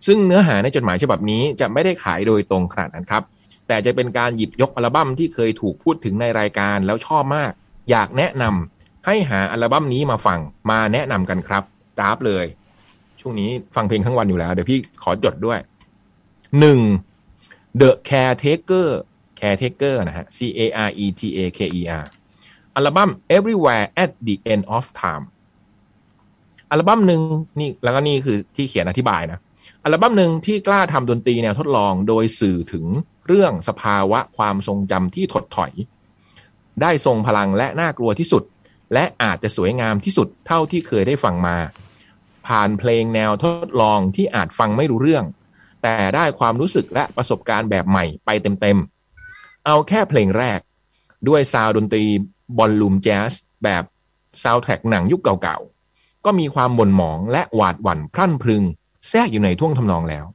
[0.06, 3.24] ซึ่งเนื้อหาในจดหมายฉบับนี้จะไม่ได้ขายโดยตรงขนาดนั้นครับ
[3.68, 7.52] แต่จะเป็นการหยิบยกอัลบั้มที่เคยถูกพูดถึงในรายการแล้วชอบมาก
[7.90, 10.40] อยากแนะนำให้หาอัลบั้มนี้มาฟัง
[10.72, 11.64] มาแนะนำกันครับ
[12.00, 12.46] กราฟเลย
[13.28, 15.60] ช่วงนี้ฟังเพลงทั้งวันอยู่แล้ว เดี๋ยวพี่ขอจดด้วย
[16.60, 16.80] หนึ่ง
[17.82, 18.90] The Caretaker
[19.40, 22.06] Caretaker นะฮะ C A R E T A K E R
[22.76, 25.26] อัลบั้ม Everywhere at the End of Time
[26.72, 27.22] อัลบั้มหนึ่ง
[27.60, 29.40] นี่แล้วก็นี่คือที่เขียนอธิบายนะ
[29.84, 32.86] อัลบั้มหนึ่งที่กล้าทำดนตรีแนวทดลองโดยสื่อถึง
[33.28, 35.72] เรื่องสภาวะความทรงจำที่ถดถอย
[36.82, 38.44] ได้ทรงพลังและน่ากลัวที่สุด
[38.94, 41.58] และอาจจะสวยงามที่สุดเท่าที่เคยได้ฟังมา
[42.48, 45.26] ผ่านเพลงแนวทดลองที่อาจฟังไม่รู้เรื่อง
[45.84, 48.30] แต่ได้ความรู้สึกและประสบการณ์แบบใหม่ไป
[48.62, 50.60] เต็มๆ เอาแค่เพลงแรก
[51.28, 52.06] ด้วยซาวดนตรี
[52.58, 53.34] บอลลูมแจ๊ส
[53.64, 53.84] แบบ
[54.44, 58.64] ซาวแทร็กหนังยุคเก่าๆ ก็มีความหม่นหมองและหวาดหวั่นพรั่นพรึง
[59.10, 60.26] แทรกอยู่ในท่วงทำนองแล้ว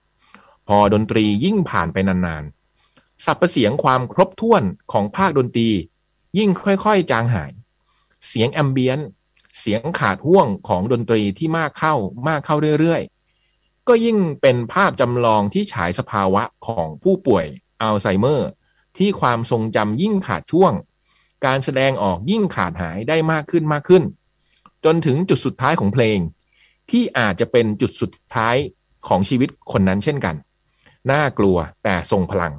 [0.69, 5.69] พอดนตรียิ่งผ่านไปนานๆสับประเสียงความครบถ้วนของภาคดนตรี
[6.39, 6.51] ยิ่ง
[6.85, 7.53] ค่อยๆ จางหาย
[8.27, 8.99] เสียงแอมเบียน
[9.63, 11.95] เสียงขาดห่วงของดนตรีที่มากเข้า
[12.29, 17.45] มากเข้าเรื่อยๆ ก็ยิ่งเป็นภาพจำลองที่ฉายสภาวะของผู้ป่วย
[17.83, 18.49] อัลไซเมอร์
[18.99, 20.73] ที่ความทรงจำยิ่งขาดช่วง
[21.47, 24.03] การแสดงออกยิ่งขาดหายได้มากขึ้นมากขึ้น
[24.85, 26.19] จนถึงจุดสุดท้ายของเพลง
[26.91, 28.57] ที่อาจจะเป็นจุดสุดท้าย
[29.09, 30.37] ของชีวิตคนนั้นเช่นกัน
[31.11, 32.55] น่ากลัวแต่ทรงพลัง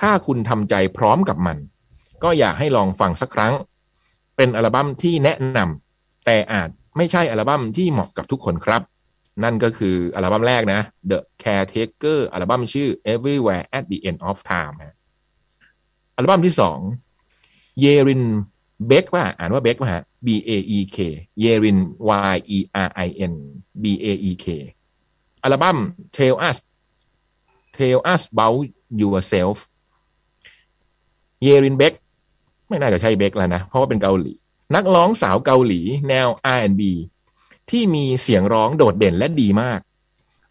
[0.00, 1.56] ถ้าคุณทำใจพร้อมกับมัน
[2.22, 3.54] ก็อยากให้ลองฟังสักครั้ง
[4.36, 5.87] เป็นอัลบั้มที่แนะนำ
[6.28, 8.82] แต่อาจไม่ใช่อัลบั้มที่เหมาะกับทุกคนครับ
[9.44, 14.76] นั่นก็คืออัลบั้มแรกนะ The Caretaker อัลบั้มชื่อ Everywhere at the End of Time
[16.16, 16.78] อัลบั้มที่สอง
[17.80, 18.24] เยริน
[18.86, 20.98] เบกว่าอ่านว่าเบกว่าฮะ B A E K
[21.40, 21.78] เยริน
[22.34, 23.34] Y E R I N
[23.82, 24.46] B A E K
[25.42, 25.78] อัลบั้ม
[26.16, 26.56] Tell Us
[27.76, 28.60] Tell Us About
[29.00, 29.56] Yourself
[31.42, 31.92] เยรินเบก
[32.68, 34.34] ไม่น่าจะใช่เบกแล้วนะ เพราะว่าเป็นเกาหลี
[34.74, 36.82] นักร้องสาวเกาหลีแนว R&B
[37.70, 39.80] ที่มีเสียงร้องโดดเด่นและดีมาก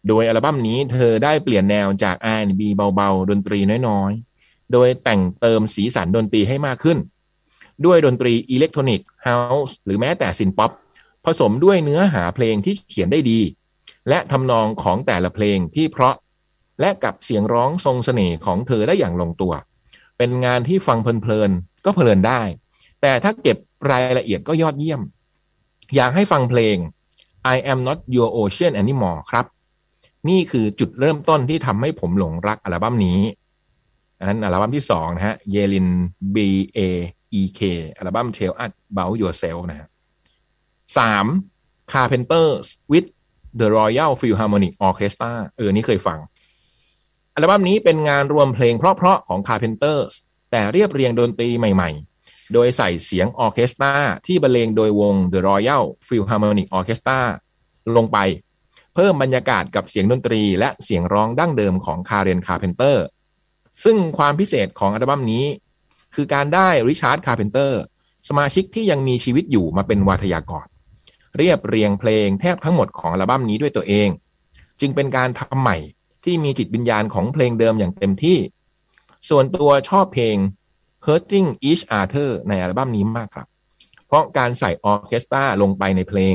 [0.08, 3.58] โดยอัลบั้มนี้เธอได้เปลี่ยนแนวจาก R&B เบาๆ ดนตรี
[3.88, 6.98] น้อยๆ โดยแต่งเติมสีสันดนตรีให้มากขึ้น
[7.84, 10.70] ด้วยดนตรี electronic house หรือแม้แต่ synth-pop
[11.24, 13.40] ผสมด้วยเนื้อหาเพลงที่เขียนได้ดี
[14.08, 16.14] และทำนองของแต่ละเพลงที่เพราะ
[16.80, 19.52] และกับเสียงร้องทรงเสน่ห์ของเธอได้อย่างลงตัว
[20.18, 22.42] เป็นงานที่ฟังเพลินๆก็เพลินได้
[23.02, 23.58] แต่ถ้าเก็บ
[23.90, 25.00] รายละเอียดก็ยอดเยี่ยม
[25.96, 26.76] อยากให้ฟังเพลง
[27.54, 29.46] I am not your ocean anymore ครับ
[30.28, 33.20] นี่คือจุดเริ่มต้นที่ทำให้ผมหลงรักอัลบั้มนี้
[34.18, 35.88] อันนั้นอัลบั้มที่สองนะฮะเยลิน
[36.34, 36.36] B
[36.78, 36.80] A
[37.40, 37.60] E K
[37.96, 39.88] อัลบั้ม Tell Us About Yourself นะฮะ
[40.96, 41.26] สาม
[41.92, 43.08] Carpenters with
[43.60, 46.18] the Royal Philharmonic Orchestra เออ นี่เคยฟัง
[47.34, 50.12] อัลบั้มนี้เป็นงานรวมเพลงเพราะๆของ Carpenters
[50.50, 52.07] แต่เรียบเรียงดนตรีใหม่ๆ
[52.52, 53.92] โดยใส่เสียงออเคสตรา
[54.26, 57.20] ที่บรรเลงโดยวง The Royal Philharmonic Orchestra
[57.96, 58.18] ลงไป
[58.94, 63.04] เพิ่มบรรยากาศกับเสียงดนตรีและเสียงร้องดั้งเดิมของคาเรนคาร์เพนเตอร์
[63.84, 65.44] ซึ่งความพิเศษของอัลบั้มนี้
[66.14, 67.80] คือการได้ริชาร์ดคาร์เพนเตอร์
[68.28, 70.66] สมาชิกที่ยังมีชีวิตอยู่มาเป็นวาทยากร
[71.36, 74.08] เรียบเรียงเพลงแทบทั้งหมดของอัลบั้มนี้ด้วยตัวเอง
[74.80, 75.76] จึงเป็นการทำใหม่
[76.24, 78.38] ที่มีจิตวิญญาณของเพลงเดิมอย่างเต็มที่
[79.28, 80.36] ส่วนตัวชอบเพลง
[81.06, 83.46] Hurting Each Other ในอัลบั้มนี้มากครับ
[84.06, 86.34] เพราะการใส่ออเคสตราลงไปในเพลง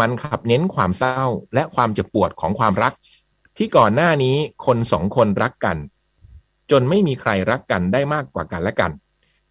[0.00, 1.22] มันขับเน้นความเศร้า
[1.54, 2.92] และความเจ็บปวดของความรัก
[3.56, 4.36] ที่ก่อนหน้านี้
[4.66, 5.76] คนสองคนรักกัน
[6.70, 8.90] จนไม่มีใครรักกันได้มากกว่ากันและกัน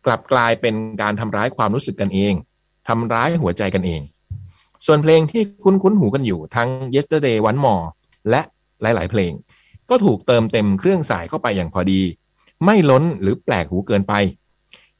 [0.05, 2.33] กลับกลายเป็นการทำร้ายความรู้สึกกันเอง
[2.87, 4.01] ทำร้ายหัวใจกันเอง
[4.85, 7.85] ส่วนเพลงที่คุ้นคุ้นหูกันอยู่ทั้ง Yesterday One More
[8.29, 8.41] และ
[8.81, 9.31] หลาย ๆ เพลง
[9.89, 12.01] ก็ถูกเติมเต็มเครื่องสายเข้าไปอย่างพอดี
[12.65, 14.13] ไม่ล้นหรือแปลกหูเกินไป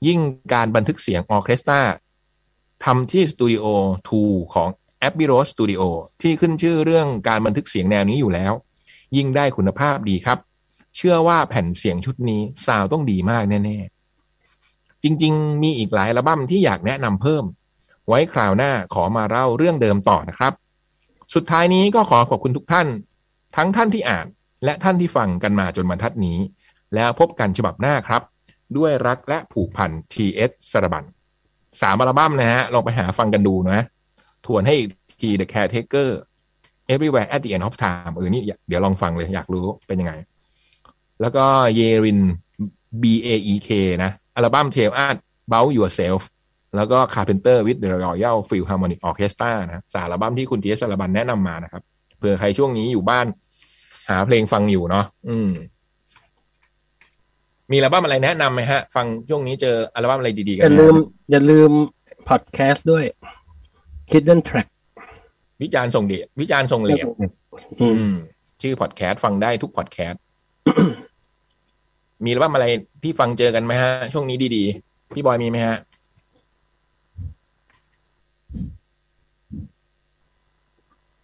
[0.08, 0.20] ยิ่ง
[0.54, 1.82] การบันทึกเสียงออเคสตรา
[2.86, 3.66] ทำที่สตูดิโอ
[4.12, 4.70] 2ของ
[5.08, 5.82] a b b y r o s Studio
[6.22, 8.54] ที่ขึ้นชื่อเรื่องการบันทึกเสียงแนวนี้อยู่แล้ว
[9.18, 10.40] ยิ่งได้คุณภาพดีครับ
[10.96, 17.44] เชื่อว่าแผ่นเสียงชุดนี้ซาวต้องดีมากแน่ๆ จริงๆ มีอีกหลายอัลบั้มที่อยากแนะนำเพิ่ม
[18.08, 20.54] ไว้คราวหน้าขอมาเล่าเรื่องเดิมต่อนะครับ
[21.34, 22.88] สุดท้ายนี้ก็ขอขอบคุณทุกท่าน
[23.56, 24.28] ทั้งท่านที่อ่าน
[24.66, 26.38] และท่านที่ฟังกันมาจนบรรทัดนี้
[26.96, 28.22] แล้วพบกันฉบับหน้าครับ
[28.78, 30.52] ด้วยรักและผูกพัน T.S.
[30.72, 31.04] สรบัน
[31.82, 33.86] สามอัลบั้มนะฮะ ลองไปหาฟังกันดูนะ
[34.46, 34.90] ทวนให้อีก
[35.22, 36.10] ที The Caretaker
[36.94, 40.14] Everywhere at the End of Time เออนี่เดี๋ยวลองฟังเลยอยากรู้เป็นยังไง
[41.22, 41.46] แล้วก็
[41.76, 42.20] เยริน
[43.02, 43.70] B A E K
[44.04, 46.22] นะ อัลบั้ม Tell Us About Yourself
[46.76, 51.84] แล้วก็ Carpenter with the Royal Philharmonic Orchestra นะสามอัลบั้มที่คุณเทียสารบันแนะนำมานะครับ
[52.18, 53.26] เผื่อใครช่วงนี้อยู่บ้าน
[54.10, 55.50] หาเพลงฟังอยู่เนาะอืม
[57.72, 60.96] มีอัลบั้มอะไรแนะนำไหมฮะ ฟังช่วงนี้เจออัลบั้มอะไรดีๆกัอย่าลืม
[61.32, 61.72] อย่าลืม
[62.30, 63.04] พอดแคสต์ด้วย
[64.12, 64.68] Hidden Track
[65.62, 67.32] วิจารณ์ส่งเดชวิจารณ์ส่งเหลียบอืม
[67.82, 68.16] อืม
[68.62, 70.22] ชื่อพอดแคสต์ฟังได้ทุกพอดแคสต์
[72.26, 72.66] มีอัลบั้มอะไร
[73.04, 75.78] ที่ฟังเจอกันไหมฮะ ช่วงนี้ดีๆ พี่บอยมีไหมฮะ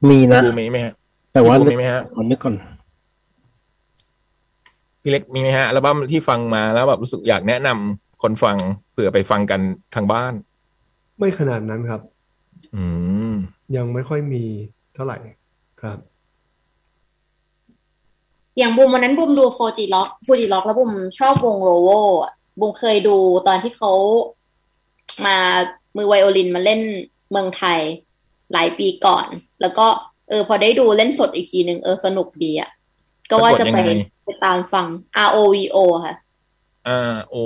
[0.09, 0.93] มีนะดูมีไหมฮะ
[1.33, 2.55] แต่ว่าพี่บูมมีไหมฮะขอนึกก่อน
[5.03, 8.57] พี่เล็กมีไหมฮะอัลบั้มที่ฟังมาแล้วแบบรู้สึกอยากแนะนำคนฟัง
[8.91, 9.61] เผื่อไปฟังกัน
[9.95, 10.33] ทางบ้าน
[11.17, 12.01] ไม่ขนาดนั้นครับ
[12.75, 12.83] อื
[13.31, 13.33] ม
[13.75, 14.43] ยังไม่ค่อยมี
[14.95, 15.17] เท่าไหร่
[15.81, 15.97] ครับ
[18.57, 21.89] อย่างบูมวันนั้นบูมดู Fuji Rock Fuji Rock แล้วบูมชอบวง ROVO
[22.23, 23.15] อะบูมเคยดู
[23.47, 23.91] ตอนที่เขา
[25.25, 25.37] มา
[25.95, 26.81] มือไวโอลินมาเล่น
[27.31, 27.79] เมืองไทย
[28.53, 29.25] หลายปีก่อน
[29.61, 29.87] แล้วก็
[30.29, 32.69] เออพอได้ดูเล่นสดอีกทีหนึ่งเออสนุกดีอะ
[33.33, 34.85] ก็ว่าจะไปสะกดยังไงไปตามฟัง
[35.27, 36.15] R O V O ค่ะ
[37.11, 37.37] R O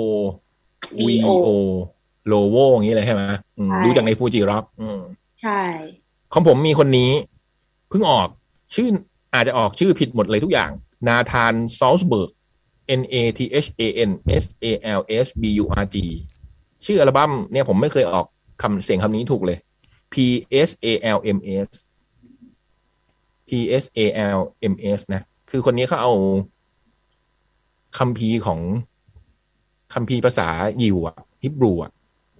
[0.96, 1.48] V VO O
[2.26, 3.22] ROVO อย่างนี้เลยใช่ไหม
[3.58, 5.00] อืมใช่ดูจากใน Fuji Rockอืม
[5.42, 5.60] ใช่
[6.32, 7.10] ของผมมีคนนี้
[7.88, 8.28] เพิ่งออก
[8.74, 8.88] ชื่อ
[9.34, 10.70] อาจจะออกชื่อผิดหมดเลยทุกอย่าง
[11.08, 12.30] นาธานซอลสเบิร์ก
[13.00, 14.10] N A T H A N
[14.42, 14.66] S A
[14.98, 15.96] L S B U R G
[16.86, 18.26] ชื่ออัลบั้มเนี่ยผมไม่เคยออก
[18.62, 19.58] คำเสียงคำนี้ถูกเลย
[20.12, 20.14] P
[20.68, 20.86] S A
[21.16, 21.68] L M S
[23.48, 23.50] P
[23.82, 24.00] S A
[24.36, 24.40] L
[24.72, 26.12] M S นะ คือคนนี้เขาเอา
[27.98, 28.60] คัมภีร์ของ
[29.94, 30.48] คัมภีร์ภาษา
[30.82, 31.92] ยิวอะฮิบรูอะ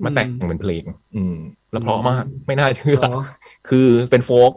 [0.04, 0.84] มาแต่งเป็นเพลง
[1.16, 1.36] อืม
[1.72, 3.20] แล้วเพราะมาก ไม่น่าเชื่ออ๋อ
[3.68, 4.52] คือเป็นโฟก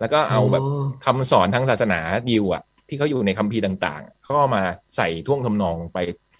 [0.00, 2.00] แล้วก็เอาแบบอ๋อคำสอนทางศาสนา
[2.30, 4.62] ยิวอะที่เขาอยู่ในคัมภีร์ต่าง ๆ เขาก็เอามา
[4.96, 5.98] ใส่ท่วงทำนองไป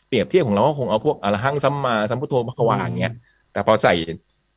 [0.08, 3.14] เปรียบเทียบของเราก็คงเอาพวกอรหังซัมมาสัมพุทโธภะคะวาอย่างเงี้ย
[3.52, 3.94] แต่พอใส่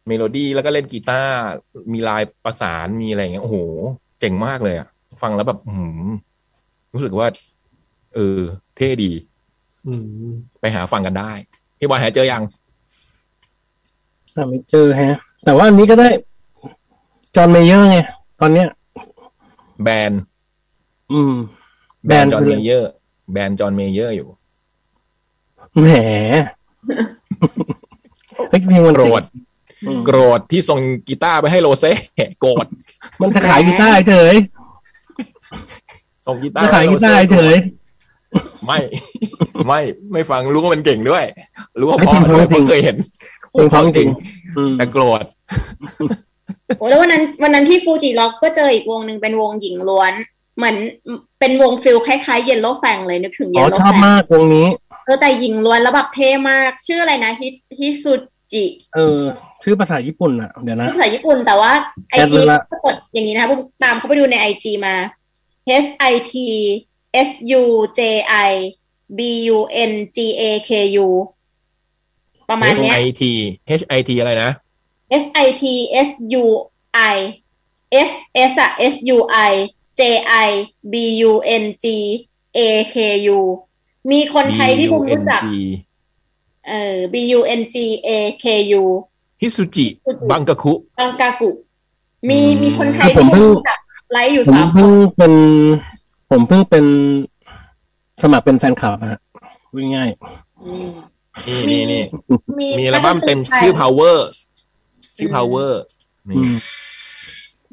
[0.08, 1.34] เมโลดี้แล้วก็เล่นกีตาร์
[1.94, 3.58] มีลายประสานมีอะไรอย่างเงี้ยโอ้โห
[4.20, 4.88] เจ๋งมากเลยอะ
[5.22, 6.10] ฟังแล้วแบบหืม
[6.98, 7.28] รู้สึกว่า
[8.16, 8.40] เออ
[8.76, 9.12] เท่ดี
[9.88, 9.94] อื
[10.30, 11.32] มไปหาฟังกันได้
[11.78, 12.44] พี่บอยหาเจอยัง
[14.34, 16.10] แต่ไม่เจอแฮะ แต่ว่าอันนี้ก็ได้
[17.36, 17.98] จอห์นเมเยอร์ไง
[18.40, 18.68] ตอนเนี้ย
[19.84, 20.22] แบรนด์
[21.12, 21.34] อืม
[22.06, 22.92] แบรนด์แบจรอนด์เมเยอร์
[23.32, 24.28] แบรนด์จอห์นเมเยอร์อยู่
[25.80, 25.88] แหม
[28.50, 29.24] เฮ้ยเพลงมันโกรเจ๋งธ
[29.86, 31.92] อืมโกรธที่ส่งกีตาร์ไปให้โรเซ่
[32.40, 32.66] โกรธ
[33.22, 34.36] มันจะขายกีตาร์เฉย
[36.28, 37.56] ส่งกีตาร์จะขายให้กีโรตาเซ่ร์เฉย
[38.66, 38.80] ไม่
[39.68, 39.80] ไม่
[40.14, 41.24] ไม่ฟังรู้ว่ามันเก่งด้วย
[41.80, 42.98] รู้ว่าเพราะไม่ด้วยจริงเพราะเคยเห็น
[43.52, 44.10] เพลงเพราะจริง
[44.58, 45.24] อืมแต่โกรธ
[46.78, 50.14] โอ้แล้ววันนั้นวันนั้นที่ฟูจิล็อกก็เจออีกวงหนึ่งเป็นวงหญิงล้วน
[50.58, 50.76] เหมือน
[51.40, 54.68] เป็นวงฟิลคล้ายๆเยลโล่แฟงเลยนึกถึงเยอ๋อลโล่ชอบแฟงมากวงนี้
[55.06, 57.48] เออแต่หญิงล้วนแล้วแบบเท่มาก ชื่ออะไรนะฮิ
[57.80, 58.14] ฮิสุ
[58.54, 59.22] จิเออ
[59.64, 61.72] ชื่อภาษาญี่ปุ่นอะเดี๋ยวนะภาษาญี่ปุ่นแต่ว่า
[62.10, 64.96] ไอแอดจีละสะกดอย่างนี้นะคะผมตามเขาไปดูในไอจีมา
[65.84, 66.34] H I T
[67.28, 67.30] S
[67.60, 67.64] U
[67.98, 68.00] J
[68.50, 68.52] I
[69.18, 69.20] B
[69.56, 69.58] U
[69.90, 70.72] N G A K
[71.06, 71.08] U
[72.50, 73.24] ประมาณ H เนี้ย I T
[73.82, 74.52] H I T อะไรนะ
[75.24, 75.64] S I T
[76.08, 76.10] S
[76.44, 76.46] U
[77.14, 77.18] I
[78.10, 78.12] S
[78.52, 79.18] S อะ S U
[79.50, 79.54] I
[80.00, 80.02] J
[80.48, 80.50] I
[80.92, 80.94] B
[81.30, 81.86] U N G
[82.58, 82.60] A
[82.96, 82.98] K
[83.38, 83.40] U
[84.12, 85.48] มีคนไทย B ที่ U ผม N รู้จัก G
[86.68, 87.76] เอ่อ B U N G
[88.08, 88.10] A
[88.44, 88.46] K
[88.82, 88.84] U
[89.42, 91.50] ฮิสุจิฮิสุจิบังกะคุ บังกากุ
[92.30, 93.80] มีอืมมีคนไทยผมที่ผมเพิ่งรู้จัก
[94.12, 95.34] ไลฟ์อยู่ผมสามคเพิ่งนเป็น
[96.32, 96.86] ผมเพิ่งเป็น
[98.22, 99.20] สมัครเป็นแฟนคลับอะฮะ
[99.76, 100.10] วิ่งง่าย
[100.66, 100.90] อืม
[101.48, 102.04] นี่นี่นี่
[102.60, 104.18] มีมีอัลบั้มเต็มนักดนตรีไทยชื่อ power
[105.18, 105.72] ชื่ออืม power
[106.30, 106.56] นี่อืม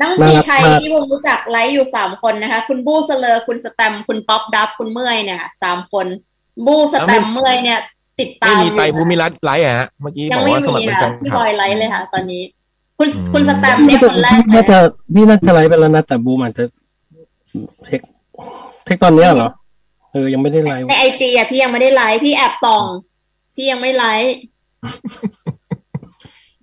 [0.00, 6.06] นักดนตรีไทยน่ารักมากที่ผมรู้จักไลฟ์อยู่สามคนนะคะ คุณบู้เสเลอคุณสแตมป์คุณป๊อปดับ คุณเมื่อยเนี่ยค่ะสามคน
[6.66, 7.78] บู้สแตมป์เมื่อยเนี่ย
[8.20, 12.42] ติดตาไม่มมีไตรอยู่ภูมิรัตน์ไลฟ์อะฮะเมื่อกี้ยับงอกไม่ว่าสมัครมีเป็นแฟค่ะนพี่คลับบอยไลฟ์เลยค่ะ ตอนนี้
[12.98, 14.78] คุณอืมคุณสแตมป์เนี่ยคนแรกน่านะจะ
[15.14, 16.64] พี่น่าจะไลฟ์ไปแล้วนะแต่บูมอาจจะ
[17.86, 18.00] เช็ค
[18.84, 19.50] เช็คตอนเนี้ยเหรอ
[20.12, 22.84] เออยังไม่ได้ไลฟ์ในไอจีอะพี่ยังไม่ได้ไลฟ์พี่แอบส่อง
[23.54, 24.34] พี่ยังไม่ไลฟ์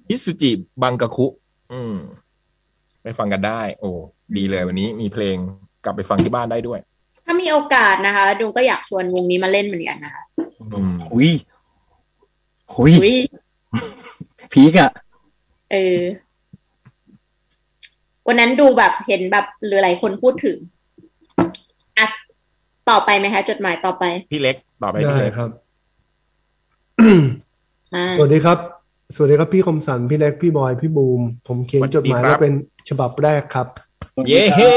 [0.08, 0.52] ฮิสุจิ
[0.82, 1.28] บังกะคุ
[1.72, 1.96] อืม
[3.04, 3.90] ไปฟังกันได้ โอ้
[4.38, 5.36] ดีเลยวันนี้มีเพลง
[5.84, 6.80] กลับไปฟังที่บ้านได้ด้วย
[7.26, 10.24] ถ้ามีโอกาสนะคะ ดูก็อยากชวนวงนี้มาเล่นเหมือนกันนะคะ
[10.74, 11.30] อืมหุย
[12.76, 13.16] หุยอุ๊ย
[14.52, 14.92] พีกอะ
[15.72, 16.00] เออ
[18.28, 20.58] วันนั้นดูแบบเห็นแบบหรือหลายคนพูดถึง
[21.98, 22.06] อะ
[22.90, 25.50] ต่อไปไหมคะจดหมายต่อไป พี่เล็กต่อไปพี่ได้เล็กครับ
[27.96, 28.58] อ่าสวัสดีครับ
[29.16, 32.54] สวัสดีครับพี่คมสันพี่เล็กพี่บอยพี่บูม ผมเขียนจดหมายไว้เป็น
[32.90, 33.68] ฉบับแรกครับ
[34.28, 34.72] เย้เฮ้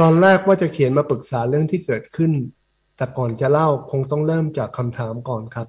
[0.00, 2.32] ตอนแรกว่าจะเขียนมาปรึกษาเรื่องที่เกิดขึ้น
[2.96, 5.66] แต่ก่อนจะเล่าคงต้องเริ่มจากคำถามก่อนครับ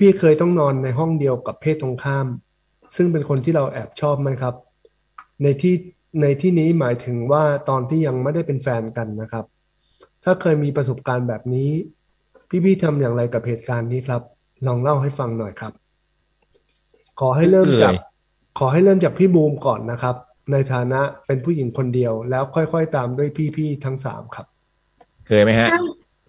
[0.00, 2.26] พี่ๆเคยต้องนอนในห้องเดียวกับเพศตรงข้าม
[2.96, 4.54] ซึ่งเป็นคนที่เราแอบชอบไหมครับ
[5.42, 5.74] ในที่
[6.22, 9.44] ในที่นี้หมายถึงว่าตอนที่ยังไม่ได้เป็นแฟนกันนะครับ
[10.24, 11.70] ถ้าเคยมีประสบการณ์แบบนี้
[12.64, 14.22] พี่ๆทำอย่างไรกับเหตุการณ์นี้ครับ
[14.66, 15.72] ลองเล่าให้ฟังหน่อยครับ
[17.20, 18.10] ขอให้เริ่มจากเคย
[18.58, 20.16] ขอให้เริ่มจากพี่บูมก่อนนะครับ
[20.52, 24.46] ในฐานะเป็นผู้หญิงคนเดียว แล้วค่อยๆตามด้วยพี่ๆทั้งสามครับ
[25.26, 25.68] เคยไหมฮะ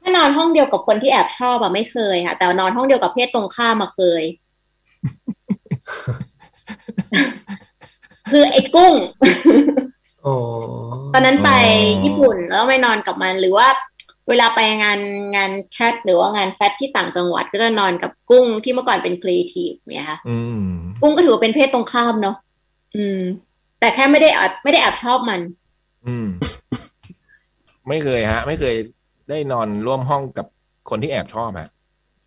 [0.02, 4.23] ถ้าถ้านอนห้องเดียวกับคนที่แอบชอบอะไม่เคยค่ะ แต่นอนห้องเดียวกับเพศตรงข้ามมาเคย
[8.32, 8.94] คือไอ้กุ้ง
[10.26, 10.38] อ๋อ
[11.14, 13.68] ตอนนั้นไปอ๋อญี่ปุ่นแล้วไม่นอนกับมันหรือว่า
[14.30, 14.99] เวลาไปงาน
[15.36, 20.68] งาน Cat หรือว่างาน Fat ที่ต่างจังหวัดก็จะนอนกับกุ้งที่เมื่อก่อนเป็นครีเอทีฟเนี่ยค่ะอืม
[21.02, 22.36] กุ้งก็ถือว่าเป็นเพศตรงข้ามเนาะ
[22.95, 23.22] อืม
[23.80, 25.41] แต่แค่ไม่ได้แอบไม่ได้แอบชอบมัน
[26.07, 26.28] อืม
[27.88, 28.76] ไม่เคยฮะ ไม่เคย
[29.32, 30.45] ได้นอนร่วมห้องกับ
[30.90, 31.70] คนที่แอบชอบฮะ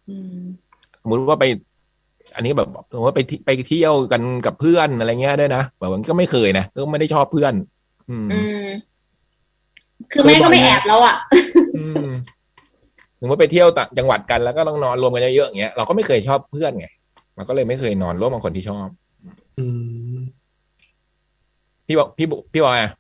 [0.09, 0.41] อืม
[1.03, 1.45] สมมติว่าไป
[2.37, 7.55] อันนี้แบบสมมติว่าไปที่ไปเที่ยวกันกับเพื่อนอะไรเงี้ยด้วยนะแบบมันก็ไม่เคยนะก็ไม่ได้ชอบเพื่อน
[8.11, 8.67] อืมอืม
[10.13, 11.17] คือแม่ก็ไม่แอบแล้วอะ
[11.77, 12.09] อืม
[13.21, 16.87] สมมติไปเที่ยวต่างจังหวัดกันแล้วก็ต้องนอนรวมกันเยอะๆอย่างเงี้ยเราก็ไม่เคยชอบเพื่อนไง
[17.37, 18.89] มันก็เลยไม่เคยนอนร่วมกับคนที่ชอบ
[19.59, 19.65] อื
[20.15, 20.19] ม
[21.87, 22.93] พี่บอกพี่บุพี่บอยอะ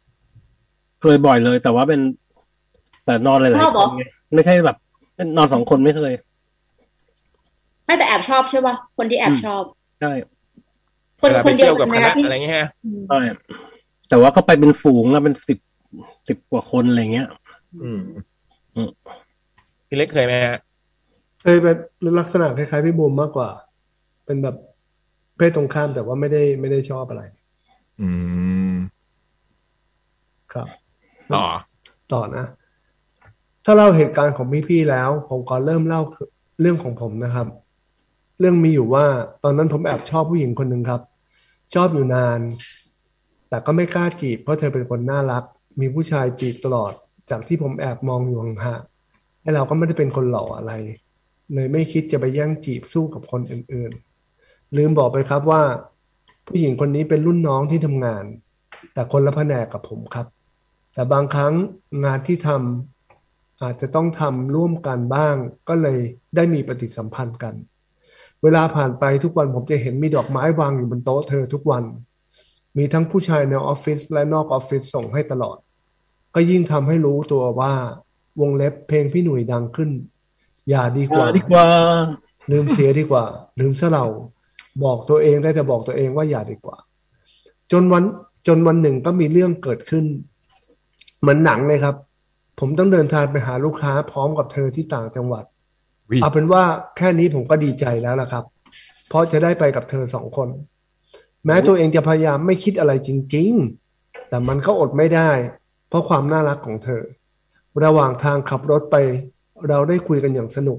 [1.01, 2.01] เคยบ่อยเลย แต่ว่าเป็น
[3.05, 4.05] แต่นอนหลายชอบๆเหครอนไง
[4.35, 4.77] ไม่ใช่แบบ
[5.37, 6.13] นอนสองคนไม่เคย
[7.87, 9.63] ไม่แต่แอบชอบใช่ป่ะคนที่แอบชอบ
[10.01, 10.13] ใช่
[11.21, 12.69] คนเวลาคไปนเดียเที่ยววกักับนคนะณะที่อะไรเงี้ยฮะ
[13.09, 13.21] ใช่
[14.09, 15.59] แต่ว่าก็ไปเป็นฝูงแล้วเป็นสิบ
[16.29, 17.29] สิบกว่าคนอะไรเงี้ย
[17.83, 18.01] อืม
[18.77, 18.91] อืม
[19.89, 20.59] พี่เล็กเคยไหมฮะ
[21.43, 21.77] เคยเป็น
[22.19, 23.51] ลักษณะคล้ายๆพี่บูมมากกว่า
[24.27, 24.57] เป็นแบบ
[25.37, 27.23] เพศตรงข้ามแต่ว่าไม่ได้ไม่ได้ชอบอะไร
[28.01, 28.09] อื
[28.73, 28.75] ม
[30.53, 30.69] ครับ
[31.35, 31.45] ต่อ
[32.13, 32.45] ต่อนะ
[33.65, 36.03] ถ้าเล่าเหตุการณ์ของพี่ๆแล้ว ผมก็เริ่มเล่า
[36.61, 37.47] เรื่องของผมนะครับ
[38.41, 39.07] เรื่องมีอยู่ว่า
[39.45, 41.01] ตอนนั้นผมแอบชอบผู้หญิงคนหนึ่งครับ
[41.75, 42.41] ชอบอยู่นาน
[43.49, 45.45] แต่ก็ไม่กล้าจีบเพราะเธอเป็นคนน่ารัก
[45.81, 46.93] มีผู้ชายจีบตลอด
[47.31, 50.73] จากที่ผมแอบมองอยู่ห่างๆและเราก็ไม่ได้เป็นคนหล่ออะไร
[51.53, 55.63] เลยไม่คิดจะไปแย่งจีบสู้กับคนอื่นๆ ลืมบอกไปครับว่า
[56.47, 58.25] ผู้หญิงคนนี้เป็นรุ่นน้องที่ทำงาน
[58.93, 60.27] แต่คนละแผนกกับผมครับ
[60.95, 61.53] แต่บางครั้ง
[62.05, 62.94] งานที่ทำ
[63.65, 65.37] อาจจะต้องทำร่วมกันบ้าง
[65.69, 65.99] ก็เลย
[66.37, 67.55] ได้มีปฏิสัมพันธ์กัน
[68.43, 71.85] เวลาผ่านไปทุกวันผมจะเห็นมีดอกไม้วางอยู่บนโต๊ะเธอทุกวัน
[72.77, 75.57] มีทั้งผู้ชายในออฟฟิศและนอกออฟฟิศส่งให้ตลอด
[76.35, 77.73] ก็ยิ่งทำให้รู้ตัวว่า
[78.41, 79.91] วงเล็บเพลงพี่หนุ่ยดังขึ้น
[80.71, 81.65] อย่าดีกว่าดีกว่า
[82.51, 83.25] ลืมเสียดีกว่า
[83.61, 84.05] ลืมซะเรา
[84.85, 86.77] บอกตัวเองได้แต่บอกตัวเองว่าอย่าดีกว่า
[87.73, 88.05] จนวัน
[88.47, 90.05] จนวันหนึ่งก็มีเรื่องเกิดขึ้น
[91.21, 91.97] เหมือนหนังเลยครับ
[92.59, 95.45] ผมต้องเดินทางไปหาลูกค้าพร้อมกับเธอที่ต่างจังหวัด
[96.11, 96.63] วิเอาเป็นว่า
[96.97, 98.45] แค่นี้ผมก็ดีใจแล้วล่ะครับ
[99.09, 100.49] เพราะจะได้ไปกับเธอสองคน
[101.45, 103.53] แม้ตัวเองจะพยายามไม่คิดอะไรจริง
[103.91, 105.31] ๆ แต่มันก็อดไม่ได้
[105.89, 107.03] เพราะความน่ารักของเธอ
[107.85, 108.97] ระหว่างทางขับรถไป
[109.69, 110.79] เราได้คุยกันอย่างสนุก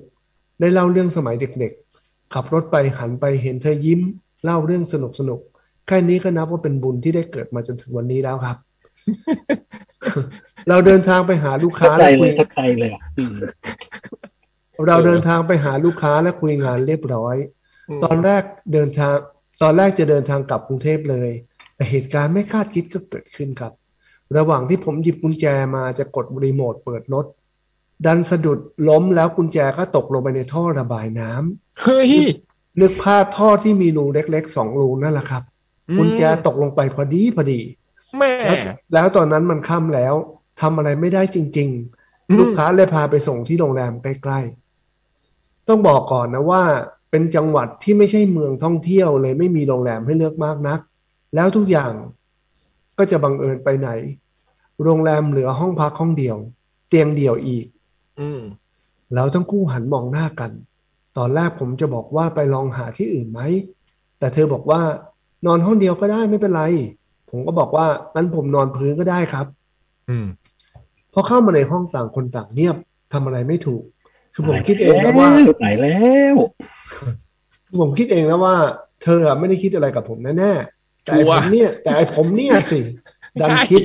[0.59, 4.01] ได้เล่าเรื่องสมัยเด็กๆ ขับรถไปหันไปเห็นเธอยิ้ม
[4.43, 4.95] เล่าเรื่องส
[5.29, 8.57] นุกๆแค่นี้ก็นับว่าเป็นบุญที่ได้เกิดมาจนถึงวันนี้แล้วครับ
[10.69, 13.35] เราเดินทางไปหาลูกเข้าค้าใจและเลคุยยเข้าใจเลยอะอืม
[14.87, 17.35] เราเดินทางไปหาลูกค้าและคุยงานเรียบร้อย
[18.03, 18.43] ตอนแรก
[18.73, 19.15] เดินทาง
[19.61, 21.29] ตอนแรกจะเดินทางกลับกรุงเทพเลย
[21.75, 23.73] แต่เหตุการณ์ไม่คาดคิดก็เกิดขึ้นครับ
[24.37, 27.25] ระหว่างที่ผมหยิบกุญแจมาจะกดรีโมทเปิดรถ
[28.05, 28.59] ดันสะดุด
[28.89, 32.11] ล้มแล้วกุญแจก็ตกลงไปในท่อระบายน้ำเฮ้ย
[32.81, 35.43] นึกภาพท่อที่มีรูเล็กๆสองรูนั่นแหละครับ
[35.97, 37.59] กุญแจตกลงไปพอดีพอดี
[38.17, 38.57] แม่แล้ว
[38.93, 40.15] แล้วตอนนั้นมันค่ำแล้ว
[40.61, 41.69] ทำอะไรไม่ได้จริง
[42.29, 46.63] อืมๆลูกค้าเลยพาไปส่งที่โรงแรมใกล้ๆ ต้องบอกก่อนนะว่า
[47.11, 50.79] เป็นจังหวัดที่ไม่ใช่เมืองท่องเที่ยวเลยไม่มีโรงแรมให้เลือกมากนัก
[51.35, 51.93] แล้วทุกอย่าง
[52.97, 53.89] ก็จะบังเอิญไปไหน
[54.83, 56.37] โรงแรมเหลือห้องพักห้องเดียว
[56.87, 57.65] เตียงเดียวอีก
[58.19, 58.41] อืม
[59.13, 60.51] แล้วทั้งคู่หันมองหน้ากัน
[61.17, 63.41] ตอนแรกผมจะบอกว่าไปลองหาที่อื่นไหม
[64.19, 64.81] แต่เธอบอกว่า
[65.45, 66.63] นอนห้องเดียวก็ได้ไม่เป็นไร
[67.29, 69.45] ผมก็บอกว่างั้นผมนอนพื้นก็ได้ครับ
[70.09, 70.25] อืม
[71.15, 72.77] พอเข้ามาในห้องต่างคนต่างเงียบ
[73.13, 73.83] ทำอะไรไม่ถูก
[74.33, 75.29] คือผมคิดเองแล้วว่า
[75.59, 75.99] ไหนแล้
[76.33, 76.35] ว
[77.79, 78.55] ผมคิดเองแล้วว่า
[79.03, 82.79] เธออะไม่ได้คิดอะไรกับผมแน่ๆแต่ไอ้ชัวผร์มเนี่ย แต่ไอ้ผมเนี่ยสิ
[83.41, 83.81] ดันคิด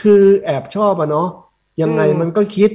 [0.00, 1.28] คือแอบชอบอะเนาะ
[1.82, 2.70] ยังไงอืมมันก็คิด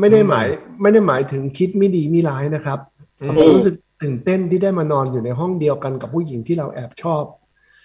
[0.00, 0.46] ไม่ได้อืมหมาย
[0.82, 2.78] ไม่ได้หมายถึงคิดไม่ดีไม่ร้ายนะครับ
[3.20, 7.24] อืมผมรู้สึกตื่นเต้นที่ได้มานอนอยู่ในห้องเดียวกันกับผู้หญิงที่เราแอบชอบ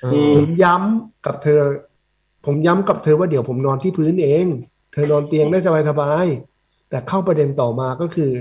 [0.01, 1.61] เออือผมย้ำกับเธอ
[2.47, 4.45] ผมย้ำกับเธอว่าเดี๋ยวผมนอนที่พื้นเอง
[4.93, 5.59] เธอนอนเตียงได้
[5.89, 8.31] สบายๆแต่เข้าประเด็นต่อมาก็คือ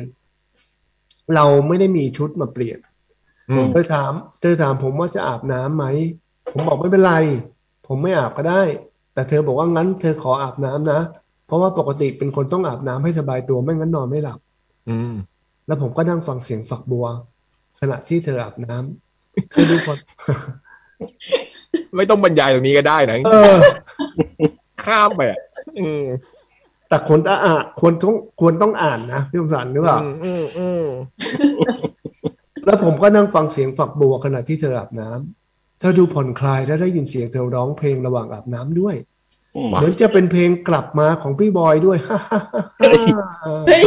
[1.35, 2.79] เราไม่ได้มีชุดมาเปลี่ยน
[3.51, 5.85] อืมเธอถาม เธอถามผมว่าจะอาบน้ำไหม
[6.53, 7.15] ผมบอกไม่เป็นไร
[7.87, 8.63] ผมไม่อาบก็ได้
[9.15, 11.01] แต่เธอบอกว่างั้น เธอขออาบน้ำนะ
[11.47, 14.39] เพราะว่าปกติเป็นคนต้องอาบน้ำให้สบายตัวไม่งั้นนอนไม่หลับ
[14.89, 15.15] อืม
[15.67, 17.07] แล้วผมก็นั่งฟังเสียงฝักบัว
[17.81, 19.99] ขณะที่เธออาบน้ำเธอดูคน
[21.97, 23.57] ไม่ต้องบรรยายตรงนี้ก็ได้นะเออ
[24.87, 25.41] ข้ามไปอะ
[25.79, 26.05] อืม
[26.89, 30.85] แต่คนต้องอ่านควรต้องควรต้องอ่านนะพี่สมสันหรือเปล่าอืมอืมอืม
[32.67, 38.97] แล้วผมก็นั่งฟังเสียงฝักบัวขณะที่เธออาบน้ำเธอดูผ่อนคลายและได้ยินเสียงเธอร้องเพลงระหว่างอาบน้ำด้วย
[39.57, 41.99] อืมเหมือนจะเป็นเพลงกลับมาของพี่บอยด้วย
[42.81, 43.83] เฮ้ย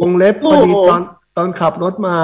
[0.00, 1.02] วงเล็บพอดีโอ้โหตอน
[1.36, 2.16] ตอนขับรถมา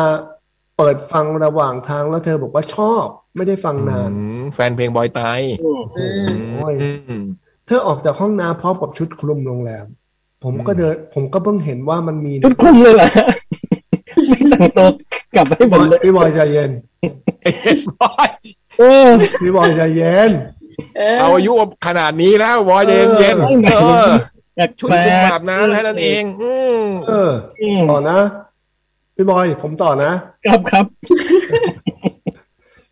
[0.79, 3.05] เปิดฟังระหว่างทางแล้วเธอบอกว่าชอบ
[3.37, 6.89] ไม่ได้ฟังนานอืมแฟนเพลงบอยไตายอืมอืมโอ้ยอื
[7.21, 7.23] ม
[7.67, 9.87] เธอออกจากห้องน้ำพร้อมกับชุดคลุมโรงแรม
[10.45, 13.09] ผมก็อืมเดิน ผมก็เพิ่งเห็นว่ามันมีชุดคลุมเลยเหรอ
[14.29, 14.89] ไม่แต่งตัว
[15.37, 16.71] กลับให้พี่หบมอดยเลยพี่บอยใจเย็น
[18.01, 18.31] บอย
[18.79, 19.09] เออ
[19.43, 20.31] พี่บอยใจเย็น
[20.99, 21.53] เออเราอายุ
[21.87, 23.37] ขนาดนี้แล้วบอยเย็นเย็น
[23.75, 24.11] เออเออ
[24.55, 27.31] แปลกชุดแปลคุมกอาบน้ำแค่นั้นเองอืมเออ
[27.61, 28.19] อืมต่อนะ
[29.15, 30.13] พี่บอย ผมต่อนะ
[30.47, 30.87] ครับครับ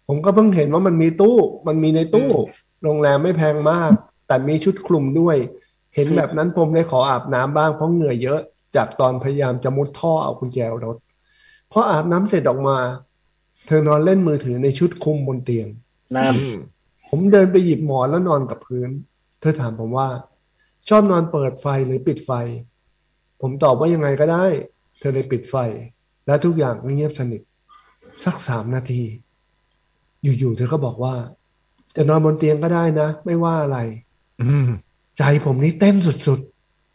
[0.09, 1.37] ผมก็เพิ่งเห็นว่ามันมีตู้
[1.67, 2.31] มันมีในตู้
[2.83, 3.93] โรงแรมไม่แพงมาก
[4.31, 5.37] แต่มีชุดคลุมด้วย
[5.95, 8.41] เห็นแบบนั้นผมเลยขออาบน้ำบ้างเพราะเหงื่อเยอะ
[8.77, 10.97] จากตอนพยายามจะมุดท่อเอากุญแจรถ
[11.73, 12.77] พออาบน้ำเสร็จออกมา
[13.67, 15.69] เธอนอนเล่นมือถือในชุดคลุมบนเตียง
[16.17, 16.57] น้ำอืม
[17.09, 18.91] ผมเดินไปหยิบหมอนแล้วนอนกับพื้น
[19.41, 20.09] เธอถามผมว่า
[20.89, 22.31] ชอบนอนเปิดไฟหรือปิดไฟ
[23.41, 24.45] ผมตอบว่ายังไงก็ได้
[24.99, 25.55] เธอเลยปิดไฟ
[26.27, 27.43] และทุกอย่างก็เงียบสนิท
[28.25, 29.03] สักสามนาที
[30.23, 31.15] อยู่ๆเธอก็บอกว่า
[31.97, 34.10] จะนอนบนเตียงก็ได้นะ ไม่ว่าอะไรอืม
[35.19, 36.41] ใจผมนี่เต้นสุด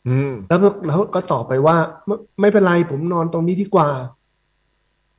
[0.08, 3.90] อืมๆแล้วแล้วก็ตอบไปว่าไม่ไม่เป็นไรผมนอนตรงนี้ดีกว่า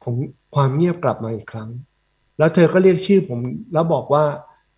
[0.05, 0.15] ผม
[0.55, 1.69] ความเงียบกลับมาอีกครั้ง
[2.39, 3.39] แล้วเธอก็เรียกชื่อผม
[3.73, 4.24] แล้วบอกว่า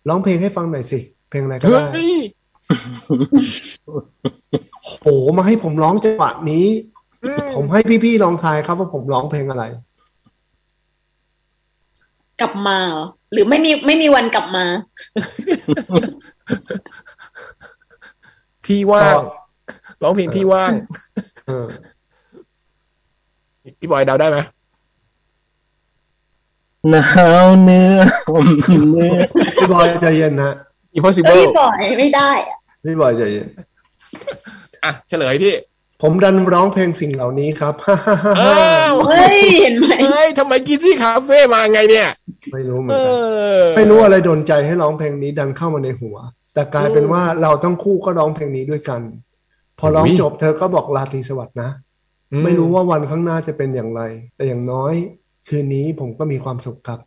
[0.09, 0.99] ร้องเพลงให้ฟังหน่อยสิ
[1.29, 2.19] เพลงอะไรก็เฮ้ได้ย
[4.85, 5.05] โห
[5.37, 6.65] มาให้ผมร้องจังหวะนี้
[7.23, 9.63] อืมผมให้พี่ๆลองทายครับว่าผมร้องเพลงอะไร
[12.41, 14.65] กลับมาเหรอหรือไม่มีไม่มีวันกลับมา
[18.69, 19.19] ที่ว่างก็
[20.03, 20.73] ร้องเพลงที่ว่าง
[21.47, 21.67] เออ
[23.79, 24.37] พี่บอยเดาได้ไหม
[26.89, 27.03] หนา
[27.45, 28.45] วเนื้อผม
[28.91, 29.13] เนื้อ
[29.57, 30.51] พี่บอยใจเย็นนะ
[30.91, 33.47] เอ้ impossible ยปล่อยไม่ได้อะพี่บอยใจเย็น
[34.83, 35.53] อะเฉลยพี่
[36.01, 37.73] ผมดันร้องเพลงสิ่งเหล่านี้ครับ
[38.39, 42.09] อ้าวเฮ้ยเห็นไหมเฮ้ยทำไมกินซี่คาเฟ่มาไงเนี่ย
[42.53, 43.15] ไม่รู้เหมืเออนกัน
[43.57, 46.17] อไม่รู้อะไรโดนใจให้ร้องเพลงนี้ดันเข้ามาในหัว
[46.59, 49.01] แต่กลายเป็นว่าเราทั้งคู่ก็ร้องเพลงนี้ด้วยกัน
[49.79, 51.69] พอร้องจบเธอก็บอกลาตรีสวัสดิ์นะ
[52.31, 54.01] อืไม่รู้ว่าวันข้างหน้าจะเป็นอย่างไร
[54.35, 54.93] แต่อย่างน้อย
[55.47, 56.99] คืนนี้ผมก็มีความสุขครับ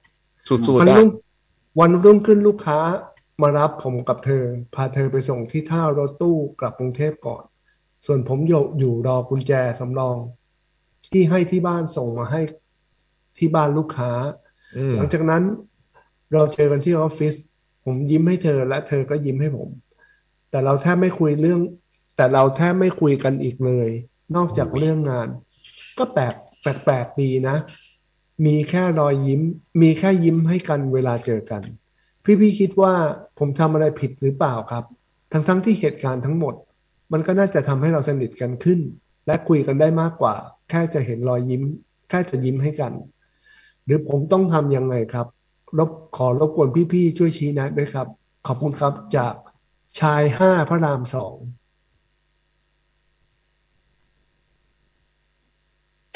[0.49, 1.09] สุดวันๆอะรุ่ง
[1.81, 2.79] วันรุ่งขึ้นลูกค้า
[3.43, 7.45] มารับผมกับเธอ พาเธอไปส่งที่ท่ารถตู้กลับกรุงเทพก่อน
[8.07, 10.17] ส่วนผมอยู่อยู่รอกุญแจสำรอง
[11.13, 12.41] ที่ให้ที่บ้านส่งมาให้
[13.39, 14.11] ที่บ้านลูกค้า
[14.77, 15.43] อืมหลังจากนั้น
[16.33, 17.35] เราเจอกันที่ออฟฟิศ
[17.85, 19.69] ผมยิ้มให้เธอและเธอก็ยิ้มให้ผม
[20.51, 21.61] แต่เราแทบไม่คุยเรื่อง
[22.17, 23.89] แต่เราแทบไม่คุยกันอีกเลย
[24.37, 25.29] นอกจากเรื่องงาน
[25.99, 27.57] ก็แปลกแปลกๆดีนะ
[28.47, 29.41] มีแค่รอยยิ้ม
[29.83, 31.63] มีแค่ยิ้มให้กันเวลาเจอกัน
[32.41, 32.95] พี่ๆคิดว่า
[33.39, 34.85] ผมทำอะไรผิดหรือเปล่าครับ
[35.33, 36.55] ทั้งๆที่เหตุการณ์ทั้งหมด
[37.13, 38.81] มันก็น่าจะทำให้เราสนิทกันขึ้น
[39.27, 40.35] และคุยกันได้มากกว่า
[40.71, 41.63] แค่จะเห็นรอยยิ้ม
[42.09, 42.93] แค่จะยิ้มให้กัน
[43.85, 45.27] หรือผมต้องทำยังไงครับ
[45.79, 48.07] รบขอรบกวนพี่ๆช่วยชี้แนะด้วยครับ
[48.47, 49.35] ขอบคุณครับจาก
[50.01, 51.37] ชายห้าพระรามสอง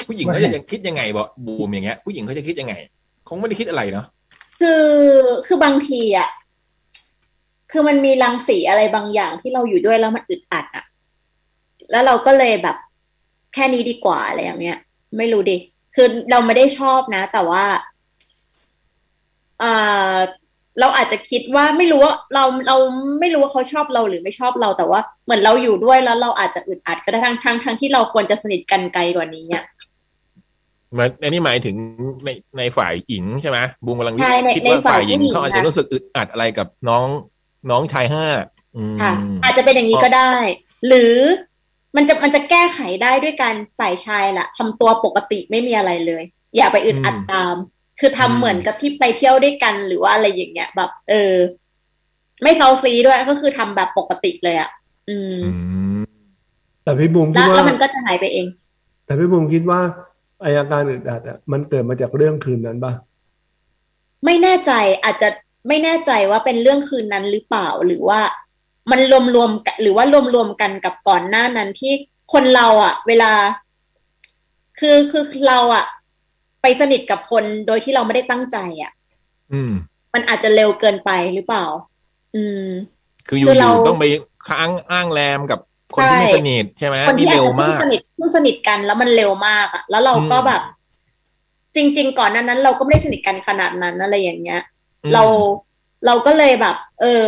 [0.07, 2.73] ผู้หญิงเขาจะยังคิดยังไงบ่บูมอย่างเงี้ย ผู้หญิงเขาจะคิดยังไง
[3.27, 4.05] คงไม่ได้คิดอะไรเนาะ
[4.59, 4.85] คือ
[5.45, 6.29] คือบางทีอะ
[7.71, 10.85] คือมันมีรังสีอะไรบางอย่างที่เราอยู่ด้วยแล้วมันอึดอัดอะ
[11.91, 12.77] แล้วเราก็เลยแบบ
[13.53, 14.79] แค่นี้ดีกว่าอะไรอย่างเงี้ย
[15.17, 15.57] ไม่รู้ดิ
[15.95, 17.96] คือเราไม่ได้ชอบนะ แต่ว่าอ่า
[20.79, 22.77] เราอาจจะคิดว่าไม่รู้ว่าเราเรา
[23.19, 29.63] ไม่รู้ว่าเขาชอบเราหรือไม่ชอบเราแต่ว่า เหมือนเราอยู่ด้วยแล้วเราอาจจะอึดอัดก็ได้ทั้งทั้งทั้งที่เราควรจะสนิทกันไกลกว่านี้อะ
[30.95, 31.75] หมายอันนี้หมายถึง
[32.25, 37.05] ในในฝ่ายหญิงใช่ไหมบูมกำลังใช่ในคิดว่าในฝ่าฝ่ายยหญิงผู้หญิงเขาอาจจะนะรู้สึกอึดอัดอะไรกับน้อง
[37.69, 38.25] น้องชายห้า
[38.75, 39.11] อืมค่ะ
[39.43, 40.33] อาจจะเป็นอย่างนี้ก็ได้
[40.87, 41.15] หรือ
[41.95, 46.23] มันจะมันจะแก้ไขได้ด้วยการฝ่ายชายล่ะทำตัวปกติไม่มีอะไรเลย
[46.57, 47.55] อย่าไปอึดอัดตาม
[47.99, 51.33] คือทำเหมือนกับที่ไปเที่ยวด้วยกันหรือว่าอะไรอย่างเงี้ย แบบ เออ
[52.43, 54.69] ไม่เซาซีด้วยก็คือทำแบบปกติเลยอะ
[55.09, 55.51] อืมอื
[55.97, 55.99] ม
[56.83, 58.47] แต่พี่บุ๋มคิแล้ดวว่าแล้วมันก็จะหายไปเอง
[59.05, 59.79] แต่พี่บุ๋มคิดว่า
[60.41, 62.93] ไออาการอึดอัดอะมันเกิดมาจากเรื่องคืนนั้นปะ
[64.25, 64.71] ไม่แน่ใจ
[65.03, 65.29] อาจจะ
[65.67, 68.21] ไม่แน่ใจว่าเป็นเรื่องคืนนั้นหรือเปล่าหรือว่า
[68.91, 71.93] มันรวมรวมๆกันหรือว่ารวมรวมๆกันกับก่อนหน้านั้นที่
[72.33, 73.31] คนเรา อะ เวลา
[74.79, 75.85] คือคือเราอะ
[76.61, 78.91] ไปสนิทกับคนโดยที่เราไม่ได้ตั้งใจอะ
[79.53, 79.71] อืม
[80.13, 81.65] มันอาจจะเร็วเกินไปหรือเปล่า
[82.35, 82.65] อืม
[83.27, 84.05] คืออยู่คือเราๆต้องไป
[84.47, 85.59] ค้างอ้างแรมกับ
[85.95, 90.61] คนที่ใช่ไม่สนิทใช่ไหมคนที่นี่อาจเร็วจะเพิ่งมากสนิทเพิ่งสนิทกันแล้วมันเร็วมากอะแล้วเราก็อืมแบบ
[91.75, 94.61] จริง ๆ ก่อนหนั้นนั้น เราก็ไม่ได้สนิทกันขนาดนั้นอะไรอย่างเงี้ย
[95.03, 95.23] อืมเรา
[96.05, 97.23] เราก็เลยแบบ เออ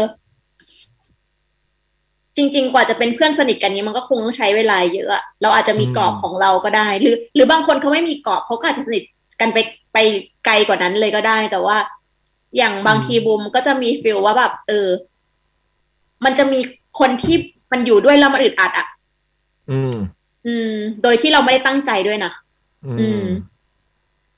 [2.35, 9.03] จริง ๆ กว่าจะเป็นเพื่อนสนิทกันนี้มันก็คงต้องใช้เวลาเยอะอะเราอาจจะมีกรอบของเราก็ได้ หรือ หรือบางคนเขาไม่มีกรอบเขาก็อาจจะสนิท
[9.39, 9.57] กันไป
[9.93, 9.97] ไป
[10.45, 11.77] ไกลกว่านั้นเลยก็ได้ แต่ว่า
[12.57, 14.87] อย่างบางทีบูมก็จะมีฟิลว่าแบบ เออ
[16.25, 16.59] มันจะมี
[16.99, 17.35] คนที่
[17.71, 18.87] มันอยู่ด้วยแล้วมันอึดอัดอะ
[19.71, 19.95] อืม
[20.47, 22.31] อืม โดยที่เราไม่ได้ตั้งใจด้วยนะ
[22.85, 23.25] อือืมม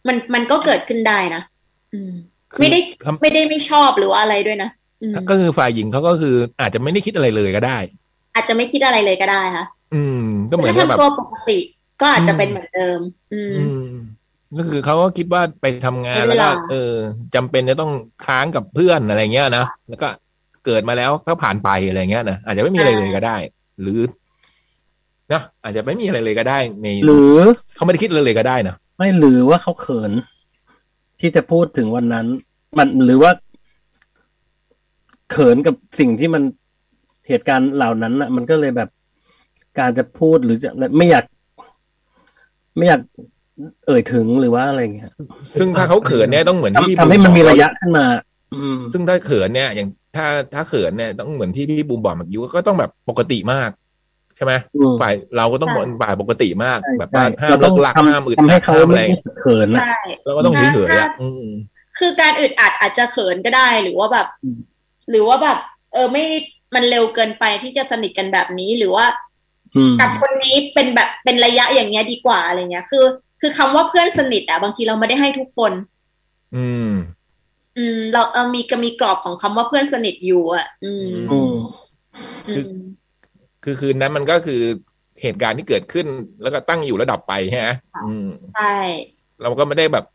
[0.07, 1.41] มันมันก็เกิดขึ้นได้นะ
[1.93, 2.11] อืม
[2.53, 4.69] คือไม่ได้คำไม่ได้ไม่ชอบหรือว่าอะไรด้วยนะ
[5.01, 7.77] อืมก็คือฝ่ายหญิงเขาก็คือ อาจจะไม่ได้คิดอะไรเลยก็ได้
[8.35, 11.57] อาจจะไม่คิดอะไรเลยก็ได้ค่ะ อืม ก็เหมือนถ้ากับแบบทำตัวปกติ
[12.01, 12.99] ก็อาจจะอืมเป็นเหมือนเดิม
[13.33, 13.87] อืมอืม
[14.57, 16.93] ก็คือเขาก็คิดว่าไปทำงานใช้แล้วเวก็ลาเออ
[17.35, 17.91] จำเป็นจะต้อง
[18.25, 20.07] ค้างกับเพื่อนอะไรเงี้ยนะแล้วก็
[20.65, 23.37] เกิดมาแล้วก็ผ่านไปอะไรเงี้ยนะอาจจะไม่มีอะไรเลยก็ได้
[23.81, 24.01] หรือ
[25.33, 27.39] นะอาจจะไม่มีอะไรเลยก็ได้ในหรือ
[27.75, 30.11] เขาไม่ได้คิดอะไรเลยก็ได้นะไม่หรือว่าเขาเขิน
[31.19, 32.25] ที่จะพูดถึงวันนั้น
[32.77, 33.31] มันหรือว่า
[35.31, 36.43] เขินกับสิ่งที่มัน
[37.27, 38.89] เหตุการณ์เหล่านั้นอะ มันก็เลยแบบ
[39.79, 41.25] การจะพูดหรือจะไม่อยาก
[42.77, 43.01] ไม่อยาก
[43.87, 45.11] เอ่ยถึงหรือว่าอะไรอย่างเงี้ย
[45.59, 48.05] ซึ่งถ้าเขาเขินเนี่ยต้องเหมือนที่พี่ทำให้บูมันมีบอกระยะขึ้นมา
[48.53, 53.69] อืม ซึ่งถ้าเขินเนี่ย อย่างถ้าถ้าเขินเนี่ยต้องเหมือนที่พี่บูมบอกเมื่อกี้ว่าก็ต้องแบบปกติมาก
[54.35, 61.45] ใช่ไหมอืมฝ่ายเราก็ต้องใช่ฝ่ายปกติมากใช่แบบว่าใช่ห้ามเราเลิต้องกลักทห้ามอึดำทำให้อัดเขาห้ามอะไรไม่เขินนะใช่เราก็ต้องเฉยๆอะอืม
[61.99, 64.59] คือการอึดอัดอาจจะเขินก็ได้หรือว่าแบบอืม
[65.09, 65.57] หรือว่าแบบ
[65.93, 66.25] เออไม่
[66.75, 69.05] มันเร็วเกินไปที่จะสนิทกันแบบนี้หรือว่า
[69.75, 73.05] อืมกับคนนี้เป็นแบบเป็นระยะอย่างเงี้ยดีกว่าอะไรเงี้ย คือ
[73.41, 75.71] คือคำว่าเพื่อนสนิทอะบางทีเราไม่ได้ให้ทุกคน
[76.55, 76.91] อืม
[77.77, 81.53] อืม เราเออมีก็มีกรอบของคำว่าเพื่อนสนิทอยู่อะอืมอืม
[82.47, 82.81] อืม
[83.63, 84.61] คือคืนนั้นมันก็คือ
[85.21, 86.07] เหตุการณ์ที่เกิดขึ้น
[86.41, 87.69] แล้วก็ตั้งอยู่ระดับไปใช่ไหม
[88.05, 88.75] อืมใช่
[89.41, 90.05] เราก็ไม่ได้แบบ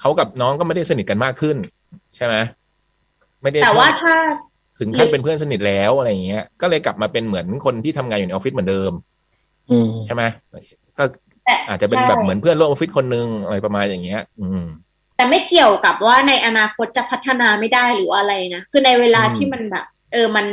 [0.00, 1.56] เขากับน้องก็ไม่ได้สนิทกันมากขึ้น
[2.16, 2.34] ใช่ไหม
[3.42, 4.14] ไม่ได้แต่ว่าถ้า
[4.78, 8.92] ถึงขั้นเป็นเพื่อนสนิทแล้วอะไรอย่างเงี้ย ก็เลยกลับมาเป็นเหมือนคนที่ทำงานอยู่ในออฟฟิศเหมือนเดิม
[9.70, 10.22] อืมใช่ไหม
[10.52, 10.81] ก็แต่
[11.68, 14.64] อาจจะเป็นใช่แบบเหมือนเพื่อนร่วมออฟฟิศคนนึงอะไรประมาณอย่างเงี้ย อืม
[15.16, 20.46] แต่ไม่เกี่ยวกับว่าในอนาคตจะพัฒนาไม่ได้หรือว่าอะไรนะคือในเวลาอืมที่มันแบบ เออมัน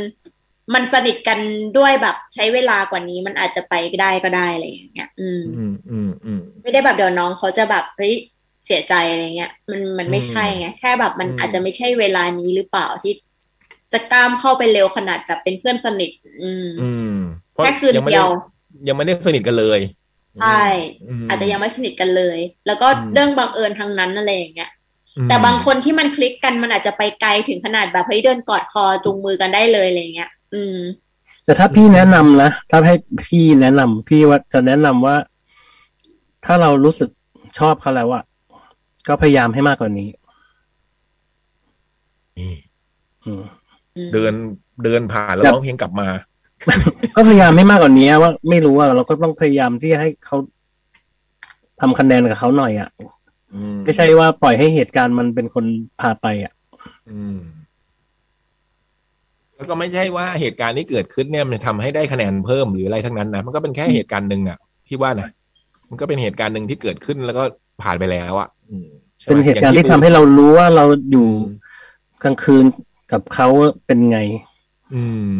[0.74, 1.40] มันสนิทกัน
[1.78, 8.14] ด้วยแบบใช้เวลากว่านี้มันอาจจะไปได้ก็ได้อะไรอย่างเงี้ย อืม อืมอืมอืมไม่ได้แบบเดี๋ยวน้องเขาจะแบบเฮ้ย
[8.66, 13.14] เสียใจอะไรเงี้ย มันมันไม่ใช่ไงแค่แบบมันอืมอาจจะไม่ใช่เวลานี้หรือเปล่าที่
[13.94, 16.11] จะกล้ามเข้าไปเร็วขนาดแบบเป็นเพื่อนสนิท
[16.41, 17.16] อืม อืม
[17.52, 18.30] เพราะแค่คืนยังไม่เดีได้ยว
[18.88, 19.80] ยังไม่ได้สนิทกันเลย
[20.38, 20.62] ใช่
[21.26, 24.72] มอาจจะยังไม่สนิทกันเลย แล้วก็อืมเรื่องบังเอิญทางนั้นอะไรอย่างเงี้ย
[25.18, 30.78] อืมแต่บางคนที่มันคลิกกันมันอาจจะไปไกลถึงขนาดแบบเฮ้ยเดินกอดคอจูงมือกันได้เลยอะไรเงี้ย อืม
[31.46, 32.96] แต่ถ้าพี่แนะนำนะถ้าให้
[33.28, 35.16] พี่แนะนำพี่ว่าจะแนะนำว่า
[36.46, 37.10] ถ้าเรารู้สึก
[37.60, 38.24] ชอบเขาแล้วอะ
[39.08, 40.10] ก็พยายามให้มากกว่านี้
[43.26, 43.44] อืม
[44.14, 44.34] เดิน
[44.84, 46.08] เดินผ่านแล้วแบบร้องเพลงกลับมา
[47.15, 50.38] ก็พยายามให้มากกว่านี้ว่าไม่รู้ว่าเราก็ต้องพยายามที่จะให้เขา
[51.81, 52.90] ทำคะแนนกับเขาหน่อยอะ
[53.53, 55.65] อืมไม่ใช่ว่าปล่อยให้เหตุการณ์มันเป็นคน
[55.99, 56.53] พาไปอะ
[57.10, 57.40] อืม
[59.56, 64.57] แล้วก็ไม่ใช่ว่าเหตุการณ์ที่เกิดขึ้นเนี่ยมันทำให้ได้คะแนนเพิ่มหรืออะไรทั้งนั้นนะมันก็เป็นแค่เหตุการณ์หนึ่งอะ
[64.88, 65.30] พี่ว่านะ
[65.90, 67.44] มันก็เป็นเหตุการณ์หนึ่งที่เกิดขึ้นแล้วก็
[67.81, 68.88] ผ่านไปแล้วอะอืม
[69.19, 71.68] ใช่ไมเป็นเหตุการณ์อย่ที่งทำให้เรารู้ว่าเราอยู่อืม
[72.23, 72.65] กลางคืน
[73.11, 73.48] กับเขา
[73.86, 74.19] เป็นไง
[74.94, 75.34] อืม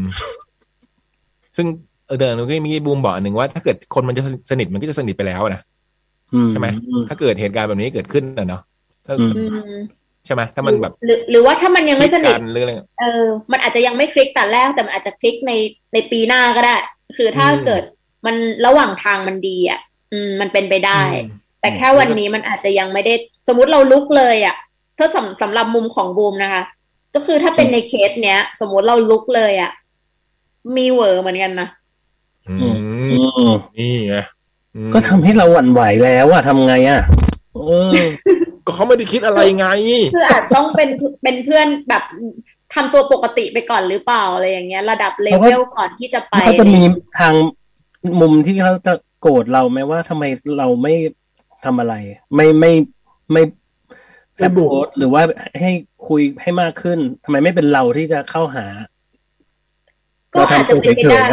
[1.57, 1.67] ซึ่ง
[2.07, 5.61] เออเดินก็มีบูมบอกอันหนึ่งว่าถ้าเกิดคนมันจะสนิทมันก็จะสนิทไปแล้วนะ
[6.34, 8.61] อืมใช่ไหมอืมถ้าเกิดเหตุการณ์แบบนี้เกิดขึ้นนะเนาะ
[9.05, 9.80] ถ้าอืมอืม
[10.26, 15.51] ใช่ไหมถ้ามันแบบหรือหรือว่าถ้ามันยังไม่สนิทคิดกัหรืออะไรเออ มันอาจจะยังไม่คลิกแต่แรกแต่มันอาจจะคลิกใน
[15.93, 16.76] ในปีหน้าก็ได้
[17.17, 17.84] คือถ้าอืมเกิด
[18.26, 18.35] มัน
[18.65, 19.80] ระหว่างทางมันดีอะ
[20.11, 23.13] อืม มันเป็นไปได้อืมแต่แค่วันนี้มันอาจจะยังไม่ได้
[23.47, 24.55] สมมติเราลุกเลยอะ
[24.97, 26.63] ถ้าสำสำหรับมุมของบูมนะคะ
[27.15, 29.71] ก็คือถ้าเป็นในเคสเนี้ย สมมติเราลุกเลยอะ
[30.76, 31.68] มีเหวอเหมือนกันนะ
[32.49, 32.76] อือืม
[33.49, 34.18] มนี่ไง
[34.76, 37.02] อืมก็ทำให้เราหวั่นไหวแล้วอะทำไงอะ
[37.56, 37.60] เอ
[37.90, 37.91] อ
[38.65, 39.65] ก็เขาไม่ได้คิดอะไรไง
[40.14, 40.90] คืออาจต้องเป็น
[41.23, 42.03] เป็นเพื่อนแบบ
[42.73, 46.81] ทำตัวปกติไปก่อนหรือเปล่าอะไรอย่างเงี้ย ระดับเลเวลก่อนที่จะไปเขาจะมี
[47.19, 47.34] ทาง
[48.22, 50.23] มุมที่เขาจะโกรธเราไหมว่าทำไม
[50.57, 50.94] เราไม่
[51.65, 51.95] ทำอะไร
[52.36, 52.72] ไม่ไม่
[53.31, 53.41] ไม่
[54.38, 55.22] ไม่แอปบุกโพสหรือว่า
[55.60, 55.72] ให้
[56.07, 58.65] คุยให้มากขึ้นทำไมไม่เป็นเราที่จะเข้าหา
[60.34, 61.27] ก็อาจจะเป็นไปได้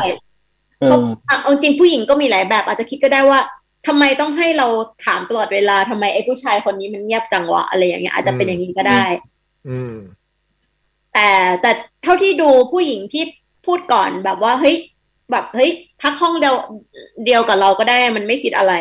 [0.81, 3.40] เอเพราะออะเอาจริงผู้หญิงก็มีหลายแบบ อาจจะคิดก็ได้ว่า
[3.86, 4.66] ทำไมต้องให้เรา
[5.05, 9.05] ถามตลอดเวลาทำไมไอ้ผู้ชายคนนี้มันเงียบจังวะอะไรอย่างเงี้ยอาจจะเป็นอย่างนี้ก็ได้
[9.68, 9.94] อืม
[11.14, 11.28] แต่
[11.62, 11.70] แต่
[12.02, 13.24] เท่าที่ดูผู้หญิงที่
[13.66, 14.77] พูดก่อนแบบว่าเฮ้ย
[15.31, 15.70] แบบเฮ้ย
[16.02, 16.56] พักห้องเดียว
[17.24, 18.74] เดียวกับเราก็ได้มันไม่คิดอะไร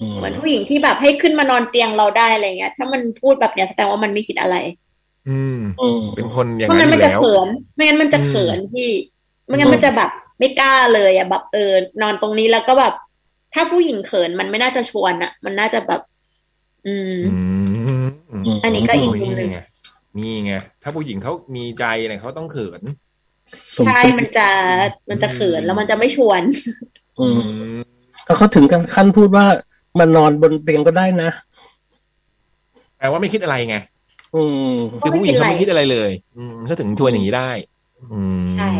[0.00, 4.56] อืมเหมือนผู้หญิงที่แบบให้ขึ้นมานอนเตียงเราได้อะไรเงี้ย ถ้ามันพูดแบบเนี้ยแสดงว่ามันไม่คิดอะไร
[5.28, 8.90] อืมอืมเป็นคนอย่างเพราะนั้งั้นนอมันยู่จะแล้วเขิน ไม่งั้นมันจะเขินพี่
[9.46, 11.72] ไม่งั้นมันจะแบบไม่กล้าเลยอะแบบเออ
[12.02, 12.94] นอนตรงนี้แล้วก็แบบ
[13.54, 16.00] ถ้าผู้หญิงเขินมันไม่น่าจะชวนอะ มันน่าจะแบบ
[16.86, 17.14] อืม
[18.32, 19.58] อืมอันนี้ก็อีกมุมนี่หนึ่งไง
[20.18, 20.52] นี่ไง
[20.82, 22.82] ถ้าผู้หญิงเขามีใจเนี่ยเขาต้องเขิน
[23.86, 24.48] ใช่มันจะ
[25.08, 26.42] มันจะเขินแล้วมันจะไม่ชวน
[27.18, 27.44] อืมอื
[27.76, 27.80] ม
[28.26, 29.46] แล้วเขาถึงกันขั้นพูดว่า
[29.98, 31.30] มันนอนบนเตียงก็ได้นะ
[32.98, 33.76] แปลว่าไม่คิดอะไรไง
[34.34, 34.42] อื
[34.72, 37.50] มคือผู้หญิงเขาไม่คิดอะไรเลย อืมเขาถึงชวนอย่างนี้ได้
[38.12, 38.70] อืมใช่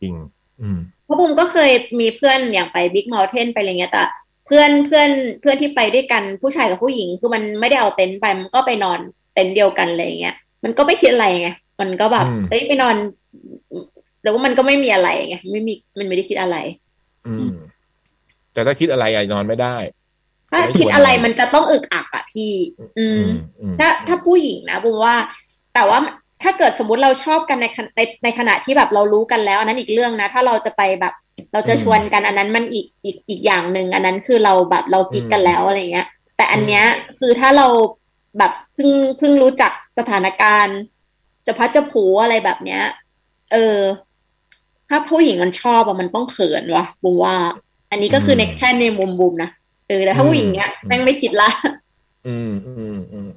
[0.00, 0.14] จริง
[0.60, 1.70] อืมเพราะบุมก็เคย
[2.00, 4.04] มีเพื่อนอย่างไปบิ๊กเม t เทนไปอะไรเงี้ยแต่
[4.46, 8.98] เพื่อนเพื่อนเพื่อนที่ไปด้วยกันผู้ชายกับผู้หญิงคือมันไม่ได้เอาเต็นท์ไปมันก็ไปนอน
[9.34, 10.34] เต็นท์เดียวกันอะไรเงี้ย
[10.64, 11.48] มันก็ไม่คิดอะไรไง
[11.80, 12.96] มันก็แบบอืมเอ้ยไปนอน
[14.22, 16.56] แต่ว่ามันก็ไม่มีอะไรไงไม่มีมันไม่ได้คิดอะไร
[17.26, 17.54] อืม
[18.52, 19.76] แต่ถ้าคิดอะไรอะนอนไม่ได้
[20.50, 22.52] ถ้าไม่ชวนคิดอะไรมันจะต้องอึกอักอะพี่
[22.98, 23.22] อืม
[23.60, 25.14] อืม ถ้าถ้าผู้หญิงนะบุมว่า
[25.74, 25.98] แต่ว่า
[26.42, 31.14] ถ้าเกิดสมมุติเราชอบกันในขณะในในขณะที่แบบเรารู้กันแล้วอันนั้นอีกเรื่องนะ ถ้าเราจะไปแบบ
[31.52, 36.06] เราจะชวนกันอันนั้นมันอีกอีกอีกอย่างหนึ่งอันนั้นคือเราแบบเรากิ๊กกันแล้วอะไรเงี้ย
[36.36, 36.84] แต่อันเนี้ย
[37.18, 37.66] คือถ้าเรา
[38.38, 40.76] แบบเพิ่งเพิ่งรู้จักสถานการณ์
[41.46, 42.82] จะพัดจะผูอะไรแบบเนี้ย
[43.52, 43.78] เออ
[44.88, 47.36] ถ้าผู้หญิงมันชอบอะมันต้องเขินวะบุมว่า
[47.90, 49.50] อันนี้ก็คือในแค่ในมุมบุมนะ
[49.90, 51.48] เออแต่ถ้าผู้หญิงเนี้ยแม่งไม่คิดละ
[52.26, 53.28] อืมอืมอืม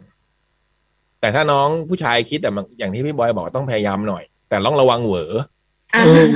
[1.20, 5.32] แต่ถ้าน้องผู้ชายคิดแต่มันอย่างที่พี่บอยบอกต้องพยายามหน่อย แต่ต้องระวังเหวอ
[5.94, 6.30] อะอืม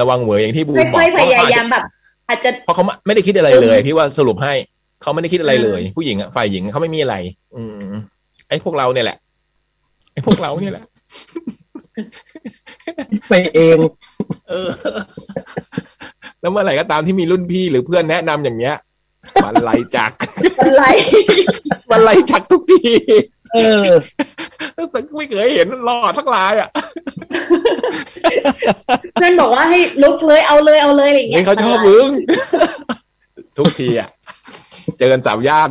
[0.00, 1.82] ระวังเหวออย่างที่บูมบอกค่อยๆพยายามแบบ
[2.28, 4.52] อาจจะเพราะเขาไม่ได้คิดอะไรเลย พี่ว่าสรุปให้
[5.02, 7.16] เขาไม่ได้คิดอะไรเลย ผู้หญิงอะฝ่ายหญิงเขาไม่มีอะไร
[7.56, 7.94] อืม
[8.48, 9.18] ไอ้พวกเราเนี่ยแหละ
[10.12, 10.84] ไอ้พวกเราเนี่ยแหละ
[13.28, 13.78] ไปเอง
[14.48, 14.68] เออ
[16.40, 18.76] แล้วเมื่อไหร่ก็ตามที่มีรุ่นพี่หรือเพื่อนแนะนำอย่างเงี้ย
[19.44, 20.12] บันไลจัก
[20.60, 20.82] อะไร
[21.90, 22.82] บันไลจักทุกที
[23.54, 23.88] เออ
[25.16, 26.68] ไม่เคยเห็นรอดสักลายอะ
[29.14, 32.08] เพื่อนบอกว่าให้ลุกเลยเอาเลยเอาเลยอะไรอย่างเงี้นี่ยเขาชอบมึง
[33.56, 34.08] ทุกทีอะ
[34.98, 35.70] เจอกันสามย่าน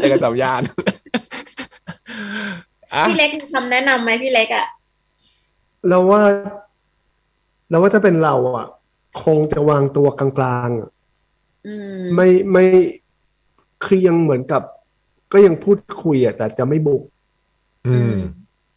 [0.00, 0.62] เจอกันสามย่าน
[2.94, 4.66] อะพี่เล็กมีคำแนะนำไหมพี่เล็กอะ
[5.88, 6.20] เราว่า
[7.70, 8.66] เราว่าถ้าเป็นเราอะ
[9.22, 10.90] คงจะวางตัวกลางๆอะ
[11.66, 12.64] อืมไม่ไม่
[13.84, 14.62] คือยังเหมือนกับ
[15.32, 17.02] ก็ยังพูดคุยอะแต่จะไม่บุก
[17.86, 18.14] อืม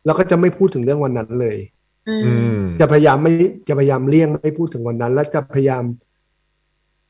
[0.05, 1.57] แล้วก็จะไม่พูดถึงเรื่องวันนั้นเลย
[2.07, 3.33] อือืมมจะพยายามไม่
[3.67, 5.83] จะพยายามเลี่ยงไม่พูดถึงวันนั้น แล้วจะพยายาม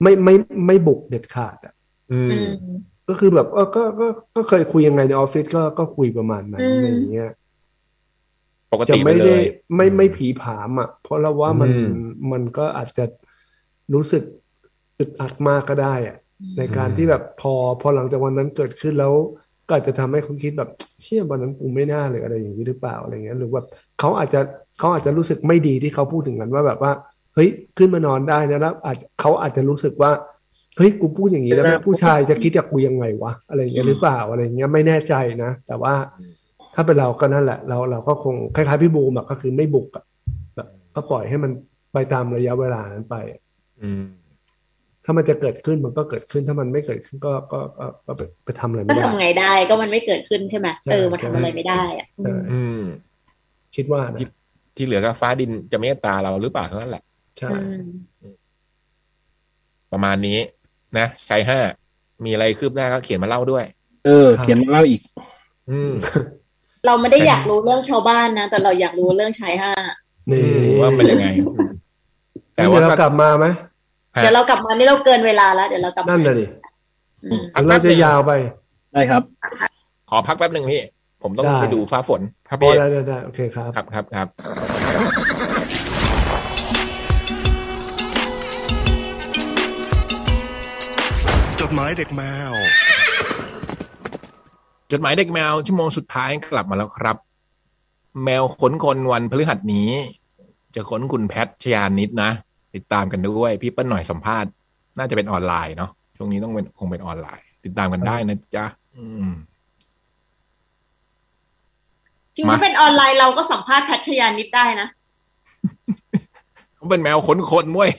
[0.01, 0.33] ไม่ไม่
[0.67, 1.73] ไม่บุกเด็ดขาดอะ
[2.11, 2.47] อืมอืม
[3.07, 7.29] ก็คือแบบเออก็ก็ก็เคยคุยยังไงในออฟฟิศก็ก็คุยประมาณนั้นอืมอะไรอย่างเงี้ย
[8.73, 9.41] ปกจะติไปไม่เลได้ย
[9.75, 11.91] ไม่ไม่ผีผามอะ เพราะเราว่ามันอืม
[12.31, 13.05] มันก็อาจจะ
[13.93, 14.23] รู้สึก
[14.99, 16.17] อึดอัดมากก็ได้อะ
[16.57, 19.13] ในการที่แบบพอพอหลังจากวันนั้นเกิดขึ้นแล้ว
[19.67, 20.69] ก็อาจจะทำให้เขาคิดแบบ
[21.01, 23.67] เชี่ยวันนั้นกูไม่น่าเลยอะไรอย่างนี้หรือเปล่าอะไรเงี้ยหรือแบบ
[23.99, 24.41] เขาอาจจะ
[24.79, 26.91] เขาอาจจะรู้สึกไม่ดีที่เขาพูดถึงกันว่าแบบว่า
[27.35, 30.11] เฮ้ยขึ้นมานอนได้นะแล้วอาจเขาอาจจะรู้สึกว่า
[30.77, 35.13] เฮ้ยกูพูดอย่างนี้แล้วไม่น่าผู้ชายจะคิดกับกูยังไงวะอะไรอย่างเงี้ยหรือเปล่าอะไรอย่างเงี้ยไม่แน่ใจ
[35.43, 35.93] นะ แต่ว่า
[36.75, 40.03] ถ้าเป็นเราก็นั่นแหละ เราเราก็คงคล้ายๆพี่บูมอะก็คือไม่บุกอะ
[40.55, 41.51] แบบก็ปล่อยให้มัน
[41.93, 43.15] ไปตามระยะเวลานั้นไป
[43.81, 44.03] อืม
[45.03, 52.81] ถ้ามันจะเกิดขึ้นมันก็เกิดขึ้นถ้ามันไม่เกิดขึ้นก็ก็ก็ก็ไปไปทำอะไรก็ไม่ได้ทำไงได้ ก็มันไม่เกิดขึ้นใช่ไหมใช่เออมันใช่ทำอะไรไม่ได้อะใช่อืม
[53.75, 54.19] คิดว่านะ
[54.75, 57.03] ที่เหลือก็ฟ้าดินจะเมตตาเราหรือเปล่าเท่านั้นแหละ
[57.37, 57.49] ใช่
[58.21, 58.35] อืม
[59.91, 60.39] ประมาณนี้
[60.97, 61.59] นะชายห้า
[62.25, 63.65] มีอะไรคืบหน้าก็เขียนมาเล่าด้วย
[64.05, 65.01] เออ เขียนมาเล่าอีก
[65.71, 65.93] อืม
[66.85, 69.71] เราไม่ได้อยากรู้เรื่องชาวบ้านนะ แต่เราอยากรู้เรื่องชายห้า
[70.31, 70.43] นี่
[70.81, 71.69] ว่ามันยังไงอืม
[72.55, 73.45] แต่แต่ว่าว่าเรากลับมาไหม
[74.15, 76.45] ฮะเดี๋ยวเรากลับมานี่เราเกินเวลาแล้วเดี๋ยวเรากลับมานั่นน่ะดิ
[77.23, 78.31] อืมอันเราจะยาวไป
[78.93, 79.21] ได้ครับ
[80.09, 80.81] ขอพักแป๊บหนึ่งพี่
[81.23, 84.27] ผมต้องได้ไปดูฟ้าฝนครับพอพี่ได้ได้ได้โอเคครับครับครับครับ
[91.61, 92.53] จดหมายเด็กแมว
[94.91, 97.17] จดหมายเด็กแมวชั่วโมงสุดท้ายกลับมาแล้วครับ
[98.23, 99.89] แมวขนคนวันพฤหัสนี้
[100.75, 102.31] จะขนคุณแพทชยานิดนะ
[102.75, 104.49] ติดตามกันด้วย พี่เปิ้ลหน่อยสัมภาษณ์
[104.97, 108.65] น่าจะเป็นออนไลน์เนาะช่วงนี้ต้องเป็นคงเป็นออนไลน์ ติดตามกันได้นะจ๊ะ
[108.97, 109.31] อืม
[112.35, 114.87] จริงมาถ้าเป็นออนไลน์เราก็สัมภาษณ์แพทชยานิดได้นะ
[116.75, 117.91] เขาเป็นแมวขนคนเว้ย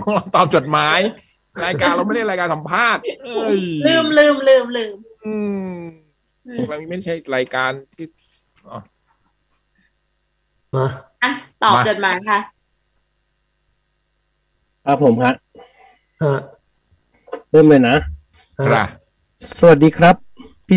[0.00, 0.98] พวกเราตอบจดหมาย
[1.64, 5.34] รายการเราไม่ได้รายการสัมภาษณ์เอ้ยลืมลืมลืมลืม อื
[5.74, 5.78] ม
[6.68, 8.06] เราไม่ใช่รายการที่
[8.68, 8.78] อ๋อ
[10.74, 10.86] มา
[11.22, 11.30] อะ
[11.62, 12.38] ตอบมาจดหมายค่ะ
[14.86, 15.34] ครับผมฮะ
[16.22, 16.34] ฮะ
[17.50, 17.96] เริ่มเลยนะ
[18.58, 18.86] ฮะครับ
[19.58, 20.16] สวัสดีครับ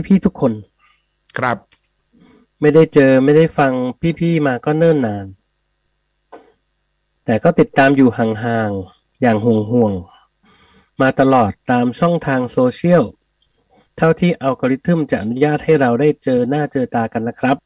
[0.08, 0.52] พี่ๆทุกคน
[1.38, 1.58] ครับ
[2.62, 3.72] ไม่ได้เจอไม่ได้ฟัง
[4.20, 5.26] พี่ๆมาก็เนิ่นนาน
[7.26, 13.04] แต่ก็ติดตามอยู่ห่างๆอย่างห่วงๆมาตลอดตามช่องทางโซเชียล
[13.98, 17.58] เท่าที่อัลกอริทึมจะอนุญาตให้เราได้เจอหน้าเจอตากันนะครับ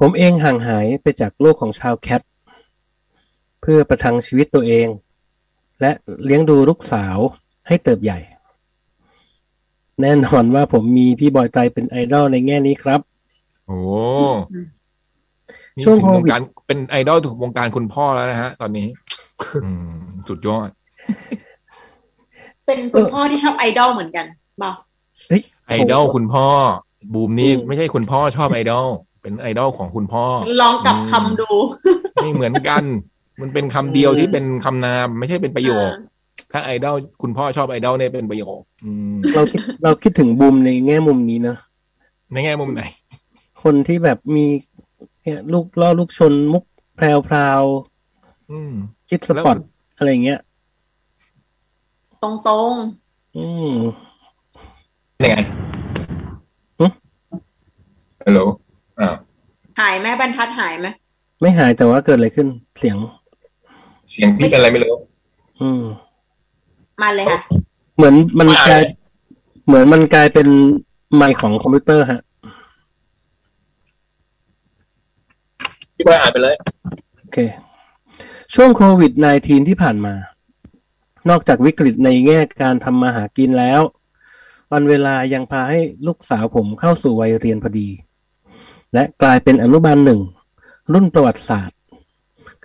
[0.00, 2.22] ผมเองห่างหายไปจากโลกของชาวแคท
[3.60, 4.88] เพื่อประทังชีวิตตัวเอง
[5.80, 5.90] และ
[6.24, 7.18] เลี้ยงดูลูกสาว
[7.66, 8.18] ให้เติบใหญ่
[10.00, 13.00] แน่นอนว่าผมมีพี่บอยไตรเป็นไอดอลในแง่นี้ครับ
[13.66, 13.78] โอ้
[15.76, 18.86] นี่ช่วงถึโควิดวงการเป็นไอดอลถึงวงการคุณพ่อแล้วนะฮะ ตอนนี้
[19.64, 20.68] อืมสุดยอด
[22.68, 24.26] เป็นคุณพ่อที่ชอบไอดอลเหมือนกัน
[24.62, 24.74] บอก
[25.28, 26.46] เฮ้ยไอดอลคุณพ่อ
[27.12, 28.88] บูมนี่อืมไม่ใช่คุณพ่อชอบไอดอล
[29.22, 30.24] เป็นไอดอลของคุณพ่อ
[30.60, 31.50] ลองกลับอืมคำดู
[32.22, 32.82] ไม่เหมือนกัน
[33.40, 35.96] มันเป็นคำเดียวที่เป็นคำนาม ไม่ใช่เป็นประโยคอ่า
[36.52, 41.58] ถ้าไอดอลคุณพ่อชอบไอดอลเนี่ยเป็นประโยคอืมเราคิดเราคิดถึงบูมในแง่มุมนี้เนอะ
[42.32, 42.82] ในแง่มุมไหน
[43.62, 44.46] คนที่แบบมี
[45.22, 46.64] เนี่ยลูกล่อลูกชนมุก
[46.96, 47.62] แพรวพราว
[48.50, 48.72] อืม
[49.10, 49.58] คิดสปอร์ต
[49.96, 50.40] อะไรเงี้ย
[52.22, 52.72] ตรงตรง
[53.36, 53.76] อืม
[55.22, 55.36] ยังไง
[56.78, 56.86] หึ
[58.24, 58.40] ฮัลโหล
[59.00, 60.86] อ้าวๆหายไหมบรรทัดหายไหม
[61.40, 62.46] ไม่หายแต่ว่าเกิดอะไรขึ้น
[62.78, 62.96] เสียง
[64.12, 64.94] เสียงพี่เป็นอะไรไม่รู้
[65.60, 65.82] อืม
[67.02, 67.40] มาเลยค่ะ
[67.96, 68.82] เหมือนมันไม่กลาย
[69.66, 70.48] เหมือนมันกลายเป็น
[71.14, 72.20] ไมค์ของคอมพิวเตอร์ฮะ
[75.94, 76.54] พี่บอยอ่านไปเลย
[77.20, 77.38] โอเค
[78.54, 80.14] ช่วงโควิด -19 ที่ผ่านมา
[81.28, 83.80] นอกจากวิกฤตในแง่การทำมาหากินแล้ว
[84.72, 87.88] วันเวลายังพาให้ลูกสาวผมเข้าสู่วัยเรียนพอดี
[88.94, 90.20] และกลายเป็นอนุบาลหนึ่ง
[90.92, 91.78] รุ่นประวัติศาสตร์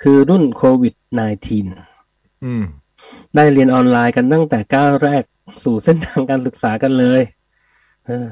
[0.02, 0.94] คือรุ่นโควิด
[1.70, 2.64] -19 อืม
[3.36, 5.24] ได้เรียนออนไลน์กันตั้งแต่ก้าวแรก
[5.64, 7.22] สู่เส้นทางการศึกษากันเลย
[8.06, 8.30] เออ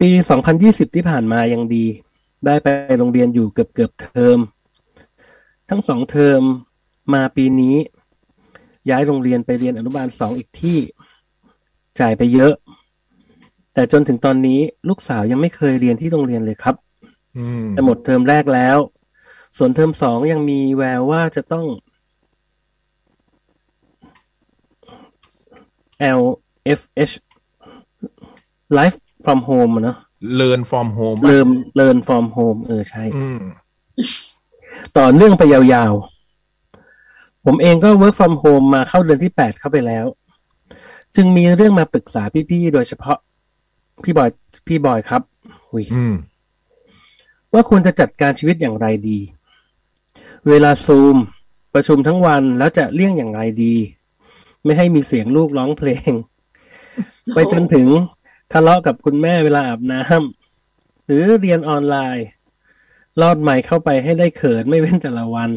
[0.00, 0.10] ปี
[0.52, 1.84] 2020 ที่ผ่านมายังดี
[2.46, 2.68] ได้ไป
[2.98, 4.38] โรงเรียนอยู่เกือบเกือบๆเทอม
[5.68, 6.42] ทั้งสองเทอม
[7.14, 7.76] มาปีนี้
[8.90, 10.78] ย้ายโรงเรียนไปเรียนอนุบาลสองอีกที่
[12.00, 12.54] จ่ายไปเยอะ
[13.74, 16.74] แต่จนถึงตอนนี้ลูกสาวยังไม่เคยเรียนที่โรงเรียนเลยครับ
[17.38, 18.78] อืมแต่หมดเทอมแรกแล้ว
[19.56, 21.66] ส่วนเทอมสองยังมีแววว่าจะต้อง
[26.18, 27.14] LFH
[28.78, 29.96] Life from Home อะเนอะ
[30.36, 31.48] learn from home เริ่ม
[31.78, 33.40] Learn from Home เออใช่อืม
[34.98, 36.09] ต่อเนื่องไปยาวๆ
[37.46, 40.06] ผมเองก็ work from home มาเข้าเดือนที่แปดเข้าไปแล้ว
[41.16, 43.18] จึงมีเรื่องมาปรึกษาพี่ๆ โดยเฉพาะ
[44.04, 44.28] พี่บอย
[44.66, 45.22] พี่บอยครับ
[45.72, 46.14] อุยอืม
[47.52, 49.18] ว่าควรจะจัดการชีวิตอย่างไรดี
[50.48, 51.16] เวลาซูม
[51.74, 53.74] ประชุมทั้งวันแล้วจะเลี่ยงอย่างไรดี
[54.64, 56.10] ไม่ให้มีเสียงลูกร้องเพลง
[57.34, 57.88] ไปจนถึง
[58.52, 62.26] ทะเลาะกับคุณแม่เวลาอาบน้ำหรือเรียนออนไลน์
[63.20, 65.50] ลอดใหม่เข้าไปให้ได้เขินไม่เว้นแต่ละวัน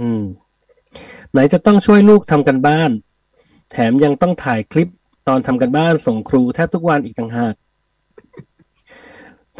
[0.00, 0.22] อืม
[1.32, 2.90] ไหนจะต้องช่วยลูกทำกันบ้าน
[3.70, 4.88] แถมยังต้องถ่ายคลิป
[5.28, 7.54] ตอนทำกันบ้านส่งครูแทบทุกวันอีกต่างหาก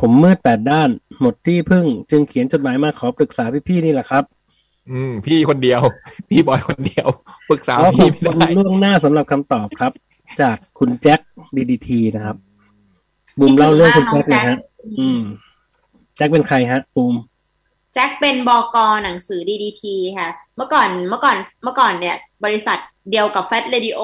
[0.00, 0.88] ผมมืดแปดด้าน
[1.20, 4.24] หมดที่พึ่ง จึงเขียนจดหมายมาขอปรึกษาพี่ๆนี่แหละครับ
[4.90, 5.80] อืม พี่คนเดียว
[6.28, 7.08] พี่บอยคนเดียว
[7.50, 9.92] ปรึกษาขอขอพี่บไม่คุณได้ล่วงหน้าสำหรับคำตอบครับ
[10.40, 11.20] จากคุณแจ็ค
[11.56, 12.36] ดีดีทีนะครับ
[13.38, 14.58] บูมเล่าเรื่องคุณแจ็คหนะฮะ
[14.98, 15.20] อืม
[16.16, 17.14] แจ็คเป็นใครฮะบูม
[17.94, 19.84] แจ็คเป็นบกหนังสือ DDT
[20.18, 22.78] ค่ะ เมื่อก่อนเมื่อก่อนเมื่อก่อนเนี่ย บริษัท
[23.10, 24.00] เดียวกับ Fat Radio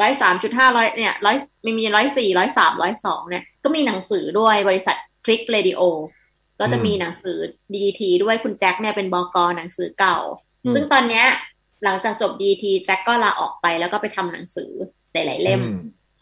[0.00, 5.80] ร้อยสามจุดห้าร้อยเนี่ยร้อยมีมีร้อยสี่ร้อยสามร้อยสองเนี่ย ก็มีหนังสือด้วยบริษัทคลิกเรดิโอ
[6.60, 7.38] ก็จะมีหนังสือ
[7.72, 10.18] DDT ด้วยคุณแจ็คเนี่ยเป็นบกหนังสือเก่า
[10.64, 11.24] อืมซึ่งตอนเนี้ย
[11.84, 14.70] หลังจากจบ DDT แจ็คก็ลาออกไปแล้วก็ไปทำหนังสือ
[15.12, 15.80] หลายๆเล่มอืม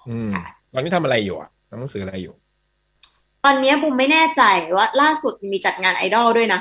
[0.09, 0.31] อืม
[0.73, 2.35] ตอนนี้ทำอะไรอยู่อะทำหนังสืออะไรอยู่
[3.45, 4.43] ตอนเนี้ยบุมไม่แน่ใจ
[4.77, 6.61] ว่าล่าสุดมีจัดงานไอดอลด้วยนะ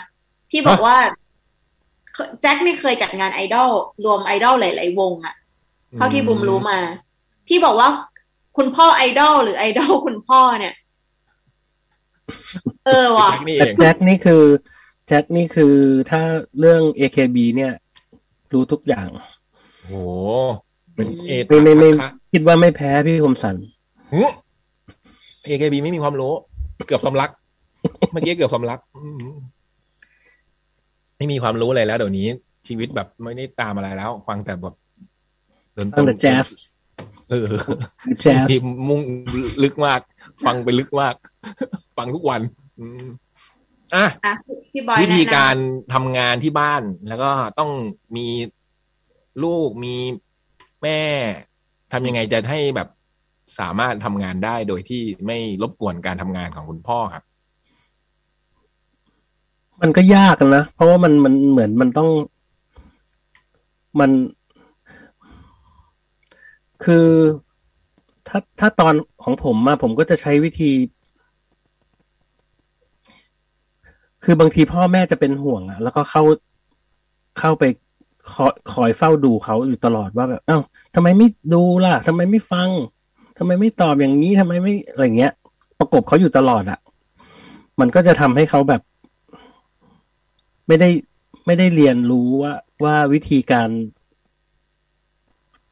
[0.51, 0.97] ที่บอกว่า
[2.13, 3.71] เคแจ็คนี่เคยจัดงานไอดอล
[4.05, 5.35] รวมไอดอลหลาย ๆ วงอะ
[5.95, 6.79] เท่าที่บุมรู้มา
[7.47, 7.89] ที่บอกว่า
[8.57, 10.73] คุณพ่อไอดอลหรือไอดอลคุณพ่อเนี่ย
[12.85, 14.43] เออว่ะแจ็คนี่แต่เองแจ็คนี่คือ
[15.07, 15.75] แจ็คนี่คือ
[16.11, 16.21] ถ้า
[16.59, 17.73] เรื่อง AKB เนี่ย
[18.53, 19.07] รู้ทุกอย่าง
[19.79, 19.95] โอ้โห
[20.95, 23.55] เป็นเอไม่ไม่ไม่คะคิดว่าไม่แพ้พี่คมสัน
[25.45, 26.33] เอเคบีไม่มีความรู้
[26.87, 27.29] เกือบสำลัก
[28.11, 29.34] เมื่อกี้เกือบสำลักอืม
[31.17, 32.27] ไม่มีความรู้อะไรแล้วเดี๋ยวนี้
[32.67, 34.75] ชีวิตแบบไม่ได้ตามอะไรแล้ว ฟังแต่แบบ
[35.77, 36.47] ดนตตั้งแต่แจ๊ส
[37.29, 37.49] เออ
[38.23, 39.01] แจ๊สที่มุ่ง
[39.63, 39.99] ลึกมาก
[40.45, 41.15] ฟังไปลึกมาก
[41.97, 42.41] ฟังทุกวัน
[42.79, 43.05] อืม
[43.95, 44.33] อะอะ
[44.73, 45.55] พี่บอยวิธีแนะนำการ
[45.93, 47.71] ทำงานที่บ้าน แล้วก็ต้อง
[48.15, 48.27] มี
[49.43, 49.95] ลูกมี
[50.83, 50.99] แม่
[51.93, 52.87] ทำยังไงจะให้แบบ
[53.59, 57.23] สามารถทำงานได้โดยที่ไม่รบกวนการทำงานของคุณพ่อครับ
[59.81, 62.09] มันก็ยากนะ เพราะว่ามันมันเหมือนมันต้อง
[63.99, 64.11] มัน
[66.83, 67.07] คือ
[68.27, 68.93] ถ้าถ้าตอน
[69.23, 70.71] ของผมมาผมก็จะใช้วิธี
[74.23, 76.23] คือบางทีพ่อแม่จะเป็นห่วงอะแล้วก็เข้า
[77.39, 77.63] เข้าไป
[78.33, 80.59] คอยคอยเฝ้าดูเขาอยู่ตลอดว่าแบบ เอ้า
[80.95, 82.69] ทำไมไม่ดูล่ะทำไมไม่ฟัง
[83.37, 85.33] ทำไมไม่ตอบอย่างนี้ทำไมไม่อะไรเงี้ย
[85.79, 86.79] ประกบเขาอยู่ตลอดอะ
[87.79, 88.81] มันก็จะทำให้เขาแบบ
[90.67, 90.89] ไม่ได้
[91.45, 93.69] ไม่ได้เรียนรู้ว่าว่าวิธีการ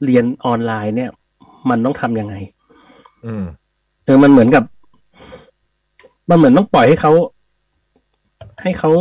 [0.06, 1.12] เรียนออนไลน์เนี่ย
[1.70, 2.36] มันต้องทำยังไง
[3.26, 3.44] อืม
[4.06, 4.64] เออมันเหมือนกับ
[6.30, 7.12] มันเหมือนต้องปล่อยให้เขา
[8.64, 8.92] ให้เขา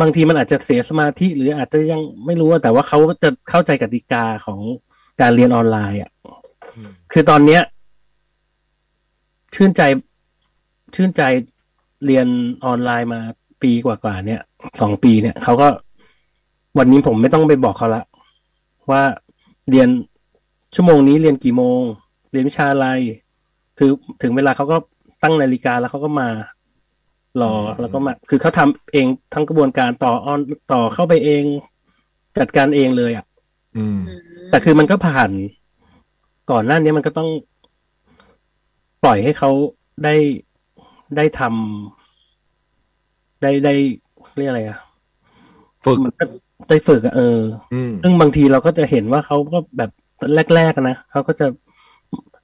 [0.00, 4.60] บางทีมันอาจจะเสียสมาธิหรืออาจจะยังไม่รู้อะแต่ว่าเขาจะเข้าใจกติกาของ
[5.20, 6.10] การเรียนออนไลน์อะ
[6.76, 7.62] อืมคือตอนเนี้ย
[9.54, 9.82] ชื่นใจ
[10.94, 11.22] ชื่นใจ
[12.06, 12.26] เรียน
[12.64, 13.20] ออนไลน์มา
[13.62, 14.40] ปีกว่าๆเนี่ย
[14.80, 15.68] สองปีเนี่ยเขาก็
[16.78, 18.04] วันนี้ผมไม่ต้องไปบอกเขาละ
[18.90, 19.02] ว่า
[19.70, 19.88] เรียน
[20.74, 21.80] ชั่วโมงนี้เรียนกี่โมง
[22.32, 22.86] เรียนวิชาอะไร
[23.78, 23.90] คือ
[24.22, 24.76] ถึงเวลาเขาก็
[25.22, 26.28] ตั้งนาฬิกาแล้วเขาก็มา
[27.42, 30.40] รอแล้วก็มา คือเขาทำเองทั้งกระบวนการต่อออน
[30.72, 31.44] ต่อเข้าไปเอง
[32.38, 33.26] จัดการเองเลยอะ
[33.76, 34.20] อืมอืม
[34.50, 35.30] แต่คือมันก็ผ่าน
[36.50, 37.28] ก่อนหน้านี้มันก็ต้อง
[39.04, 39.50] ปล่อยให้เขา
[40.04, 40.14] ได้
[41.16, 41.99] ได้ทำ
[43.42, 43.74] ได้ได้
[44.36, 44.78] เรียกอะไรอะ
[45.84, 46.24] ฝึกมันก็
[46.68, 47.40] ได้ฝึกอะเออ
[47.74, 49.90] อืมซึ่งบางทีเราก็จะเห็นว่าเขาก็แบบ
[50.54, 51.46] แรกๆอะนะเขาก็จะ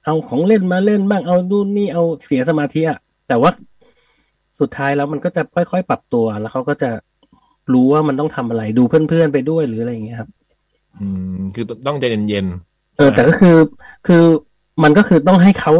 [0.05, 3.51] เอาของเล่นมาเล่นบ้างเอาดูนนี่เอาเสียสมาธิอะแต่ว่า
[4.59, 6.89] สุดท้ายแล้วมันก็จะค่อยๆปรับตัว แล้วเขาก็จะ
[7.73, 10.29] รู้ว่ามันต้องทำอะไรดูเพื่อนๆไปด้วยหรืออะไรอย่างเงี้ยครับ
[10.99, 12.45] อืม คือต้องใจเย็น
[12.97, 13.55] เออ แต่ก็คือ
[14.07, 14.23] คือ
[14.83, 15.71] มันก็คือต้องให้เขา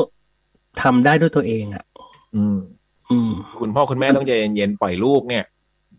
[0.81, 2.76] ทำได้ด้วยตัวเองอะๆอืมอืม
[3.59, 5.43] คุณพ่อคุณแม่ต้องใจเย็นๆปล่อยลูกเนี่ย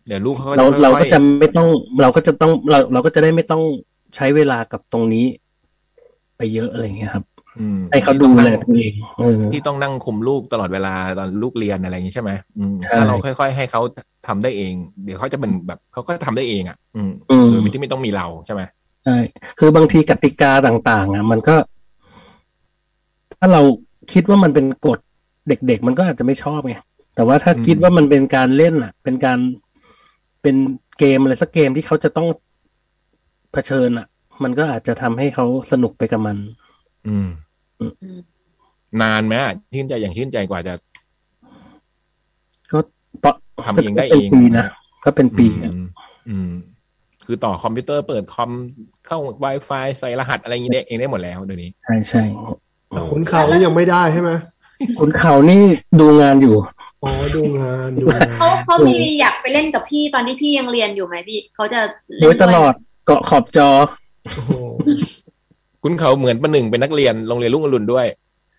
[0.06, 1.68] เดี๋ยวลูกเขาก็เราจะเราค่ก็อยจะไม่ต้อง
[2.02, 3.62] เราก็จะต้องเราเราก็จะได้ไม่ต้อง
[4.16, 5.26] ใช้เวลากับตรงนี้
[6.36, 13.80] ไปเยอะอะไรอย่างเงี้ยครับๆอืมให้เขาดูแลตัวเองเออที่ต้องนั่งคุมลูกตลอดเวลาตอนลูกเรียนอะไรอย่างนี้ใช่ไหมอืมใช่ถ้าเราค่อย ๆ ให้เขา
[14.26, 14.74] ทำได้เอง
[15.04, 18.62] เดี๋ยวเขาจะเป็นแบบเขาก็ทำได้เองอะอืมอืมโดยที่ไม่ต้องมีเราใช่ไหม
[19.04, 19.16] ใช่
[19.58, 21.54] คือบางทีกติกาต่าง ๆ อะ มันก็
[23.38, 23.62] ถ้าเรา
[24.12, 24.98] คิดว่ามันเป็นกฎ
[25.48, 26.74] เด็กๆมันก็อาจจะไม่ชอบไง
[27.18, 29.38] แต่ว่าถ้าคิดว่ามันเป็นการเล่นอะ เป็นการ
[30.42, 30.56] เป็น
[30.98, 32.28] เกมอะไรสักเกมที่เขาจะต้อง
[33.52, 34.06] เผชิญอะ
[34.42, 36.36] มันก็อาจจะทำให้เขาสนุกไปกับมัน
[37.08, 37.28] อืม
[37.80, 37.92] อืม
[39.02, 40.74] นานไหมอะชื่นใจอย่างชื่นใจกว่าจะ
[42.72, 42.78] ก็
[43.24, 43.34] ปะ
[43.64, 44.66] ทำเองได้ก็ป็นเองปีนะ
[45.04, 45.86] ก็เป็นปีอะอืม
[46.28, 46.50] อืม
[47.24, 48.50] คือต่อคอมพิวเตอร์เปิดคอม
[49.06, 52.22] เข้า Wi-Fi ใส่รหัสอะไรอย่างนี้ได้เองได้หมดแล้วเดี๋ยวนี้ ใช่ใช่
[53.12, 54.30] ขุนเขานี่ยังไม่ได้ใช่ไหม
[54.98, 55.62] คุณเขานี่
[56.00, 56.56] ดูงานอยู่
[57.02, 61.80] อ๋อดูงานดูงานเขาเขามีอยากไปเล่นกับพี่ตอนที่พี่ยังเรียนอยู่ไหมพี่เขาจะ
[62.20, 62.74] โดเล่ยนตวลอด
[63.06, 63.70] เกาะขอบจอ
[64.34, 64.52] โอ้โห
[65.82, 68.06] คุณเขาเหมือนประหนึ่งเป็นนักเรียนโรงเรียนรุ่งอรุณด้วย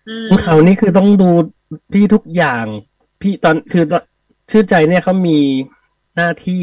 [0.08, 1.30] อืมคุณเขานี่คือต้องดู
[1.92, 2.64] พี่ทุกอย่าง
[3.20, 4.02] พี่ตอนคือตอน
[4.50, 5.38] ชื่อใจเนี่ยเขามี
[6.16, 6.62] หน้าที่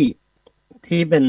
[0.88, 1.26] ที่เป็น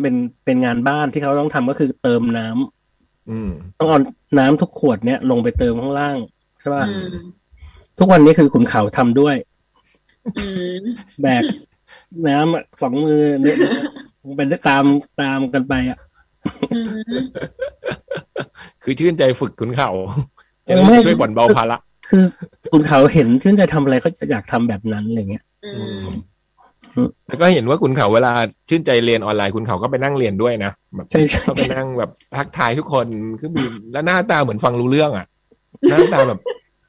[0.00, 0.14] เป็น
[0.44, 3.98] เป็นงานบ้านที่เขาต้องทำก็คือเติมน้ำอืมต้องเอา
[4.38, 6.16] น้ำทุกขวดเนี่ยลงไปเติมข้างล่าง
[6.60, 7.08] ใช่ป่ะอืม
[8.00, 9.36] ทุกวันนี้คือขุนเขาทำด้วย
[10.38, 10.46] อื
[10.80, 10.82] ม
[11.20, 11.42] แบก
[12.28, 13.56] น้ำอะสองมือเนี่ย
[14.36, 14.84] เป็นได้ตาม
[15.20, 15.98] ตามกันไปอะ
[16.72, 17.18] อืม
[18.82, 19.90] คือชื่นใจฝึกคุณเขา
[20.66, 21.78] จะเออไม่ช่วยบ่นเบาภาระ
[22.10, 22.24] คือ
[22.72, 26.04] คุณเขาเห็นชื่นใจทำอะไรเขาจะอยากทำแบบนั้นอะไรเงี้ยอือืม
[27.06, 28.32] มแล้วก็เห็นว่าคุณเขาเวลา
[28.68, 33.06] ชื่นใจเรียนออนไลน์คุณเขาก็ไปนั่งเรียนด้วยนะแบบใช่ใช่เขาไปนั่งแบบทักทายทุกคน
[33.40, 35.26] คือมีแล้วหน้าตาเหมือนฟังรู้เรื่องอะ
[35.90, 36.40] หน้าตาแบบ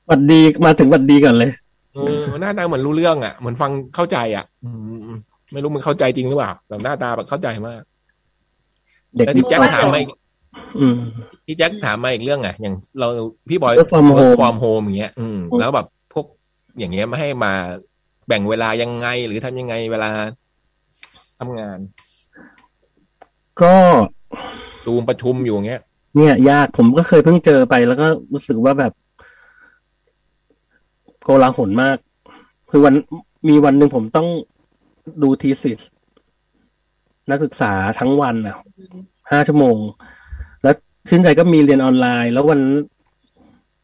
[0.07, 1.51] หวัดดีมาถึงหวัดดีก่อนเลย
[1.95, 4.69] เออหน้าตาเหมือนรู้เรื่องอะเหมือนฟังเข้าใจอะ อื
[5.13, 5.17] ม
[5.53, 7.81] ไม่รู้มึงเข้าใจจริงหรือเปล่าแต่หน้าตาแบบเข้าใจมาก
[9.15, 10.09] เด็กแล้วดีที่แจ็คถามมาอีก
[10.79, 10.97] อืม
[11.45, 13.07] พี่แจ็คถามมาอีกเรื่องอะอย่างเรา
[13.49, 16.25] พี่บอย Work from home ฟอร์มโฮมอย่างเงี้ย อืม แล้วแบบพวก
[16.79, 17.53] อย่างเงี้ยไม่ให้มา
[18.27, 20.09] แบ่งเวลายังไงหรือทำยังไงเวลา
[21.39, 21.79] ทำงาน
[23.61, 23.75] ก็
[24.83, 25.81] ซูมประชุมอยู่อย่างเงี้ย
[26.15, 28.91] เนี่ย ยากผมก็เคยเพิ่งเจอไปแล้วก็รู้สึกว่าแบบ
[31.23, 31.97] โกลาหลมาก
[32.69, 32.93] คือวัน
[33.47, 34.27] มีวันหนึ่งผมต้อง
[35.23, 35.81] ดูทีสิส
[37.29, 38.55] นักศึกษาทั้งวันอะ
[39.31, 39.77] ห้าชั่วโมง
[40.63, 40.75] แล้ว
[41.09, 42.61] ชื่นใจก็มีเรียนออนไลน์ แล้ววัน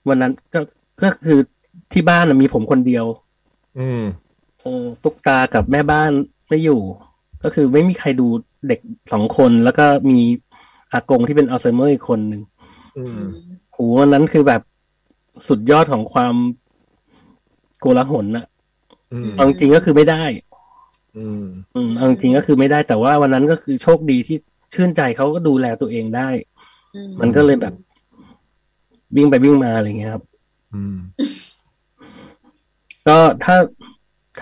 [0.10, 0.60] วันนั้นก็
[1.04, 1.40] ก็คือ
[1.94, 3.06] ที่บ้านน่ะมีผมคนเดียว
[3.80, 4.04] อืม
[4.62, 6.12] เออตุ๊กตากับแม่บ้าน
[6.50, 6.82] ไม่อยู่
[7.44, 8.28] ก็คือไม่มีใครดู
[8.68, 8.80] เด็ก
[9.12, 10.20] สองคนแล้วก็มี
[10.94, 12.42] อากงที่เป็นอัลไซเมอร์อีกคนหนึ่ง
[12.98, 13.20] อืม
[13.74, 14.62] โหวันนั้นคือแบบ
[15.48, 16.34] สุดยอดของความ
[17.80, 18.46] โกลาหลน่ะ
[19.14, 20.24] อืมเอาจริงๆก็คือไม่ได้
[21.18, 21.46] อืม
[21.76, 24.38] อืมเอาจริงๆก็คือไม่ได้แต่ว่าวันนั้นก็คือโชคดีที่
[24.74, 26.30] ชื่นใจเขาก็ดูแลตัวเองได้
[26.96, 27.74] อืมมันก็เลยแบบ
[29.16, 30.24] วิ่งไปวิ่งมาอะไรเงี้ยครับ
[30.74, 30.98] อืม
[33.08, 33.56] ก็ถ้า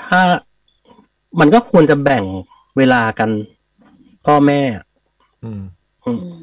[0.01, 0.21] ถ้า
[1.39, 2.23] มันก็ควรจะแบ่ง
[2.77, 3.29] เวลากัน
[4.25, 4.61] พ่อแม่
[5.43, 5.61] อืม
[6.05, 6.39] อืมอืม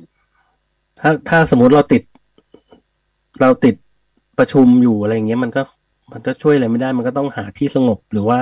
[1.00, 2.02] ถ้าถ้าสมมุติเราติด
[3.40, 3.74] เราติด
[4.38, 5.62] ประชุมอยู่อะไรเงี้ยมันก็
[6.12, 8.38] มันก็ช่วยอะไรไม่ได้ มันก็ต้องหาที่สงบหรือว่า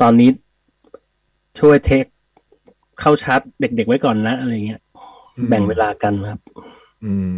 [0.00, 0.30] ตอนนี้
[1.60, 2.04] ช่วย take
[3.00, 4.80] เข้าชาร์จเด็กๆไว้ก่อนนะอะไรเงี้ย
[5.36, 6.40] อืมแบ่งเวลากันครับ
[7.04, 7.36] อืม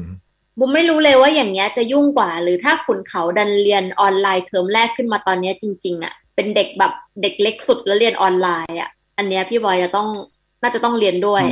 [0.58, 6.92] บุมไม่รู้เลยว่าอย่างเงี้ยจะยุ่งกว่า หรือถ้าขุนเขาดันเรียนออนไลน์เทอมแรกขึ้นมาตอนเนี้ยจริง ๆอะ่ะ เป็นเด็กแบบ
[7.22, 10.08] เด็กเล็กสุดแล้วเรียนออนไลน์อะ่ะ อันเนี้ยพี่บอยจะต้อง
[10.62, 11.42] น่าจะต้องเรียนด้วย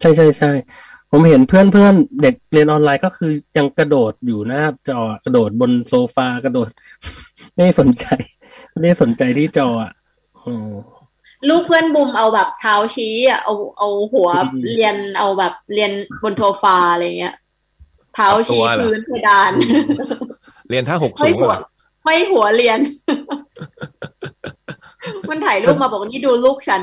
[0.00, 0.50] ใช่ใช่ใช่
[1.10, 6.70] ผมเห็นเพื่อนเพื่อนเด็กเรียนออนไลน์ก็คือยังกระโดดอยู่หน้าจอกระโดดบนโซฟากระโดด
[7.54, 8.06] ไม่สนใจ
[8.70, 9.92] ไม่ได้สนใจที่จออะ
[10.46, 10.70] อืม
[11.48, 15.92] ลูกเพื่อนบุมเอาแบบเท้าชี้อะเอาเอาหัวอืมเรียนเอาแบบเรียน
[16.22, 17.34] บนโซฟาอะไรเงี้ย
[18.14, 19.52] เท้าชี้ตัวเหรอพื้นเพดาน
[20.70, 21.68] เรียนท่าหกห้สูอยงหัวเหรอ
[22.04, 22.78] ห้อยหัวเรียน
[25.28, 26.82] มันถ่ายรูปมาบอกว่านี่ดูลูกฉัน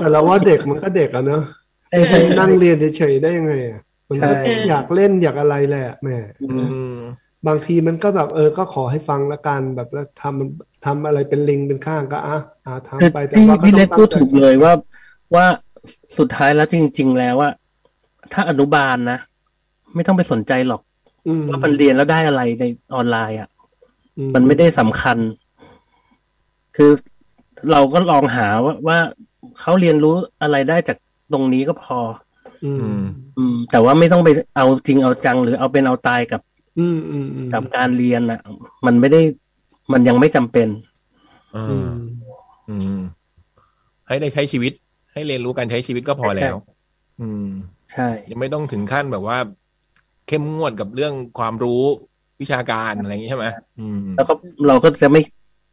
[0.00, 1.42] แต่เราว่าเด็กมันก็เด็กอะเนอะ
[1.90, 7.00] ใช่ใช่นั่งเรียนเฉยๆได้ยังไงอะมันก็ใช่อยากเล่นอยากอะไรแหละแหม่อืม
[7.48, 14.72] บางทีมันก็แบบเออก็ขอให้ฟังละกันแบบแล้วทำทำอะไรเป็นลิงเป็นข้างก็อะอะคือทำไปแต่พี่ว่าก็พี่ต้เล็อกงพูดตั้งใจถูกเลยว่า
[15.34, 15.46] ว่า
[16.18, 17.50] สุดท้ายแล้วจริง ๆ แล้วว่า
[18.32, 19.18] ถ้าอนุบาลนะ
[19.94, 20.82] ไม่ต้องไปสนใจหรอก
[21.28, 22.64] อืมว่ามันเรียนแล้วได้อะไรใน
[22.94, 23.48] ออนไลน์อะ
[24.18, 25.18] อืมันไม่ได้สำคัญ
[26.76, 26.90] คือ
[27.70, 28.98] เราก็ลองหาว่าว่า
[29.60, 30.96] เขาเรียนรู้อะไรได้จาก
[31.32, 31.98] ตรงนี้ก็พอ
[32.64, 33.00] อืม
[33.38, 36.40] อืม แต่ว่าไม่ต้องไปเอาจริงเอาจังหรือเอาเป็นเอาตายกับ
[36.78, 38.40] อืมอืมอืมกับการเรียนอะ
[38.86, 39.20] มันไม่ได้
[39.92, 40.68] มันยังไม่จำเป็น
[41.56, 41.90] อ่อืาม
[42.68, 42.98] อืม
[44.06, 44.72] ให้ได้ใช้ชีวิต
[45.12, 46.56] ให้เรียนรู้การใช้ชีวิตก็พอแล้ว
[47.20, 47.46] อืม
[47.92, 49.38] ใช่ ยังไม่ต้องถึงขั้นแบบว่า
[50.26, 51.82] เข้มงวดกับเรื่องความรู้
[52.40, 53.46] วิชาการอะไรอย่างนี้ใช่ไหม
[53.80, 54.34] อืมแล้วก็
[54.68, 55.20] เราก็จะไม่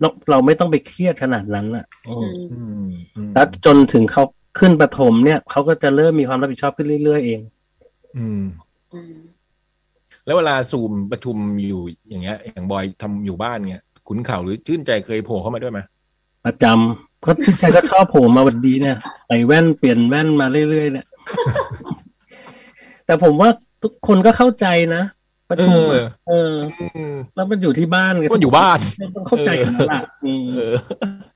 [0.02, 4.24] เราเราไม่ต้องไปเครียดขนาดนั้นอะอืมอืมอืมแล้วจนถึงเขา
[4.60, 7.40] ขึ้นประถมเนี่ยเขาก็จะเริ่มมีความรับผิดชอบขึ้นเรื่อยๆเอง
[8.18, 8.44] อืม
[8.94, 9.16] อืม
[10.26, 11.38] แล้วเวลาซูมประชุม
[11.70, 15.80] อยู่อย่างเงี้ย อย่างบอยทำอยู่บ้านเงี้ยขุนเข่าวหรือชื่นใจเคยโผล่เข้ามาด้วยไหม
[16.46, 18.98] ประจำก็ใครก็ชอบโผล่มาหวันดีเนี่ย
[19.28, 21.06] ใส่แว่นเปลี่ยนแว่นมาเรื่อยๆเนี่ย
[23.06, 23.50] แต่ผมว่า
[23.84, 24.66] ทุกคนก็เข้าใจ
[24.96, 25.04] นะ
[25.50, 28.80] ประชุมอะเอออืมแล้วมันอยู่ที่บ้านไงก็อยู่บ้าน
[29.16, 30.74] ต้องเข้าใจกันแล้วล่ะอืมเออ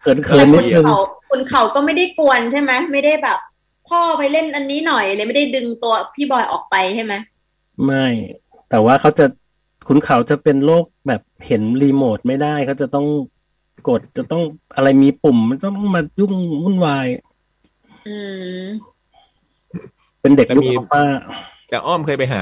[0.02, 3.40] เขินแต่เขินๆนิดคุณนึงเขา คุณเขาก็ไม่ได้กวนใช่ไหมไม่ได้แบบ
[3.90, 7.14] พ่อไปเล่นอันนี้หน่อยเลยไม่ได้ดึงตัวพี่บอยออกไปใช่ไหม
[7.86, 8.08] ไม่
[8.70, 9.26] แต่ว่าเขาจะ
[9.88, 13.06] ขุนเขาจะเป็นโรคแบบเห็นรีโมทไม่ได้เขาจะต้อง
[13.90, 14.42] กดจะต้อง
[14.76, 16.34] อะไรมีปุ่ม มันต้องมายุ่ง
[16.64, 17.08] วุ่นวาย
[18.08, 18.18] อื
[18.56, 18.62] ม
[20.22, 21.04] เป็นเด็กแล้วยุคมีอัลฟา
[21.70, 22.42] แต่อ้อมเคยไปหา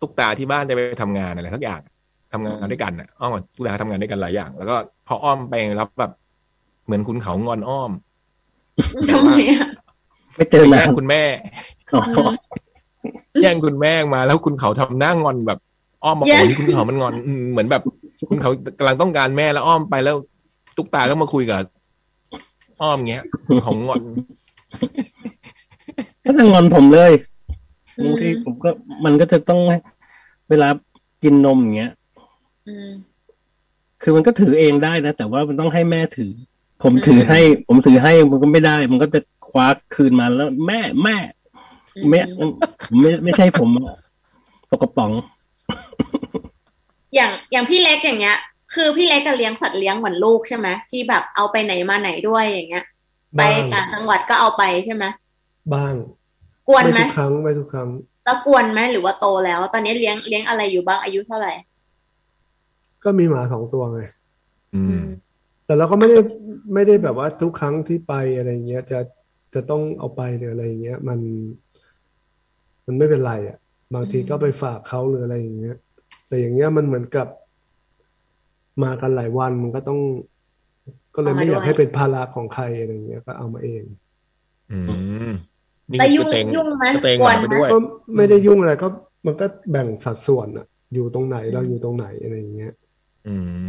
[0.00, 1.80] ตุ๊กตาที่บ้านจะไปทำงานอะไรสักอย่าง
[2.32, 4.76] ทำงานด้วยกันอะอ้อมกับตุ๊กตาทำงานด้วยกันหลายอย่าง แล้วก็
[5.06, 6.12] พออ้อมไปรับแบบ
[6.86, 7.90] เหมือนคุณเขางอนอ้อม
[9.10, 9.68] ทำไมอะ
[10.36, 11.22] ไม่เจอแย่นางนคุณแม่
[11.92, 12.02] อ๋อ
[13.42, 15.58] แย่งคุณแม่มาแล้วคุณเขาทำหน้างอนแบบ
[16.04, 17.82] อ้อมมาโอ้ยคุณเขามันงอนอืมเหมือนแบบ
[18.28, 20.16] คุณเขากำลังต้องการแม่แล้วอ้อมไปแล้ว
[20.76, 21.60] ตุ๊กตาก็มาคุยกับ
[22.82, 24.02] อ้อมเงี้ยคุณเขางอน
[26.24, 27.12] ก็นางงอนผมเลย
[27.98, 28.70] อืมบางทีผมก็
[29.04, 29.78] มันก็จะต้องให้
[30.50, 30.68] เวลา
[31.22, 31.92] กินนมอย่างเงี้ย
[32.68, 32.90] อืม
[34.02, 36.32] คือมันก็ถือเองได้นะแต่ว่ามันต้องให้แม่ถือ
[36.82, 41.16] ผมถือให้ ผมถือให้มันก็ไม่ได้ มันก็จะคว้าคืนมาแล้ว แม่แม่
[42.10, 42.20] แม่
[43.00, 43.98] ไม่ไม่ใช่ผมอะ
[44.70, 45.12] ปกกระป๋อง
[47.14, 48.38] อย่างอย่างพี่เล็กอย่างเงี้ย
[48.74, 52.84] คือพี่เล็กก็เลี้ยงสัตว์เลี้ยงเหมือนลูกใช่ไหมที่แบบเอาไปไหนมาไหนด้วยอย่างเงี้ย
[53.36, 55.04] ไปบ้างต่างจังหวัดก็เอาไปใช่ไหม
[55.74, 55.94] บ้าง
[56.68, 57.88] กวนไหมทุกครั้งไม่ทุกครั้ง
[58.24, 61.52] แล้วกวนไหมหรือว่าโตแล้ว ตอนนี้เลี้ยงเลี้ยงอะไรอยู่บ้างอายุเท่าไหร่
[63.04, 64.00] ก็มีหมาสองตัวไง
[64.74, 65.00] อืม
[65.66, 66.18] แต่เราก็ไม่ได้
[66.74, 68.98] ไม่ได้แบบว่าทุกครั้งที่ไปอะไรเงี้ย จะ
[69.54, 71.20] จะต้องเอาไปหรืออะไรเงี้ย มัน
[72.86, 73.58] มันไม่เป็นไรอะ
[73.94, 75.76] บางทีก็ไปฝากเขาหรืออะไรอย่างเงี้ย
[76.28, 77.28] แต่อย่างเงี้ยมันเหมือนกับ
[78.82, 80.00] มากันหลายวันมันก็ต้อง
[81.14, 83.82] ก็เลยไม่อยากให้เป็นภาระของใครอะไรเงี้ย ก็เอามาเอง
[84.72, 84.78] อื
[85.28, 85.32] ม
[85.90, 87.78] นี่แต่ยุ่งกระเตงยุ่งไหมกระเตงกวนหลังไปไหมด้วยก็
[88.16, 88.88] ไม่ได้ยุ่งอะไรก็
[89.26, 92.85] มันก็แบ่งสัดส่วนอะอยู่ตรงไหนเราอยู่ตรงไหนอะไรอย่างเงี้ยอืม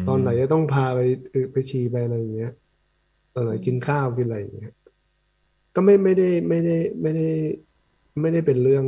[0.08, 1.00] ตอนไหนจะต้องพาไป
[1.32, 2.52] เอ่อไปฉี่ไปอะไรอย่างเงี้ย
[3.36, 4.74] ตอนไหนกินข้าวกินอะไรอย่างเงี้ย
[5.76, 7.30] ก็ไม่ไม่ได้ไม่ได้ไม่ได้
[8.20, 8.86] ไม่ได้เป็นเรื่อง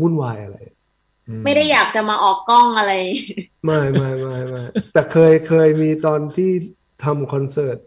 [0.00, 0.58] วุ่นวายอะไร
[1.28, 2.92] อืไม่ได้อยากจะมาออกกล้องอะไร
[3.64, 4.62] ไม่ไม่ไม่ไม่
[4.92, 6.50] แต่เคยเคยมีตอนที่
[7.04, 7.78] ทำคอนเสิร์ต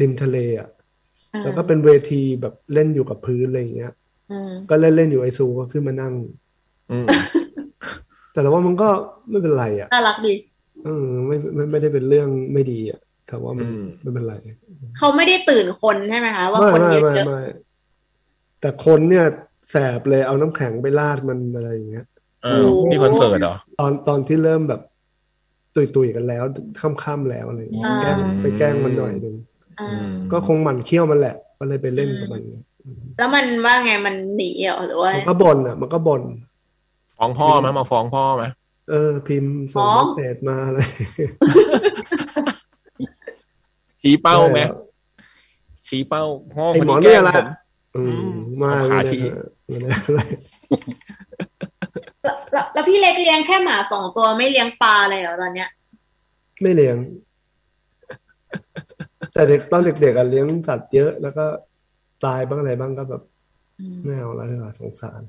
[0.00, 0.68] ริมทะเลอะ
[1.44, 3.92] แล้วก็เป็นเวทีแบบเล่นอยู่กับพื้นอะไรอย่างเงี้ย
[4.32, 6.14] อืมก็เล่นเล่นอยู่ไอซูก็ขึ้นมานั่ง
[6.90, 7.06] อืม
[8.32, 8.88] แต่ว่ามันก็
[9.28, 10.32] ไม่เป็นไรอะน่ารักดี
[10.84, 14.34] เออไม่ไม่ไม่ได้เป็นเรื่องไม่ดีอะแต่ว่ามันอืมไม่เป็นไร
[14.98, 17.42] เขาไม่ได้ตื่นคนใช่ไหมคะว่าไม่คนไม่เยไม่อะไม่
[18.60, 19.24] แต่คนเนี่ย
[19.70, 22.06] แสบเลยเอาน้ำแข็งไปราดมันอะไรอย่างเงี้ย
[22.44, 24.80] เออนี่คอนเสิร์ตเหรอตอนตอนที่เริ่มแบบ
[25.74, 26.44] ตุยๆกันแล้ว
[26.80, 32.42] ค่ำๆแล้วอะไรอย่างเงี้ยแกล้งไปแกล้งมันหน่อยหนึ่งๆอ่าอืมก็คงหมั่นเคี้ยวมันแหละ ก็เลยไปเล่นกับมัน
[33.16, 36.22] แล้วมันว่าไงมันหนีเหรอหรือว่ามันก็บ่นอะ มันก็บ่น
[37.18, 38.44] ฟ้องพ่อไหมมาฟ้องพ่อไหม
[38.92, 40.78] เออ พิมพ์ส่งอ๋อเมสเซจมาอะไร
[44.00, 44.60] ชี้เป้าไหม
[45.88, 46.24] ชี้เป้า
[46.54, 47.46] พ่อไอคนหมอนี้แกล้เนี่ยงแหละผม
[47.96, 49.22] อืมอืมมาเอาขาชี้
[49.68, 50.20] ไม่ได้อะไร
[52.22, 55.68] แล้วแล้วแล้วพี่เล็กเลี้ยงแค่หมาสองตัวไม่เลี้ยงปลาเลยเหรอตอนเนี้ย
[56.62, 56.96] ไม่เลี้ยง
[59.32, 61.44] แต่เด็กตอนเด็กๆอะเลี้ยงสัตว์เยอะแล้วก็
[62.24, 63.22] ตายบ้างอะไรบ้างก็แบบ
[64.04, 65.22] ไม่เอาแล้วดีกว่าสงสาร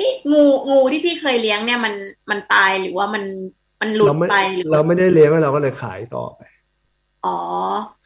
[0.00, 1.94] เอ๊ะงูงูที่พี่เคยเลี้ยงเนี่ยมัน
[2.30, 3.24] มันตายหรือว่ามัน
[3.80, 6.40] มันหลุดเราไม่ไปหรือเราไม่ได้เลี้ยงเราก็เลยขายต่อไป
[7.26, 7.38] อ๋อ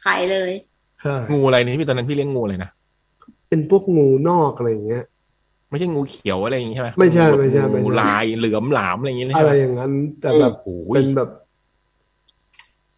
[0.05, 0.51] ขายเลย
[1.01, 2.71] ใช่งูอะไรนี่พี่ตอนนั้นพี่เลี้ยงงูอะไรนะ
[3.49, 5.03] เป็นพวกงูนอกอะไรอย่างเงี้ย
[5.69, 9.91] ไม่ใช่งูเขียวอะไรอย่างงี้ใช่ไหมไม่ใช่ไม่ใช่ไม่ใช่งูลายเหลือมหลามอะไรอย่างงี้เลยอะใช่ไรไหมอย่างนั้น
[10.21, 11.29] แต่แบบโอ้โหเป็นแบบ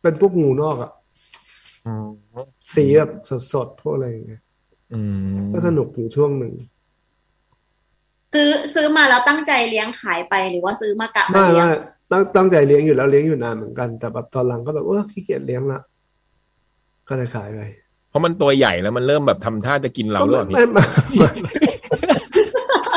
[0.02, 0.92] เป็นพวกงูนอกอะ
[1.86, 2.10] อืม
[2.76, 3.12] สีแบบ
[3.54, 4.42] สดๆพวกอะไรอย่างเงี้ย
[4.94, 5.02] อื
[5.36, 6.54] มก็สนุกอยู่ช่วงหนึ่ง
[8.34, 11.78] ซื้อซื้อมาแล้วตั้งใจเลี้ยงขายไปหรือว่าซื้อมากะมาไม่เลี้ยงไม่
[12.12, 15.80] ตั้งตั้งใจเลี้ยงอยู่แล้วเลี้ยงอยู่นานเหมือนกันแต่แบบตอนหลังก็แบบเออขี้เกียจเลี้ยงละ
[17.08, 17.62] ก็เลยขายไป
[18.10, 20.84] เพราะมันตัวใหญ่แล้วมันเริ่มแบบทำท่าจะกินเราก็เลยไม่พี่ไม่
[21.18, 21.30] ไม่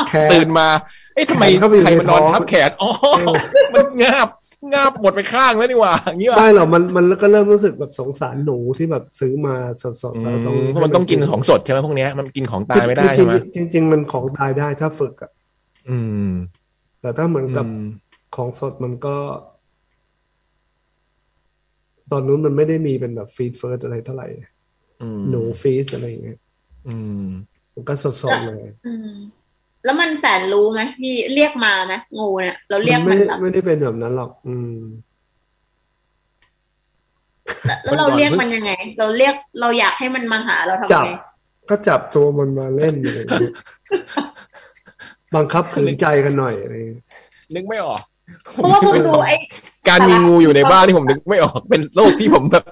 [0.09, 0.67] แค่ตื่นมา
[1.15, 2.89] เอ๊ะทำไมแขนเข้าไปอยู่ใครมานอนในท้องทับแขนอ๋อ
[3.73, 4.27] มันงาบ
[4.73, 9.55] งาบหมดไปข้างแล้วนี่หว่าอย่างนี้ว่ะไม่หรอกมันมันก็เริ่มรู้สึกแบบสงสารหนูที่แบบซื้อมา
[10.03, 15.31] สดๆแล้วต้องเพราะมันต้องกินของสดใช่ไหมพวกเนี้ยมันกินของตายไม่ได้จริใช่งๆจริงๆจริงๆมันของตายได้ถ้าฝึกอะ
[15.87, 16.31] อืม
[17.01, 17.77] แต่ถ้าเหมือนกับอืม
[18.35, 19.15] ของสดมันก็
[22.11, 24.27] ตอนนู้นมันไม่ได้มีเป็นแบบ freeze อะไรเท่าไหร่
[25.01, 26.39] อืมหนูฟีดอะไรอย่างเงี้ย
[26.85, 27.27] อืม
[27.73, 28.05] มันก็ส
[28.35, 29.07] ดๆเลย อืม
[29.85, 34.77] แล้วมันแสนรู้ไหมพี่เรียกมาไหมงูเนี่ย เราเรียกไม่มันได้แบบไม่ได้เป็นแบบนั้นหรอก อืม
[37.65, 41.11] แล้วแล้วเราเรียกมันยังไง เราเรียกเราอยากให้มันมาหาเราทำจับไง
[41.69, 43.53] ก็จับตัวมันมาเล่นอะไรอย่างเงี้ย
[45.35, 47.03] บังคับขืนใจกันหน่อยอะไรอย่างเงี้ย
[47.55, 48.01] นึกไม่ออก
[48.53, 49.35] เพราะว่าผมดูไอ้
[49.89, 52.65] การมีงูอยู่ในบ้านที่ผมนึกไม่ออกเป็นโลกที่ผมแบบ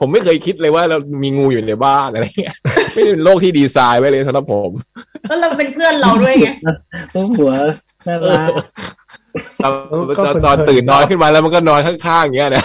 [0.00, 2.54] ผมไม่เคยคิดเลยว่าเรามีงูอยู่ในบ้านอะไรเงี้ย
[2.94, 4.70] ไม่ได้เป็นโลกที่ดีไซน์ไว้เลยสำหรับผม
[5.28, 6.48] แล้วเราเป็นเพื่อนเราด้วยไง
[7.12, 7.52] โอ้หัว
[8.06, 8.50] น่ารัก
[9.62, 9.72] ตอน
[10.18, 12.64] ตอนตอนตื่นนอนขึ้นมาแล้วมันก็นอนข้างๆอย่างเงี้ยนะ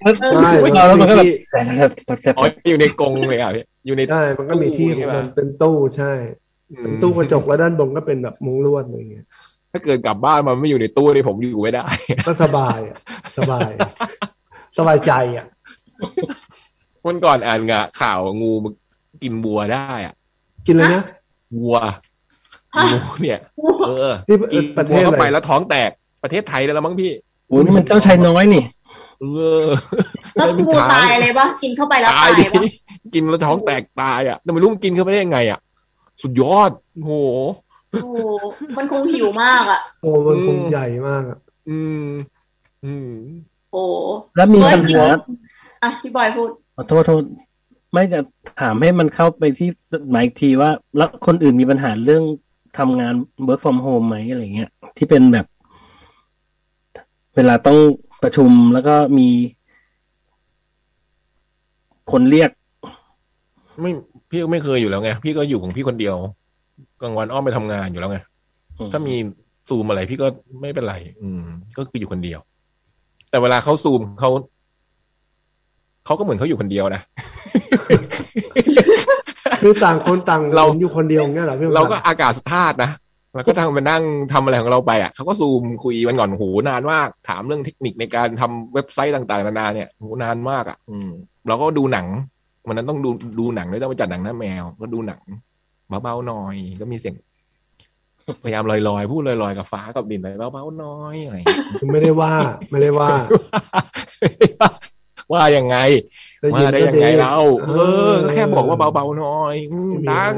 [0.00, 0.10] ใช่
[0.40, 1.60] ไม่มันเอาแล้วมันก็ก็แบบมีแต่
[2.06, 6.12] แต่อ๋ออยู่ในกรงเลยอะพี่อยู่ในใช่มันก็มีที่ของมันเป็นตู้ใช่
[6.82, 9.24] เป็นตู้กระจกแล้วด้านบนก็เป็นแบบมุ้งลวดอะไรอย่างเงี้ย
[9.72, 11.84] ถ้าเกิดกลับบ้านมันไม่อยู่ในตู้นี่ผมอยู่ไม่ได้
[12.26, 12.98] ก็สบายอะ
[13.38, 13.70] สบาย
[14.78, 15.46] สบายใจอะ
[17.06, 18.72] วันก่อนอ่านงะข่าวงูมัน
[19.22, 20.14] กินวัวได้อะ
[20.66, 21.04] กินเลยนะ
[21.58, 21.76] วัว
[22.84, 23.38] งูเนี่ย
[23.86, 25.90] เออนี่กินประเทวัวศเข้าอะไรไปแล้วท้องแตก
[26.22, 27.10] ประเทศไทยแล้วมั้งพี่
[27.48, 28.64] โอ้ยนี่มันเจ้าชายน้อยนี่
[29.20, 29.24] เอ
[29.62, 29.64] อ
[30.34, 32.62] แล้วงูตายเลยปะกินเข้าไปแล้วตาตายยดิปะ
[33.14, 35.58] กินแล้วท้องแตกตายอะแต่ไม่รู้มันกินเข้าไปได้ยังไงอะ
[36.22, 37.12] สุดยอดโอ้โห
[37.92, 38.16] โอ้โห
[38.76, 41.38] มันคงหิวมากอะโอ้มันคงอืมใหญ่มากอะ
[41.70, 42.06] อืม
[42.84, 43.10] อืม
[43.72, 43.94] โอ้โห
[44.36, 45.08] แล้วมีเบิร์ปัดญกินหา
[45.82, 47.22] อะพี่บอยพูด ขอโทษโทษ
[47.92, 48.20] ไม่จะ
[48.60, 49.68] ถามให้มันเข้าไปที่
[50.10, 52.24] หมายอีกทีว่า แล้วคนอื่นมีปัญหาเรื่อง
[52.78, 53.14] ทำงาน
[53.46, 55.46] work from home ไหมอะไรเงี้ย ที่เป็นแบบ
[57.36, 57.78] เวลาต้อง
[58.22, 59.28] ประชุมแล้วก็มี
[62.12, 62.50] คนเรียก
[63.80, 63.90] ไม่
[64.30, 66.16] พี่ก็ไม่เคยอยู่แล้วไง พี่ก็อยู่ของพี่คนเดียว
[67.02, 68.18] กลางวันอ้อมไปทำงานอยู่แล้วไง
[68.92, 69.14] ถ้ามี
[69.68, 70.26] ซูมอะไรพี่ก็
[70.60, 71.42] ไม่เป็นไร อืม
[71.76, 72.40] ก็คืออยู่คนเดียว
[73.30, 74.30] แต่เวลาเขาซูมเขา
[76.06, 77.02] เขาก็เหมือนเขาอยู่คนเดียวนะ
[79.60, 82.90] คือต่างคนต่างเราห็นอยู่คนเดียวอย่างเงี้ยเหรอพี่เราก็อากาศธาตุนะ
[83.34, 84.02] แล้วก็ทางไปนั่ง
[84.32, 91.08] ทำอะไรของเราไปอะเขาก็ซูมคุยวันก่อนโหนานมาก ถามเรื่องเทคนิคในการทำเว็บไซต์ต่างๆนานาเนี่ยโหนานมากอะ อืม
[91.48, 92.06] เราก็ดูหนัง
[92.66, 93.10] วันนั้นต้องดู
[93.40, 95.20] ดูหนังด้วยต้องไปจัดหนังหน้าแมว ก็ดูหนัง
[96.02, 97.14] เบาๆหน่อยก็มีเสียง
[98.44, 102.32] พยายามลอยๆพูดลอยๆกับฟ้ากับดินไปเบาๆน้อยอะไรอย่างเงี้ยไม่ได้ว่า
[102.70, 103.10] ไม่ได้ว่า
[105.32, 105.76] ว่ายังไง
[106.40, 107.36] ได้ว่ายินได้ก็ยังดีไงเรา
[107.68, 110.34] เออเออ ก็แค่บอกว่าเบาๆหน่อยอืมไม่มีดัง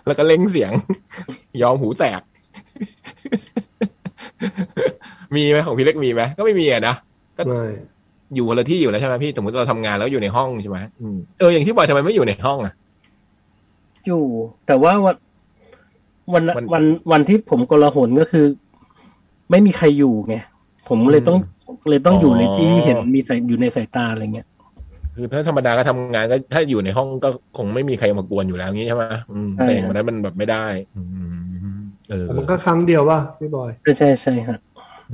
[0.00, 0.72] อะไรแล้วก็เล่งเสียง
[1.62, 2.20] ยอมหูแตก
[5.34, 6.94] มีไหมของพี่เล็กมีไหมก็ไม่มีอะนะ
[7.38, 7.62] ก็ไม่
[8.34, 12.74] อยู่คนละที่อยู่แล้วใช่ไหมพี่สมมติเราทำงานแล้วอยู่ในห้องใช่ไหมอืมเอออย่างที่บอยทำไมไม่อยู่ในห้องอะ
[14.06, 14.24] อยู่
[14.66, 15.16] แต่ว่าวัน
[16.34, 18.46] วันวันวันวันที่ผมกลาหนก็คือ
[19.50, 20.36] ไม่มีใครอยู่ไง
[20.88, 21.38] ผมเลยต้อง
[21.88, 24.46] เลยต้องอยู่ในที่เห็นมีสายอยู่ในสายตาอะไรเงี้ย
[25.16, 34.58] คือถ้าธรรมดาก็ทำงานก็ถ้าอยู่ในห้องก็คงไม่มีใครมากวนอยู่แล้วงี้ใช่ไหมอืมใช่แต่อย่างวันนั้นมันแบบไม่ได้อืมเออแต่มันก็ครั้งเดียวว่ะพี่บอยใช่ใช่ใช่ฮะ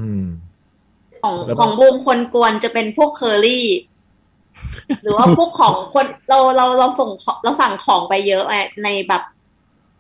[0.01, 0.25] อืม
[1.23, 3.67] ของแล้วของบูมคนกวนจะเป็นพวกเคอรี่
[5.03, 9.23] หรือว่าพวกของคนเราเราเราส่งของเราสั่งของไปเยอะอะในแบบ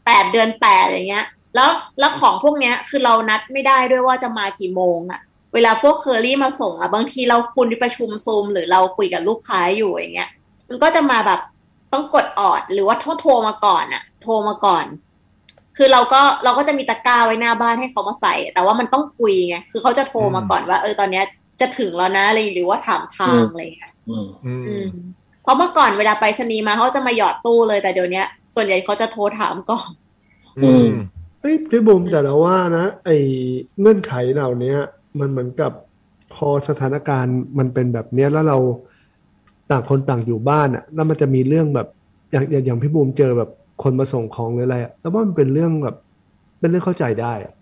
[0.07, 5.21] แปดเดือนแปดอย่างเงี้ย แล้วแล้วของพวกเนี้ย คือเรานัดไม่ได้ด้วยว่าจะมากี่โมงอะ
[5.55, 10.31] เวลาพวกเคอรี่มาส่งอะบางทีเราคุณประชุมซูมหรือเราคุยกับลูกค้าอยู่อย่างเงี้ย
[10.69, 11.41] มันก็จะมาแบบ
[11.93, 14.85] ต้องกดออดหรือว่าโทรโทรมาก่อนอะโทรมาก่อน
[15.77, 21.25] คือเราก็เราก็จะมีตะกร้าไว้หน้าบ้านให้เขามาใส่ แต่ว่ามันต้องคุยไงคือเขาจะโทรมาก่อนว่า เออตอนเนี้ย
[21.61, 24.89] จะถึงแล้วนะอะไรหรือว่าถามทางอะไรอย่างเงี้ยอืมอือืมม
[25.43, 29.89] เพราะเมื่อก่อนเวลาไปชนีย์มาเขาจะมาหยอดตู้เลยแต่เดี๋ยวเนี้ยส่วนใหญ่เขาจะโทรถามก่อน
[30.59, 30.89] อืม
[31.41, 33.17] เฮ้ยพี่บุ๋มแต่เราว่านะไอ้
[33.81, 34.79] เงื่อนไขเหล่าเนี้ย
[35.21, 35.73] มันเหมือนกับ
[36.35, 38.59] พอสถานการณ์มันเป็นแบบเนี้ยแล้วเรา
[39.71, 41.89] ต่างคนต่างอยู่บ้านอะ แล้วมันจะมีเรื่องแบบ
[42.33, 43.51] อย่างอย่างอย่างพี่บุ๋มเจอแบบ
[43.83, 45.97] คนมาส่งของหรืออะไรอะแล้วว่ามันเป็นเรื่องแบบ
[46.61, 47.53] เป็นเรื่องเข้าใจได้อะ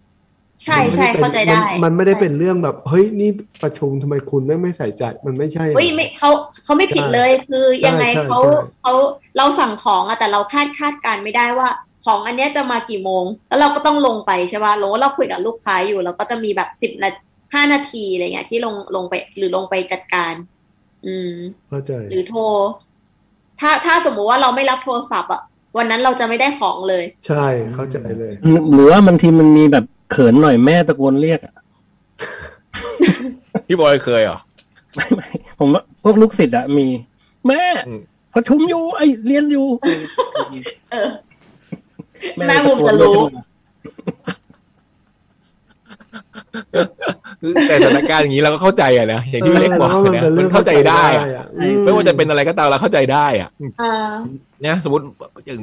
[0.65, 3.31] ใช่มันไม่ใช่ได้ป็นเข้าใจได้มันมันไม่ได้เป็นเรื่องแบบ เฮ้ยนี่
[3.63, 6.31] ประชุมทำไมคุณไม่ไม่ใส่ใจมันไม่ใช่เฮ้ยไม่เขา
[6.65, 8.53] เขาไม่ผิดเลยคือยังไงใช่เขาใช่
[8.83, 8.93] เขา
[9.37, 11.69] เราสั่งของอะแต่เราคาดคาดการไม่ได้ว่า
[12.05, 17.11] ของอันเนี้ยจะมากี่โมง แล้วเราก็ต้องลงไปใช่ป่ะลงเราคุยกับลูกค้าอยู่เราก็จะมีแบบสิบนา
[17.55, 20.35] ห้านาทีอะไรเงี้ยที่ลงลงไป หรือลงไปจัดการ
[21.07, 21.33] อืม
[21.69, 22.43] เข้าใจหรือโทร
[23.61, 25.43] ถ้าถ้าสมมุติว่าเราไม่รับโทรศัพท์อะ
[25.77, 28.33] วันนั้นเราจะไม่ได้ของเลย ใช่เข้าใจเลย
[28.73, 31.55] หรือว่าบางทีมันมีแบบเขินหน่อยแม่ตะโกนเรียกอะ
[33.67, 34.39] พี่บอยเคยเหรอ
[34.95, 36.87] ไม่ไม่ผมว่าพวกลูกศิษย์อะมี
[37.47, 38.01] แม่อืม
[38.35, 39.67] ประชุมอยู่ไอยเรียนอยู่
[40.93, 41.11] เออ
[42.49, 43.17] แม่มุมจะรู้
[46.73, 46.85] คือ
[47.69, 53.49] แต่สถานการณ์อย่างนี้เราก็เข้าใจอะนะอย่างที่พี่เล็กบอกเออนะแล้วมันเป็นเรื่มัองนเข้าใจได้อะอะอืมไม่ว่าจะเป็นอะไรก็ตามเราเข้าใจได้อะ
[53.83, 54.11] อ่า
[54.63, 55.05] เนี่ยสมมติ
[55.47, 55.61] อย่าง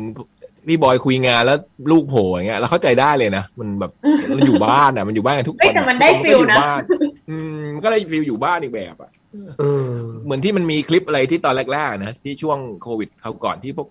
[0.67, 1.57] พี่บอยคุยงานแล้ว
[1.91, 3.91] ลูกโผล่อย่างเงี้ยเราเข้าใจได้เลยนะมันแบบ
[4.29, 6.81] เราอยู่บ้านอะมันอยู่บ้านกันทุกคเฮ้ยนแต่มันได้ทุกคฟิลก็อยู่นะบ้าน
[7.29, 9.11] อืมมันก็ได้ฟิลอยู่บ้านอีกแบบอะ
[9.59, 9.91] เออ
[10.25, 13.87] เหมือนที่มันมีคลิปอะไรที่ตอนแรกๆนะที่ช่วงโควิดเขาวก่อนที่พวก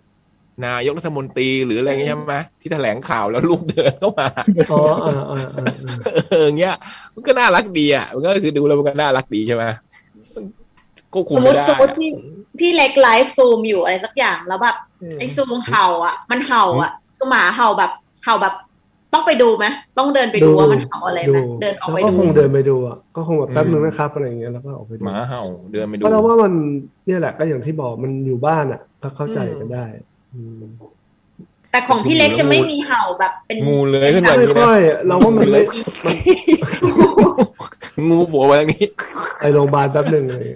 [0.66, 4.28] นายกรัฐมนตรีหรืออะไรเงี้ยใช่ไหมที่แถลงข่าวแล้วลูกเดินเข้ามา
[4.72, 6.74] อ๋อเออเออเออเออเอออย่างเงี้ย
[7.14, 9.64] มันก็น่ารักดีอะมันก็คือดูแล้วมันก็น่ารักดีใช่ไหม
[10.35, 10.44] มัน
[11.12, 12.10] ควบคุสมมมไม่ติได้สมมติพี่
[12.59, 14.76] พี่เล็กไลฟ์ซูมอยู่อะไรสักอย่างแล้วแบบ
[15.18, 17.90] ไอ้ซูมเห่า อะ มันเห่าอะคือหมาเห่าแบบ
[18.24, 18.55] เห่าแบบ
[19.14, 19.66] ต้องไปดูไหม
[19.98, 26.52] ต้องเดินไปดูว่ามันเห่าอะไรไหมเดินออกไปแล้วก็ดูคงเดินไปดูอะก็คงแบบแป๊บนึงนะครับอะไรอย่างเงี้ยแล้วก็ออกไปดูหมาเห่าเดินไปดูเพราะเราว่ามัน
[27.06, 30.07] เนี่ยแหละก็อย่างที่บอกมันอยู่บ้านอะก็เข้าใจกันได้อืม
[31.70, 35.60] แต่ของพี่เล็กจะไม่มีเห่าแบบเป็นงูเลื้อยขึ้นมาไม่อย่างนี้ค่นะอยเราว่ามันไม่
[37.94, 38.86] มันงูโผล่มาอย่างนี้
[39.38, 40.48] ไปโรงพยาบาลแป๊บหนึ่งเลย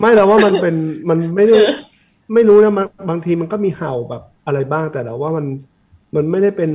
[0.00, 0.74] ไม่เราว่ามันเป็น
[1.08, 1.56] มันไม่ได้
[2.34, 5.46] ไม่รู้นะมันบางทีมันก็มีเห่าแบบอะไรบ้างแต่เราว่ามัน
[6.14, 6.70] มันไม่ได้เป็น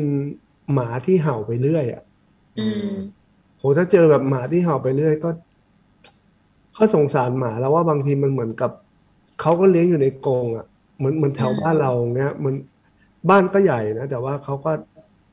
[0.73, 2.03] หมาที่เห่าไปเรื่อยอะ
[2.59, 2.89] อืม
[3.57, 5.29] โหถ้าเจอแบบหมาที่เห่าไปเรื่อยก็
[6.77, 8.71] ก็สงสารหมาแล้วว่าบางทีมันเหมือนกับ
[9.41, 10.65] เขาก็เลี้ยงอยู่ในกรงอะ
[11.01, 12.53] เหมือนเหมือนแถวบ้านเราเงี้ยมัน
[13.29, 14.71] บ้านก็ใหญ่นะแต่ว่าเขาก็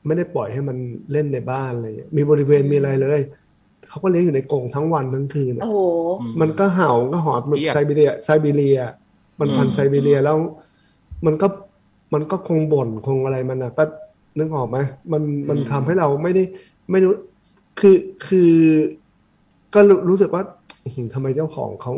[0.05, 0.77] ไม่ได้ปล่อยให้มัน
[1.11, 3.21] เล่นในบ้านอะไรอย่างเงี้ยมีบริเวณมีอะไรเลย
[3.89, 5.79] เขาก็เลี้ยงอยู่ในกรงทั้งวันทั้งคืนอะโอ้โห
[6.41, 8.79] มันก็เห่าก็หอนมันเครียดไซบีเรียไซบีเรีย
[9.39, 10.35] มันพันธุ์ไซบีเรียแล้ว
[11.25, 11.47] มันก็
[12.13, 13.83] มันก็คงบ่นคงอะไรมันอะก็
[14.37, 14.77] นึกออกไหม
[15.11, 16.43] มันมันทำให้เราไม่ได้
[16.91, 17.13] ไม่รู้
[17.79, 17.95] คือ
[18.27, 18.51] คือ
[19.73, 20.43] ก็รู้รู้สึกว่า
[20.83, 21.93] อื้อหือทำไมเจ้าของเขา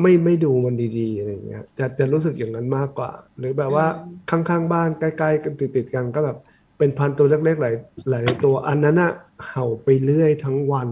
[0.00, 6.38] ไม่ไม่ดูมันดีๆอะไรอย่างเงี้ยจะจะรู้สึกอย่างนั้นมากกว่า หรือแบบว่าอืมข้างๆบ้านใกล้ๆกันติดๆกันก็แบบ
[6.78, 7.74] เป็นพันธุ์ตัวเล็กๆหลาย
[8.10, 9.12] หลายตัวอันนั้นอะ
[9.48, 10.88] เห่าไปเรื่อยทั้งวัน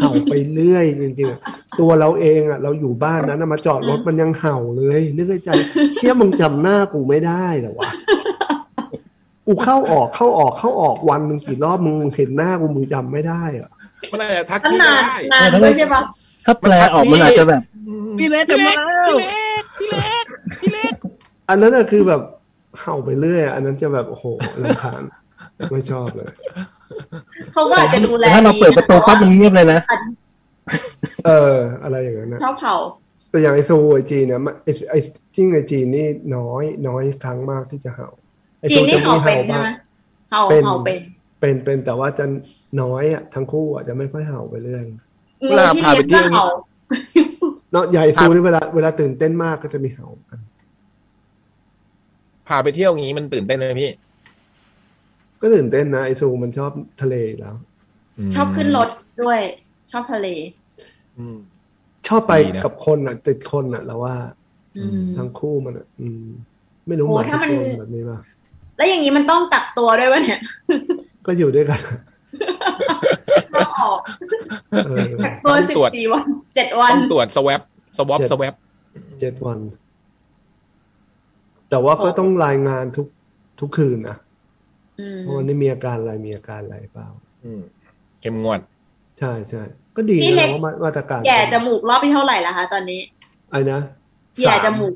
[0.00, 1.40] เห่าไปเรื่อยจริงๆอะ
[1.80, 5.50] ตัวเราเองอะเราอยู่บ้านนั้นอะมาจอดรถมันยังเห่าเลยนึกในใจ
[5.94, 7.90] เชี่ยมึงจำหน้ากูไม่ได้เหรอวะ
[9.46, 13.70] กูเข้าออกเข้าออกเข้าออกวันมึงกี่รอบมึงเห็นหน้ากูมึงจำไม่ได้เหรอ
[14.12, 16.02] มันอาจจะทักมันพี่นานได้นานด้วยใช่ปะ
[16.46, 17.62] ถ้าแปลออกมันอาจจะแบบ
[18.20, 19.14] พี่เล็กกลับมาแล้ว
[21.48, 22.22] อันนั้นน่ะคือแบบ
[22.80, 24.24] เห่าไปเรื่อยอะอันนั้นจะแบบโอ้โห
[24.62, 25.02] รำคาญ
[25.72, 26.28] ไม่ชอบเลย
[27.52, 29.80] เขาก็อาจจะดูแลแต่ถ้าเราเปิดประตูปั๊บมันเงียบเลยนะ
[31.26, 32.74] เออ อะไรอย่างนั้นนะชอบเผา
[33.30, 34.94] แต่อย่างไอโซไอจีเนี่ยมันไอไอ
[35.34, 36.06] จิ้งไอจีนี่
[36.36, 38.08] น้อย น้อยครั้งมากที่จะเห่า
[38.58, 39.70] ไอจีโซนนี่จะเห่ามีเป็นเห่าใช่บ้างไหม
[40.30, 40.98] เห่าเป็นเห่าเป็น
[41.40, 42.24] เป็นเป็นแต่ว่าจะ
[42.82, 44.84] น้อยอะทั้งคู่อะจะไม่ค่อยเห่าไปเรื่อย
[45.48, 46.40] เวลาพาไปเที่ยวงู
[47.12, 50.40] ที่ลี้งก็ เห่าเนาะใหญ่ซูนี่เวลาเวลาตื่นเต้นมากก็จะมีเห่ากัน
[52.48, 53.90] พาไปเที่ยวงี้มันตื่นเต้นไหมพี่
[55.40, 56.72] ก็ตื่นเต้นนะไอซูมันชอบ
[57.02, 57.56] ทะเลอยู่แล้ว
[58.34, 58.88] ชอบขึ้นรถ
[59.22, 59.40] ด้วย
[59.92, 60.26] ชอบทะเล
[61.18, 61.36] อืม
[62.08, 64.16] ชอบไปดีนะกับคนอะ ติดคนอะเราว่า
[64.76, 66.24] อืมทั้งคู่มันอะอืม
[66.88, 68.18] ไม่รู้โอ้หมาทุถ้ากมันคนแบบนี้ป่ะ
[68.76, 70.40] แล้วอย่างนี้มันต้องกักตัวด้วยวะเนี่ย
[71.26, 71.80] ก็อยู่ด้วยกัน
[73.54, 74.00] ต้องออก
[74.86, 77.60] เออกักตัวต้องสิบตรวจสี่วันเจ็ดวันต้องตรวจสวป
[77.98, 78.52] สวอปเจ็ดสวป
[79.20, 79.58] เจ็ดวัน
[81.70, 83.06] แต่ว่าก็ต้องรายงานทุก
[83.60, 84.16] ทุกคืนนะ
[85.00, 87.08] อืมเพราะวันนี้มีอาการอะไรมีอาการอะไรเปล่า
[87.44, 87.60] อืม
[88.20, 88.60] เข้มงวด
[89.18, 89.62] ใช่ใช่
[89.96, 93.00] ก็ดีพี่เล็นะกว่ามามาตรการแย่จมูกรอบที่เท่าไหร่ละคะตอนนี้
[93.50, 93.80] ไอ้นะ
[94.40, 94.94] แย่สาจมูก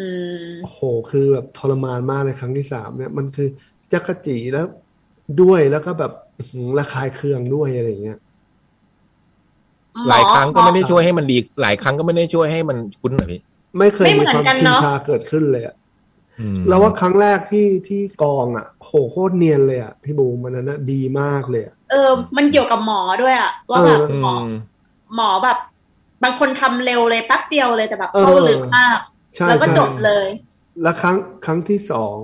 [0.00, 0.08] อื
[0.42, 0.80] มโอ้โห
[1.10, 3.48] คือแบบทรมานมากเลยครั้งที่สามเนี่ย มันคือ
[3.92, 4.66] จักรจีแล้ว
[5.42, 6.27] ด้วยแล้วก็แบบอื้อหือ
[6.78, 8.18] ระคายเคืองด้วยอะไรอย่างเงี้ย
[10.08, 13.40] หลายครั้งก็ไม่ได้ช่วยให้มันดี หลายครั้งก็ไม่ได้ช่วยให้มันคุ้นหรอพี่
[13.78, 15.76] ไม่เคยไม่เหมืมีอนความกันชินเนอะชาเกิดขึ้นเลยอะ
[16.40, 24.46] อืมแล้วว่าครั้งแรกที่ที่กองอะโหโคตรเนียนเลยอะพี่บูมมันนั้นนะดีมากเลยอะเออ มันเกี่ยวกับหมอด้วยอะว่าแบบเออหมอม
[25.16, 25.58] หมอแบบ
[26.22, 28.98] บางคนทำเร็วเลยแป๊บเดียวเลยแต่แบบเออเข้าลึกมาก
[29.36, 30.26] ใช่แล้วก็ใช่จบเลย
[30.82, 32.16] แล้วครั้งครั้งที่สอง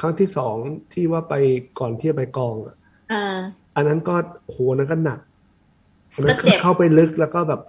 [0.00, 0.56] ครั้งที่สอง
[0.92, 1.34] ที่ว่าไป
[1.80, 2.76] ก่อนที่จะไปกองอะ
[3.12, 3.36] อ่า
[3.76, 4.14] อันนั้นก็
[4.46, 5.18] โหอันนั้นก็หนัก
[6.14, 7.60] อันนั้นก็เจ็บเข้าไปลึกแล้วก็แบบ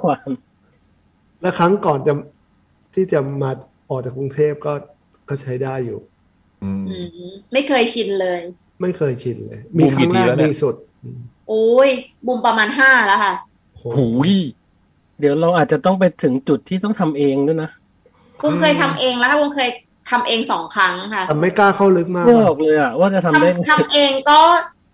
[0.00, 0.28] ความ
[1.40, 2.12] แล้วครั้งก่อนจะ
[2.94, 3.50] ที่จะมา
[3.88, 4.72] ออกจากกรุงเทพก็
[5.28, 6.00] ก็ใช้ได้อยู่
[6.62, 6.96] อืมอื
[7.28, 8.40] มไม่เคยชินเลย
[8.82, 11.90] ไม่เคยชินเลยบูมีมคกี่รั้งแรทีกแล้วเนี่ยดีสุดอืมโอ้ย
[12.26, 13.34] บุมประมาณห้าแล้วค่ะ
[13.76, 14.32] โหหูย
[15.20, 17.70] เดี๋ยวเราอาจจะต้องไปถึงจุดที่ต้องทำเองด้วยนะ
[18.42, 19.70] บุมเคยทำเองแล้วค่ะบุมเคย
[20.10, 24.40] ทำเองสองครั้งค่ะแต่ไม่กล้าเข้าลึกมากไม่ออะอกเลยอะว่าจะทำได้ทำทำเองก็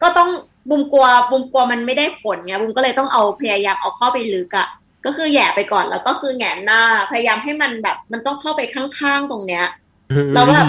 [0.03, 0.31] ก็ต้อง
[0.71, 4.69] บุมกลัวบุมกลัวมันไม่ได้ผลไงบุมก็เลยต้องเอาพยายามเอาเข้าไปลึกอะ
[5.05, 9.67] ก็คือแหย่ไปก่อนแล้วก็คือแหงนหน้า พยายามให้มันแบบ มันต้องเข้าไปข้างๆตรงเนี้ย
[10.35, 10.67] แล้วแบบ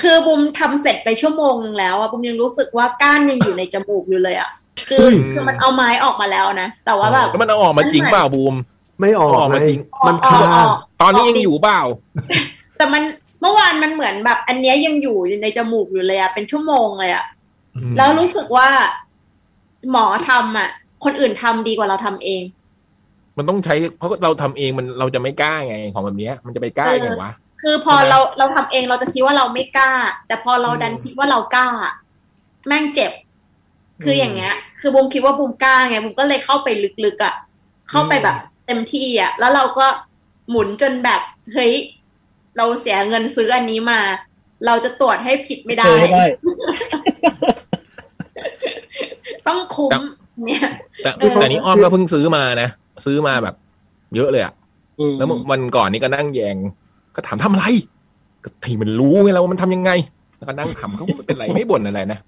[0.00, 4.50] คือบุมทำเสร็จไปชั่วโมงนึงแล้วอะบุมยังรู้สึกว่าก้านยังอยู่ในจมูกอยู่เลยอะ
[4.88, 8.54] คือคือมันเอาไม้ออกมาแล้วนะแต่ว่าแบบแล้วมันเอาออกมาจริงเปล่าบูม
[9.00, 11.80] ไม่ออกออกมาไงจริงมันอคาอกออกตอนนี้ยังอยู่เปล่า
[12.78, 13.02] แต่มัน
[13.40, 17.24] เมื่อวานมันเหมือนแบบ อันเนี้ยยังอยู่ในจมูกอยู่เลยอะเป็นชั่วโมงเลยอะ
[17.96, 18.68] แล้วรู้สึกว่า
[19.90, 20.68] หมอทำอะ
[21.04, 22.42] คนอื่นทำดีกว่าเราทำเอง
[23.36, 29.92] มันต้องใช้เพราะเราทำเองมันเราจะไม่กล้าไงของแบบเนี้ยมันจะไปกล้าไงวะคือพอใช่ไหมเราเราทำเองเราจะคิดว่าเราไม่กล้า
[30.26, 31.68] แต่พอเราดันคิดว่าเรากล้า
[32.66, 33.12] แม่งเจ็บ
[34.04, 36.68] คืออย่างเงี้ย คือบุมคิดว่าบุมกล้าไงบุมก็เลยเข้าไป
[37.04, 37.34] ลึกๆอะ่ะ
[37.90, 38.36] เข้าไปแบบ
[38.66, 39.86] เต็มที่อะ่ะแล้วเราก็
[40.50, 41.20] หมุนจนแบบ
[41.52, 41.72] เฮ้ย
[42.56, 44.00] เราเสียเงินซื้ออันนี้มา
[44.66, 46.24] เราจะตรวจให้ผิดไม่ได้เจอให้ได้
[49.46, 49.92] ต้องคุ้ม
[50.46, 50.62] เนี่ย
[51.04, 52.68] แต่เออแต่นี้อ้อมก็เพิ่งซื้อมานะ
[53.06, 53.54] ซื้อมาแบบ
[54.16, 54.52] เยอะเลยอะ
[55.00, 56.56] อืมแล้ววันก่อนนี้ก็นั่งแยง
[57.16, 57.66] ก็ถามทำอะไร
[58.44, 59.90] ก็ทีมันรู้ไงแล้วว่ามันทำยังไง
[60.38, 62.18] แล้วก็นั่งทำเขาไม่เป็นไรไม่บ่นอะไรนะ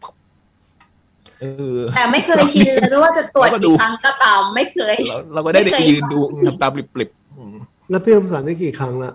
[1.41, 1.45] เอ
[1.77, 7.55] อแต่ไม่เคยชินเลยไม่ว่าจะตรวจแล้วก็ดูกี่ครั้งก็ตามไม่เคย เราเราก็ได้ไม่ได้เคยยืนดูทำตาปลิบๆอืม
[7.91, 9.13] แล้วพี่อมสันได้กี่ครั้งละ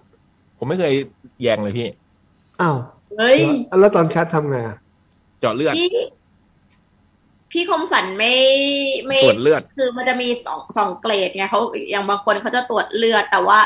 [0.57, 0.93] ผมไม่เคย
[1.41, 1.87] แยงเลยพี่
[2.61, 2.77] อ้าว
[3.17, 3.37] เฮ้ย
[3.69, 4.77] แล้วแล้วตอนแชททำไงอะ
[5.39, 5.89] เจาะเลือด พี่
[7.51, 8.33] พี่คมสันไม่
[9.05, 11.61] ไม่ตรวจเลือด คือมันจะมีสองสองเกรดไงเขา
[11.91, 13.59] อย่างบางคนเขาจะตรวจเลือด แต่ว่า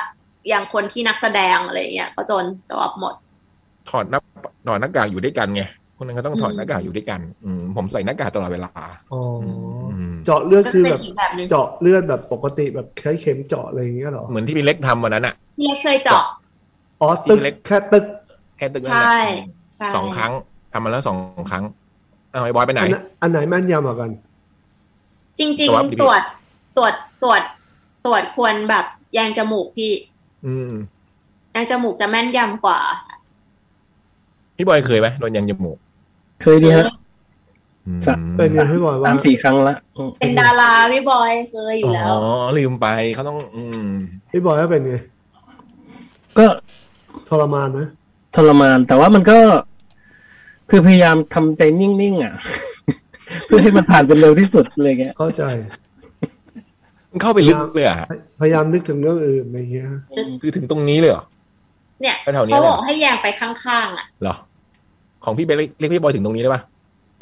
[0.49, 3.13] อย่างคนที่นักแสดงอะไรเงี้ยก็โดนตรวจหมด
[3.89, 4.19] ถอดหน้า
[4.67, 5.63] ถอดหน้ากากอยู่ด้วยกันไง
[5.97, 8.71] คนนั้นก็ต้องถอดอืมหน้ากากอยู่ด้วยกัน อืมผมใส่หน้ากากตลอดเวลา
[9.13, 9.45] อ๋ออ
[10.11, 16.23] มเจาะเลือดก็คือเป็แบนบอีกแบบหนึงเจาะเลือดแบบปกติแบบใช้เข็มเจาะอะไรอย่างเงี้ยเหรอเหมือนที่พี่เล็กทำวันนั้นอะพี่เล็กเคยเจาะ
[17.01, 18.05] อ๋อตึกเล็กแค่ตึก
[18.57, 20.31] แค่ตึกนั่นใช่แหละใช่สองครั้ง
[20.71, 21.17] ทำมาแล้วสอง
[21.51, 21.63] ครั้ง
[22.31, 24.09] เอาไอ้บอยไปไหน อันไหนอันไหนแม่นยำกว่ากัน
[25.39, 26.23] จริงตรวจๆตรวจ
[26.77, 27.41] ตรวจตรวจ
[28.05, 29.93] ตรวจควรแบบแยงจมูกพี่
[30.45, 30.71] อืม
[31.51, 32.79] แยงจมูกจะแม่นยำกว่า
[34.55, 35.77] พี่บอยเคยไหมโดนยังจมูก
[36.41, 36.85] เคยดีฮะ
[37.85, 43.87] อืมสักเป็นไงพี่บอยว่าสามสี่ครั้งละอืมเป็นดาราพี่บอยเคยอยู่แล้ว อ๋อลืมไปเขาต้อง อืม
[44.31, 44.95] พี่บอยว่าเป็นไง
[46.37, 46.45] ก็
[47.29, 47.81] ทรมานไหม
[48.35, 49.37] ทรมาน แต่ว่ามันก็
[50.69, 52.33] คือพยายามทำใจนิ่งๆอะ
[53.45, 55.43] เพื่อให้มันผ่านไปเร็วที่สุดเลยแกเข้าใจ
[57.09, 57.97] มันเข้าไปลึกเลยอะ
[58.39, 59.87] พยายามนึกถึงเรื่องอื่นอะไรเงี้ย
[60.41, 61.23] คือถึงตรงนี้เลยเหรอ
[62.01, 64.35] เนี่ยแถวๆนี้เขาเลยบอกให้แยงไปข้างๆอะเหรอ
[65.23, 66.61] ของพี่เบลเรียกพี่บอยถึงตรงนี้ได้ปะ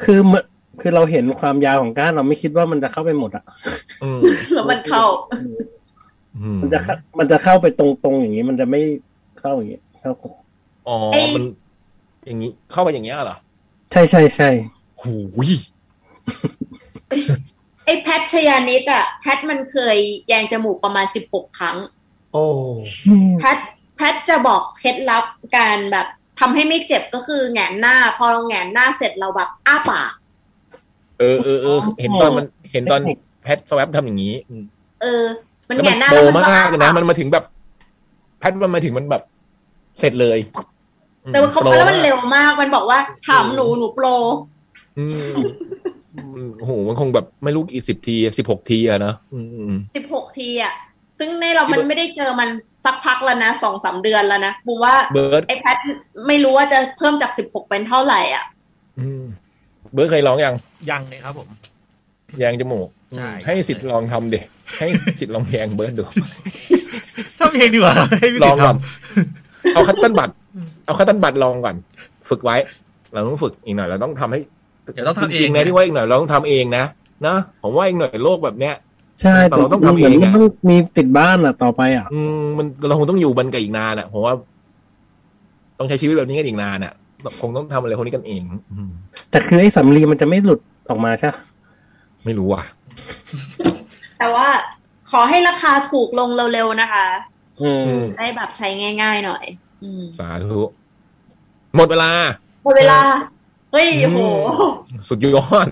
[0.04, 0.42] คือมัน
[0.80, 3.44] คือเราเห็นความยาวของก้านเราไม่คิดว่ามันจะเข้าไปหมดอะ
[4.02, 4.20] อืม
[4.54, 5.04] แล้วมันเข้า
[6.40, 8.82] อืมมันจะเข้ามันจะเข้าไปตรงๆอย่างนี้ มันจะไม่
[9.40, 10.12] เข้าอย่างนี้เข้า
[10.88, 11.44] อ๋อไอ้มัน
[12.26, 13.36] อย่างนี้เข้าไปอย่างเงี้ยเหรอ
[13.92, 14.48] ใช่ใช่ใช่
[15.00, 15.14] หู
[15.48, 15.50] ย
[17.86, 19.96] ไอ้แพทชยานิดอะแพทมันเคย
[20.28, 21.76] แยงจมูกประมาณสิบหกครั้ง
[22.32, 22.44] โอ้
[23.40, 23.58] แพท
[23.96, 25.24] แพทจะบอกเคล็ดลับ
[25.56, 26.06] การแบบ
[26.40, 30.12] ทำให้ไม่เจ็บก็คือแหงนหน้า พอเราแหงนหน้าเสร็จเราแบบอ้าปาก
[31.18, 33.00] เออเออเออเห็นตอนมันเห็นตอน
[33.42, 34.64] แพทสวับทำอย่างนี้อืม
[35.02, 35.24] เออ
[35.68, 37.44] มันแล้วแหงมันนหน้าโตแล้วมันก็มากอ้าเลยนะปากมันมาถึงแบบ
[38.38, 39.22] แพทมันมาถึงมันแบบ
[40.00, 40.38] เสร็จเลย
[41.32, 42.98] แต่ว่าเขาโปรแล้วมันกเร็วมากมันบอกว่า
[43.28, 44.06] ถามหนูหนูโปร
[44.98, 45.34] อืม
[46.16, 50.72] อืมโอ้โหมันคงแบบไม่รู้กี่สิบทีสิบหกทีอะนะอืมอืมสิบหกทีอะ
[51.18, 52.48] ซึ่งในเรามันไม่ได้เจอมัน
[52.84, 55.76] สักพักแล้วนะสองสามเดือนแล้วนะบูมว่าเบิร์ดไอ้แพท
[56.26, 58.44] ไม่รู้ว่าจะเพิ่มจากสิบหกเป็นเท่าไหร่อะ
[59.00, 59.24] อืม
[59.92, 60.54] เบิร์ดเคยร้องยัง
[60.90, 61.48] ยังเลยครับผม
[62.38, 64.40] แยงจมูกใช่ให้สิทธิ์ลองทำเด็
[64.78, 64.86] ให้
[65.20, 66.02] สิทธิ์ลองแยงเบิร์ดดู
[67.38, 69.39] ทำเองดีกว่าให้พี่ลสิองทธิ์ก่อนท
[69.74, 70.34] เอาคัตเติ้ลบัตร
[70.86, 71.76] เอาคัตเติ้ลบัตรลองก่อน
[72.30, 72.56] ฝึกไว้
[73.12, 76.84] เราต้องฝึกอีกหน่อย เราต้องทำให้ำเดี๋ยวต้องทำเอจริงงๆนะที่ว่าอีกหน่อยเราต้องทำเองนะ
[77.26, 78.74] นะผมว่าอีกหน่อยโลกแบบเนี้ย
[79.20, 84.34] ใช่แต่เราต้องทำหมืนเองอะมันต้องมีติดบ้านอะต่อไปอะ อืมมันเราคงต้องอยู่บันกันอีกนานอะผมว่า
[85.78, 86.92] ต้องใช้ชีวิตแบบนี้กันอีกนานอะ
[87.40, 88.42] คงต้องทำอะไรคนนี้กันเอง
[88.72, 88.90] อืม
[89.30, 90.60] แต่คือไอ้สำลีมันจะไม่หลุด
[90.90, 91.38] ออกมาใช่ปะ
[92.24, 92.64] ไม่รู้อะ
[94.18, 94.46] แต่ว่า
[95.10, 97.29] ขอให้ราคาถูกลงเร็วๆนะคะอืมอืม
[98.18, 98.68] ได้แบบใช้
[99.02, 99.44] ง่ายๆหน่อย
[99.82, 100.60] อืมสาธุ
[101.76, 102.10] หมดเวลา
[102.64, 103.00] หมดเวลา
[103.72, 104.20] เฮ้ยโอ้โห
[105.08, 105.68] สุดยอด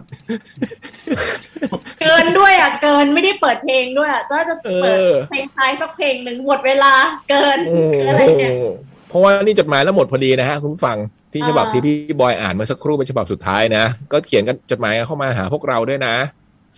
[2.00, 6.92] เกินด้วยอะ เกินไม่ได้เปิดเพลงด้วยอะถ้าจะเปิดเออเพลงท้ายสักเพลงหนึ่งหมดเวลา
[7.30, 8.64] เกินโอ้คืออะไรเนี่ยโห
[9.08, 10.96] เพราะว่านี่จดหมายแล้วหมดพอดีนะฮะ คุณผู้ฟัง
[11.32, 16.14] ที่อ่าฉบับที่พี่บอยอ่านเมื่อสักครู่เป็นฉบับสุดท้ายนะ ก็เขียนกันจดหมายเข้ามาหาพวกเราด้วยนะ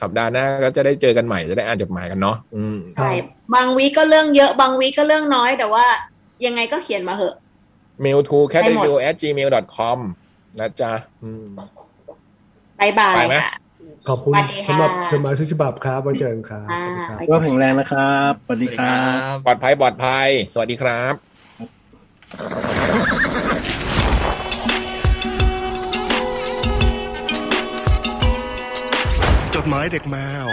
[0.02, 3.09] สัปดาห์หน้าก็จะได้เจอกันใหม่จะได้อ่านจดหมายกันเนาะอืมใช่
[3.55, 5.85] บางวีก็เรื่องเยอะ บางวีก็เรื่องน้อย แต่ว่า
[6.47, 7.35] ยังไงก็เขียนมาเหอะ
[8.05, 9.98] mail to cat ได้หมด radio at gmail com
[10.60, 11.47] นะจ๊ะอืม
[12.81, 13.55] บายบายไปไหมค่ะ
[14.09, 18.97] ขอบคุณสวัสดีค่ะสำหรับจดหมายทุกฉบับครับไว้เจอกันครับอ่าสวัสดีครับก็แข็งแรงนะครับสวัสดีครั
[19.32, 21.14] บ ปลอดภัยปลอดภัย สวัสดีครับ
[29.72, 30.16] หมายเด็กแม
[30.47, 30.48] ว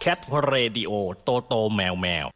[0.00, 0.92] แคทเรดิโอ
[1.22, 2.28] โตโตแมวแมว